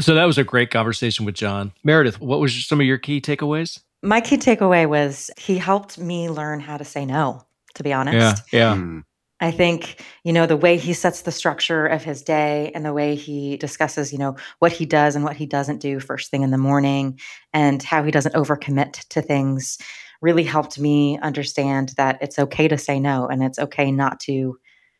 So 0.01 0.15
that 0.15 0.25
was 0.25 0.37
a 0.37 0.43
great 0.43 0.71
conversation 0.71 1.25
with 1.25 1.35
John. 1.35 1.71
Meredith, 1.83 2.19
what 2.19 2.39
was 2.39 2.65
some 2.65 2.79
of 2.79 2.85
your 2.85 2.97
key 2.97 3.21
takeaways? 3.21 3.79
My 4.01 4.19
key 4.19 4.37
takeaway 4.37 4.89
was 4.89 5.29
he 5.37 5.57
helped 5.57 5.97
me 5.99 6.29
learn 6.29 6.59
how 6.59 6.77
to 6.77 6.83
say 6.83 7.05
no, 7.05 7.43
to 7.75 7.83
be 7.83 7.93
honest. 7.93 8.43
Yeah. 8.51 8.59
Yeah. 8.59 8.75
Mm. 8.75 9.03
I 9.41 9.49
think, 9.49 10.03
you 10.23 10.33
know, 10.33 10.45
the 10.45 10.57
way 10.57 10.77
he 10.77 10.93
sets 10.93 11.21
the 11.21 11.31
structure 11.31 11.87
of 11.87 12.03
his 12.03 12.21
day 12.21 12.71
and 12.75 12.85
the 12.85 12.93
way 12.93 13.15
he 13.15 13.57
discusses, 13.57 14.11
you 14.11 14.19
know, 14.19 14.35
what 14.59 14.71
he 14.71 14.85
does 14.85 15.15
and 15.15 15.25
what 15.25 15.35
he 15.35 15.47
doesn't 15.47 15.79
do 15.79 15.99
first 15.99 16.29
thing 16.29 16.43
in 16.43 16.51
the 16.51 16.59
morning 16.59 17.19
and 17.51 17.81
how 17.81 18.03
he 18.03 18.11
doesn't 18.11 18.35
overcommit 18.35 19.07
to 19.09 19.21
things 19.21 19.79
really 20.21 20.43
helped 20.43 20.79
me 20.79 21.17
understand 21.19 21.93
that 21.97 22.19
it's 22.21 22.37
okay 22.37 22.67
to 22.67 22.77
say 22.77 22.99
no 22.99 23.27
and 23.27 23.43
it's 23.43 23.57
okay 23.57 23.91
not 23.91 24.19
to 24.21 24.59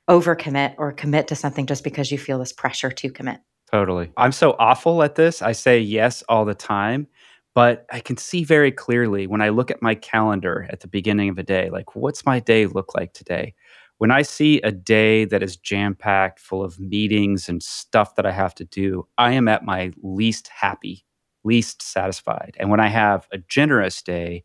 overcommit 0.09 0.73
or 0.79 0.91
commit 0.91 1.27
to 1.27 1.35
something 1.35 1.67
just 1.67 1.83
because 1.83 2.11
you 2.11 2.17
feel 2.17 2.39
this 2.39 2.51
pressure 2.51 2.89
to 2.89 3.11
commit. 3.11 3.39
Totally. 3.71 4.11
I'm 4.17 4.31
so 4.31 4.55
awful 4.59 5.01
at 5.03 5.15
this. 5.15 5.41
I 5.41 5.53
say 5.53 5.79
yes 5.79 6.23
all 6.27 6.43
the 6.45 6.53
time, 6.53 7.07
but 7.55 7.85
I 7.91 7.99
can 8.01 8.17
see 8.17 8.43
very 8.43 8.71
clearly 8.71 9.27
when 9.27 9.41
I 9.41 9.49
look 9.49 9.71
at 9.71 9.81
my 9.81 9.95
calendar 9.95 10.67
at 10.69 10.81
the 10.81 10.87
beginning 10.87 11.29
of 11.29 11.37
a 11.37 11.43
day, 11.43 11.69
like, 11.69 11.95
what's 11.95 12.25
my 12.25 12.39
day 12.39 12.65
look 12.65 12.93
like 12.95 13.13
today? 13.13 13.53
When 13.97 14.11
I 14.11 14.23
see 14.23 14.59
a 14.61 14.71
day 14.71 15.25
that 15.25 15.43
is 15.43 15.55
jam 15.55 15.95
packed, 15.95 16.39
full 16.39 16.63
of 16.63 16.79
meetings 16.79 17.47
and 17.47 17.61
stuff 17.61 18.15
that 18.15 18.25
I 18.25 18.31
have 18.31 18.55
to 18.55 18.65
do, 18.65 19.07
I 19.17 19.33
am 19.33 19.47
at 19.47 19.63
my 19.63 19.91
least 20.01 20.47
happy, 20.49 21.05
least 21.43 21.81
satisfied. 21.81 22.57
And 22.59 22.69
when 22.69 22.79
I 22.79 22.87
have 22.87 23.27
a 23.31 23.37
generous 23.37 24.01
day 24.01 24.43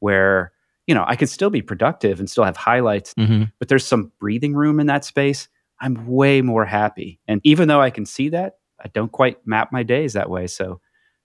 where, 0.00 0.52
you 0.86 0.94
know, 0.94 1.04
I 1.06 1.16
can 1.16 1.26
still 1.26 1.50
be 1.50 1.62
productive 1.62 2.20
and 2.20 2.30
still 2.30 2.44
have 2.44 2.56
highlights, 2.56 3.14
Mm-hmm. 3.18 3.44
but 3.58 3.68
there's 3.68 3.86
some 3.86 4.12
breathing 4.20 4.54
room 4.54 4.78
in 4.78 4.86
that 4.86 5.04
space, 5.04 5.48
I'm 5.80 6.06
way 6.06 6.42
more 6.42 6.64
happy. 6.64 7.18
And 7.26 7.40
even 7.44 7.66
though 7.66 7.80
I 7.80 7.90
can 7.90 8.04
see 8.06 8.28
that, 8.30 8.54
I 8.84 8.88
don't 8.88 9.12
quite 9.12 9.46
map 9.46 9.72
my 9.72 9.82
days 9.82 10.12
that 10.12 10.30
way. 10.30 10.46
So 10.46 10.80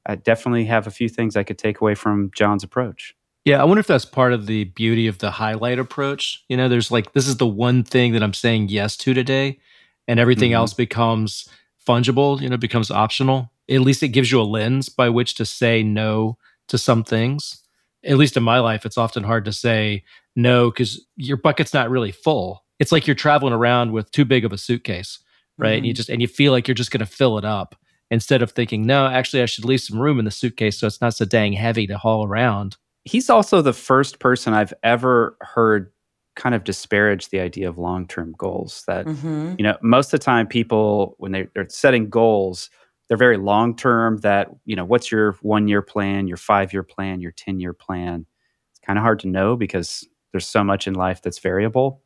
I 0.05 0.15
definitely 0.15 0.65
have 0.65 0.87
a 0.87 0.91
few 0.91 1.07
things 1.09 1.35
I 1.35 1.43
could 1.43 1.57
take 1.57 1.81
away 1.81 1.95
from 1.95 2.31
John's 2.35 2.63
approach. 2.63 3.15
Yeah, 3.45 3.61
I 3.61 3.65
wonder 3.65 3.79
if 3.81 3.87
that's 3.87 4.05
part 4.05 4.31
of 4.33 4.45
the 4.45 4.63
beauty 4.65 5.07
of 5.07 5.17
the 5.17 5.31
highlight 5.31 5.77
approach. 5.79 6.43
You 6.47 6.55
know, 6.57 6.69
there's 6.69 6.91
like 6.91 7.13
this 7.13 7.27
is 7.27 7.37
the 7.37 7.47
one 7.47 7.83
thing 7.83 8.13
that 8.13 8.23
I'm 8.23 8.33
saying 8.33 8.69
yes 8.69 8.95
to 8.97 9.13
today, 9.13 9.59
and 10.07 10.19
everything 10.19 10.51
Mhm. 10.51 10.55
else 10.55 10.73
becomes 10.73 11.47
fungible. 11.85 12.39
You 12.41 12.49
know, 12.49 12.57
becomes 12.57 12.89
optional. 12.89 13.51
At 13.69 13.81
least 13.81 14.03
it 14.03 14.09
gives 14.09 14.31
you 14.31 14.41
a 14.41 14.43
lens 14.43 14.89
by 14.89 15.09
which 15.09 15.35
to 15.35 15.45
say 15.45 15.83
no 15.83 16.37
to 16.69 16.77
some 16.77 17.03
things. 17.03 17.61
At 18.05 18.17
least 18.17 18.35
in 18.37 18.43
my 18.43 18.59
life, 18.59 18.85
it's 18.85 18.97
often 18.97 19.23
hard 19.23 19.45
to 19.45 19.53
say 19.53 20.03
no 20.35 20.69
because 20.69 21.05
your 21.15 21.37
bucket's 21.37 21.73
not 21.73 21.89
really 21.89 22.11
full. 22.11 22.63
It's 22.79 22.91
like 22.91 23.07
you're 23.07 23.15
traveling 23.15 23.53
around 23.53 23.91
with 23.91 24.11
too 24.11 24.25
big 24.25 24.43
of 24.43 24.51
a 24.51 24.57
suitcase, 24.57 25.19
right? 25.57 25.77
And 25.77 25.85
you 25.85 25.93
just 25.93 26.09
and 26.09 26.21
you 26.21 26.27
feel 26.27 26.51
like 26.51 26.67
you're 26.67 26.75
just 26.75 26.91
going 26.91 26.99
to 26.99 27.05
fill 27.05 27.37
it 27.37 27.45
up 27.45 27.75
instead 28.11 28.41
of 28.41 28.51
thinking, 28.51 28.85
no, 28.85 29.07
actually, 29.07 29.41
I 29.41 29.45
should 29.45 29.65
leave 29.65 29.81
some 29.81 29.99
room 29.99 30.19
in 30.19 30.25
the 30.25 30.31
suitcase 30.31 30.79
so 30.79 30.87
it's 30.87 31.01
not 31.01 31.15
so 31.15 31.25
dang 31.25 31.53
heavy 31.53 31.87
to 31.87 31.97
haul 31.97 32.25
around. 32.25 32.77
He's 33.05 33.29
also 33.29 33.61
the 33.61 33.73
first 33.73 34.19
person 34.19 34.53
I've 34.53 34.73
ever 34.83 35.35
heard 35.41 35.91
kind 36.35 36.55
of 36.55 36.63
disparage 36.63 37.29
the 37.29 37.39
idea 37.39 37.69
of 37.69 37.77
long 37.77 38.07
term 38.07 38.33
goals. 38.37 38.83
That, 38.87 39.05
Mm-hmm. 39.05 39.55
you 39.57 39.63
know, 39.63 39.77
most 39.81 40.07
of 40.13 40.19
the 40.19 40.23
time 40.23 40.47
people, 40.47 41.15
when 41.17 41.31
they, 41.31 41.47
they're 41.53 41.67
setting 41.69 42.09
goals, 42.09 42.69
they're 43.07 43.17
very 43.17 43.37
long 43.37 43.75
term. 43.75 44.17
That, 44.17 44.49
you 44.65 44.75
know, 44.75 44.85
what's 44.85 45.11
your 45.11 45.33
one 45.41 45.67
year 45.67 45.81
plan, 45.81 46.27
your 46.27 46.37
five 46.37 46.73
year 46.73 46.83
plan, 46.83 47.19
your 47.21 47.31
10 47.31 47.59
year 47.59 47.73
plan? 47.73 48.25
It's 48.71 48.79
kind 48.79 48.97
of 48.97 49.03
hard 49.03 49.19
to 49.19 49.27
know 49.27 49.55
because 49.55 50.07
there's 50.31 50.47
so 50.47 50.63
much 50.63 50.87
in 50.87 50.93
life 50.95 51.21
that's 51.21 51.39
variable. 51.39 52.01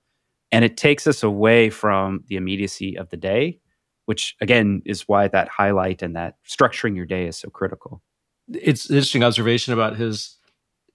And 0.52 0.64
it 0.64 0.78
takes 0.78 1.08
us 1.08 1.24
away 1.24 1.70
from 1.70 2.24
the 2.28 2.36
immediacy 2.38 2.98
of 2.98 3.10
the 3.10 3.18
day, 3.18 3.60
which 4.06 4.36
again 4.42 4.82
is 4.86 5.08
why 5.08 5.28
that 5.28 5.50
highlight 5.50 6.02
and 6.02 6.16
that 6.16 6.36
structuring 6.48 6.96
your 6.96 7.06
day 7.06 7.28
is 7.28 7.38
so 7.38 7.50
critical. 7.50 8.02
it's 8.50 8.90
an 8.90 8.96
interesting 8.96 9.24
observation 9.24 9.74
about 9.74 9.98
his 9.98 10.38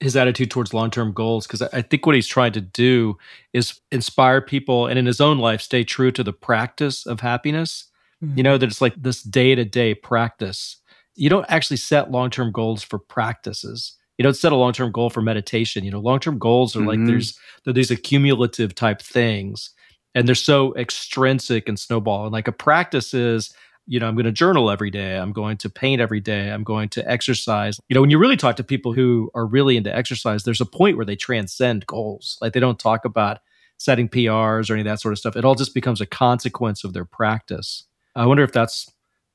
his 0.00 0.16
attitude 0.16 0.50
towards 0.50 0.74
long-term 0.74 1.12
goals 1.12 1.46
because 1.46 1.62
I 1.62 1.68
I 1.72 1.82
think 1.82 2.06
what 2.06 2.14
he's 2.14 2.26
trying 2.26 2.52
to 2.52 2.60
do 2.60 3.16
is 3.52 3.80
inspire 3.90 4.40
people 4.40 4.86
and 4.86 4.98
in 4.98 5.06
his 5.06 5.20
own 5.20 5.38
life 5.38 5.60
stay 5.60 5.84
true 5.84 6.10
to 6.12 6.24
the 6.24 6.32
practice 6.32 7.06
of 7.06 7.20
happiness. 7.20 7.86
You 8.20 8.28
mm-hmm. 8.28 8.42
know 8.42 8.58
that 8.58 8.66
it's 8.66 8.80
like 8.80 8.94
this 8.96 9.22
day-to-day 9.22 9.96
practice. 9.96 10.76
You 11.14 11.28
don't 11.28 11.46
actually 11.48 11.76
set 11.78 12.10
long-term 12.10 12.52
goals 12.52 12.82
for 12.82 12.98
practices. 12.98 13.96
You 14.18 14.22
don't 14.22 14.34
set 14.36 14.52
a 14.52 14.56
long-term 14.56 14.92
goal 14.92 15.10
for 15.10 15.22
meditation. 15.22 15.84
You 15.84 15.90
know, 15.90 16.00
long-term 16.00 16.38
goals 16.38 16.76
are 16.76 16.84
like 16.84 16.98
Mhm. 17.00 17.06
there's 17.06 17.38
they're 17.64 17.72
these 17.74 17.90
accumulative 17.90 18.74
type 18.74 19.00
things, 19.00 19.70
and 20.14 20.28
they're 20.28 20.34
so 20.34 20.74
extrinsic 20.76 21.68
and 21.68 21.78
snowball. 21.78 22.24
And 22.24 22.32
like 22.32 22.48
a 22.48 22.52
practice 22.52 23.14
is 23.14 23.54
you 23.88 23.98
know, 23.98 24.06
I'm 24.06 24.14
going 24.14 24.26
to 24.26 24.30
journal 24.32 24.70
every 24.70 24.92
day. 24.92 25.16
I'm 25.18 25.32
going 25.32 25.56
to 25.56 25.68
paint 25.68 26.00
every 26.00 26.20
day. 26.20 26.50
I'm 26.50 26.62
going 26.62 26.88
to 26.90 27.10
exercise. 27.10 27.80
You 27.88 27.96
know, 27.96 28.00
when 28.00 28.10
you 28.10 28.18
really 28.18 28.36
talk 28.36 28.54
to 28.56 28.62
people 28.62 28.92
who 28.92 29.28
are 29.34 29.44
really 29.44 29.76
into 29.76 29.92
exercise, 29.94 30.44
there's 30.44 30.60
a 30.60 30.64
point 30.64 30.96
where 30.96 31.04
they 31.04 31.16
transcend 31.16 31.84
goals. 31.88 32.38
Like 32.40 32.52
they 32.52 32.60
don't 32.60 32.78
talk 32.78 33.04
about 33.04 33.40
setting 33.78 34.08
PRs 34.08 34.70
or 34.70 34.74
any 34.74 34.82
of 34.82 34.84
that 34.84 35.00
sort 35.00 35.10
of 35.10 35.18
stuff. 35.18 35.34
It 35.34 35.44
all 35.44 35.56
just 35.56 35.74
becomes 35.74 36.00
a 36.00 36.06
consequence 36.06 36.84
of 36.84 36.92
their 36.92 37.04
practice. 37.04 37.82
I 38.14 38.24
wonder 38.26 38.44
if 38.44 38.52
that's 38.52 38.88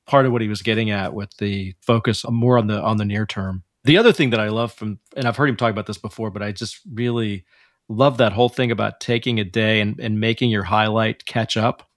part 0.06 0.24
of 0.24 0.32
what 0.32 0.40
he 0.40 0.48
was 0.48 0.62
getting 0.62 0.88
at 0.90 1.12
with 1.12 1.36
the 1.36 1.74
focus 1.82 2.24
more 2.26 2.56
on 2.56 2.68
the 2.68 2.80
on 2.80 2.96
the 2.96 3.04
near 3.04 3.26
term. 3.26 3.64
The 3.88 3.96
other 3.96 4.12
thing 4.12 4.28
that 4.30 4.40
I 4.40 4.48
love 4.48 4.72
from 4.74 4.98
and 5.16 5.26
I've 5.26 5.36
heard 5.36 5.48
him 5.48 5.56
talk 5.56 5.70
about 5.70 5.86
this 5.86 5.96
before, 5.96 6.30
but 6.30 6.42
I 6.42 6.52
just 6.52 6.78
really 6.92 7.46
love 7.88 8.18
that 8.18 8.34
whole 8.34 8.50
thing 8.50 8.70
about 8.70 9.00
taking 9.00 9.40
a 9.40 9.44
day 9.44 9.80
and, 9.80 9.98
and 9.98 10.20
making 10.20 10.50
your 10.50 10.64
highlight 10.64 11.24
catch 11.24 11.56
up. 11.56 11.88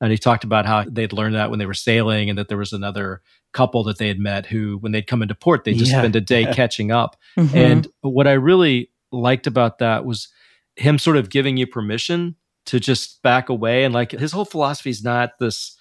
And 0.00 0.10
he 0.10 0.16
talked 0.16 0.44
about 0.44 0.64
how 0.64 0.84
they'd 0.88 1.12
learned 1.12 1.34
that 1.34 1.50
when 1.50 1.58
they 1.58 1.66
were 1.66 1.74
sailing, 1.74 2.30
and 2.30 2.38
that 2.38 2.48
there 2.48 2.56
was 2.56 2.72
another 2.72 3.20
couple 3.52 3.84
that 3.84 3.98
they 3.98 4.08
had 4.08 4.18
met 4.18 4.46
who, 4.46 4.78
when 4.78 4.92
they'd 4.92 5.06
come 5.06 5.20
into 5.20 5.34
port, 5.34 5.64
they'd 5.64 5.76
just 5.76 5.90
Yeah. 5.92 5.98
spend 5.98 6.16
a 6.16 6.20
day 6.22 6.46
catching 6.54 6.90
up. 6.90 7.14
Mhm. 7.38 7.54
And 7.54 7.88
what 8.00 8.26
I 8.26 8.32
really 8.32 8.90
liked 9.12 9.46
about 9.46 9.78
that 9.80 10.06
was 10.06 10.28
him 10.76 10.98
sort 10.98 11.18
of 11.18 11.28
giving 11.28 11.58
you 11.58 11.66
permission 11.66 12.36
to 12.66 12.80
just 12.80 13.22
back 13.22 13.50
away. 13.50 13.84
And 13.84 13.92
like 13.92 14.12
his 14.12 14.32
whole 14.32 14.46
philosophy 14.46 14.88
is 14.88 15.04
not 15.04 15.32
this 15.38 15.73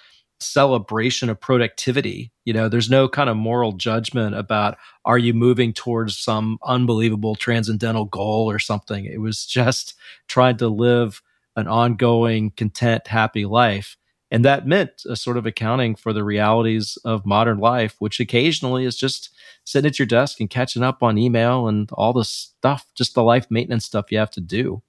celebration 0.44 1.30
of 1.30 1.40
productivity. 1.40 2.32
You 2.46 2.54
know, 2.54 2.70
there's 2.70 2.90
no 2.90 3.08
kind 3.08 3.30
of 3.30 3.38
moral 3.38 3.74
judgment 3.74 4.36
about 4.36 4.78
are 5.06 5.18
you 5.18 5.34
moving 5.34 5.74
towards 5.74 6.18
some 6.18 6.58
unbelievable 6.64 7.36
transcendental 7.36 8.06
goal 8.06 8.50
or 8.50 8.60
something. 8.60 9.06
It 9.06 9.22
was 9.22 9.46
just 9.46 9.96
trying 10.28 10.58
to 10.58 10.68
live 10.68 11.22
an 11.56 11.68
ongoing, 11.68 12.52
content, 12.52 13.08
happy 13.08 13.46
life. 13.46 13.98
And 14.32 14.44
that 14.46 14.66
meant 14.66 15.04
a 15.08 15.16
sort 15.16 15.38
of 15.38 15.46
accounting 15.46 15.94
for 15.94 16.12
the 16.12 16.24
realities 16.24 16.98
of 17.06 17.26
modern 17.26 17.60
life, 17.60 17.96
which 18.00 18.20
occasionally 18.20 18.86
is 18.86 18.98
just 18.98 19.30
sitting 19.64 19.88
at 19.88 20.00
your 20.00 20.08
desk 20.08 20.40
and 20.40 20.50
catching 20.50 20.82
up 20.82 21.04
on 21.04 21.20
email 21.20 21.68
and 21.68 21.88
all 21.94 22.14
the 22.14 22.26
stuff, 22.26 22.88
just 22.96 23.14
the 23.14 23.24
life 23.24 23.46
maintenance 23.52 23.86
stuff 23.86 24.12
you 24.12 24.18
have 24.18 24.32
to 24.32 24.42
do. 24.42 24.82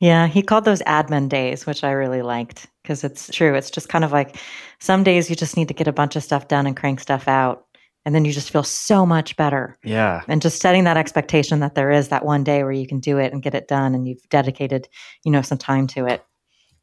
Yeah, 0.00 0.26
he 0.26 0.42
called 0.42 0.64
those 0.64 0.80
admin 0.82 1.28
days, 1.28 1.66
which 1.66 1.82
I 1.82 1.90
really 1.90 2.22
liked 2.22 2.66
because 2.88 3.04
it's 3.04 3.28
true. 3.30 3.54
It's 3.54 3.70
just 3.70 3.90
kind 3.90 4.02
of 4.02 4.12
like 4.12 4.36
some 4.80 5.04
days 5.04 5.28
you 5.28 5.36
just 5.36 5.58
need 5.58 5.68
to 5.68 5.74
get 5.74 5.86
a 5.86 5.92
bunch 5.92 6.16
of 6.16 6.24
stuff 6.24 6.48
done 6.48 6.66
and 6.66 6.74
crank 6.74 7.00
stuff 7.00 7.28
out. 7.28 7.66
And 8.06 8.14
then 8.14 8.24
you 8.24 8.32
just 8.32 8.50
feel 8.50 8.62
so 8.62 9.04
much 9.04 9.36
better. 9.36 9.76
Yeah. 9.84 10.22
And 10.26 10.40
just 10.40 10.62
setting 10.62 10.84
that 10.84 10.96
expectation 10.96 11.60
that 11.60 11.74
there 11.74 11.90
is 11.90 12.08
that 12.08 12.24
one 12.24 12.44
day 12.44 12.62
where 12.62 12.72
you 12.72 12.86
can 12.86 13.00
do 13.00 13.18
it 13.18 13.34
and 13.34 13.42
get 13.42 13.54
it 13.54 13.68
done 13.68 13.94
and 13.94 14.08
you've 14.08 14.26
dedicated, 14.30 14.88
you 15.22 15.30
know, 15.30 15.42
some 15.42 15.58
time 15.58 15.86
to 15.88 16.06
it 16.06 16.24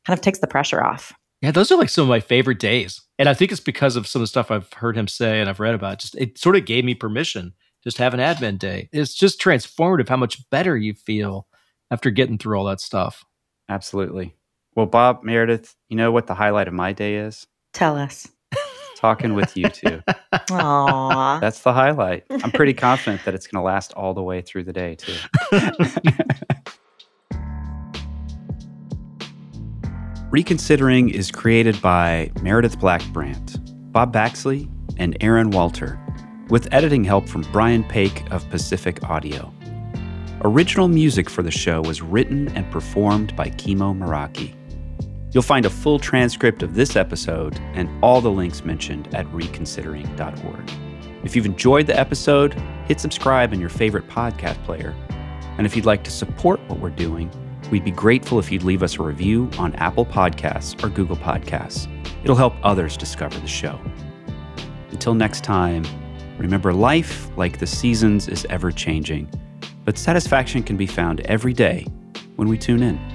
kind 0.05 0.15
of 0.15 0.21
takes 0.21 0.37
the 0.37 0.47
pressure 0.47 0.83
off. 0.83 1.11
Yeah, 1.41 1.49
those 1.49 1.71
are 1.71 1.77
like 1.77 1.89
some 1.89 2.03
of 2.03 2.09
my 2.09 2.19
favorite 2.19 2.59
days. 2.59 3.01
And 3.17 3.27
I 3.27 3.33
think 3.33 3.51
it's 3.51 3.59
because 3.59 3.95
of 3.95 4.05
some 4.05 4.19
of 4.19 4.23
the 4.23 4.27
stuff 4.27 4.51
I've 4.51 4.71
heard 4.73 4.95
him 4.95 5.07
say 5.07 5.41
and 5.41 5.49
I've 5.49 5.59
read 5.59 5.73
about. 5.73 5.97
Just 5.97 6.13
it 6.15 6.37
sort 6.37 6.55
of 6.55 6.65
gave 6.65 6.85
me 6.85 6.93
permission 6.93 7.53
just 7.83 7.97
to 7.97 8.03
have 8.03 8.13
an 8.13 8.19
admin 8.19 8.59
day. 8.59 8.89
It's 8.93 9.15
just 9.15 9.41
transformative 9.41 10.09
how 10.09 10.17
much 10.17 10.47
better 10.51 10.77
you 10.77 10.93
feel 10.93 11.47
after 11.89 12.11
getting 12.11 12.37
through 12.37 12.59
all 12.59 12.65
that 12.65 12.81
stuff. 12.81 13.25
Absolutely. 13.67 14.35
Well, 14.75 14.85
Bob, 14.85 15.23
Meredith, 15.23 15.73
you 15.87 15.95
know 15.95 16.11
what 16.11 16.27
the 16.27 16.35
highlight 16.35 16.67
of 16.67 16.73
my 16.73 16.91
day 16.91 17.15
is? 17.15 17.47
Tell 17.73 17.97
us. 17.97 18.27
Talking 18.97 19.33
with 19.33 19.55
you 19.55 19.69
two. 19.69 20.01
Aww. 20.33 21.39
That's 21.39 21.61
the 21.61 21.71
highlight. 21.71 22.25
I'm 22.29 22.51
pretty 22.51 22.73
confident 22.73 23.23
that 23.23 23.33
it's 23.33 23.47
going 23.47 23.61
to 23.61 23.65
last 23.65 23.93
all 23.93 24.13
the 24.13 24.21
way 24.21 24.41
through 24.41 24.65
the 24.65 24.73
day, 24.73 24.95
too. 24.95 25.15
Reconsidering 30.29 31.09
is 31.09 31.31
created 31.31 31.81
by 31.81 32.31
Meredith 32.41 32.77
Blackbrandt, 32.77 33.57
Bob 33.93 34.13
Baxley, 34.13 34.69
and 34.97 35.15
Aaron 35.21 35.51
Walter, 35.51 35.97
with 36.49 36.67
editing 36.73 37.05
help 37.05 37.29
from 37.29 37.43
Brian 37.53 37.85
Paik 37.85 38.29
of 38.29 38.49
Pacific 38.49 39.01
Audio. 39.05 39.53
Original 40.41 40.89
music 40.89 41.29
for 41.29 41.43
the 41.43 41.51
show 41.51 41.81
was 41.81 42.01
written 42.01 42.49
and 42.49 42.69
performed 42.71 43.33
by 43.37 43.49
Kimo 43.51 43.93
Meraki. 43.93 44.53
You'll 45.35 45.41
find 45.41 45.65
a 45.65 45.69
full 45.69 45.99
transcript 45.99 46.63
of 46.63 46.75
this 46.75 46.95
episode 46.95 47.59
and 47.73 47.89
all 48.01 48.21
the 48.21 48.31
links 48.31 48.63
mentioned 48.63 49.13
at 49.13 49.25
reconsidering.org. 49.33 50.71
If 51.25 51.35
you've 51.35 51.45
enjoyed 51.45 51.87
the 51.87 51.99
episode, 51.99 52.53
hit 52.87 53.01
subscribe 53.01 53.51
in 53.51 53.59
your 53.59 53.67
favorite 53.67 54.07
podcast 54.07 54.63
player. 54.63 54.95
And 55.57 55.65
if 55.65 55.75
you'd 55.75 55.85
like 55.85 56.05
to 56.05 56.09
support 56.09 56.61
what 56.69 56.79
we're 56.79 56.89
doing, 56.89 57.29
we'd 57.69 57.83
be 57.83 57.91
grateful 57.91 58.39
if 58.39 58.49
you'd 58.49 58.63
leave 58.63 58.81
us 58.81 58.97
a 58.97 59.03
review 59.03 59.49
on 59.57 59.75
Apple 59.75 60.05
Podcasts 60.05 60.81
or 60.81 60.87
Google 60.87 61.17
Podcasts. 61.17 61.89
It'll 62.23 62.37
help 62.37 62.55
others 62.63 62.95
discover 62.95 63.37
the 63.37 63.45
show. 63.45 63.77
Until 64.91 65.15
next 65.15 65.43
time, 65.43 65.83
remember 66.37 66.71
life, 66.71 67.29
like 67.35 67.59
the 67.59 67.67
seasons, 67.67 68.29
is 68.29 68.47
ever 68.49 68.71
changing, 68.71 69.29
but 69.83 69.97
satisfaction 69.97 70.63
can 70.63 70.77
be 70.77 70.87
found 70.87 71.19
every 71.21 71.51
day 71.51 71.85
when 72.37 72.47
we 72.47 72.57
tune 72.57 72.81
in. 72.81 73.14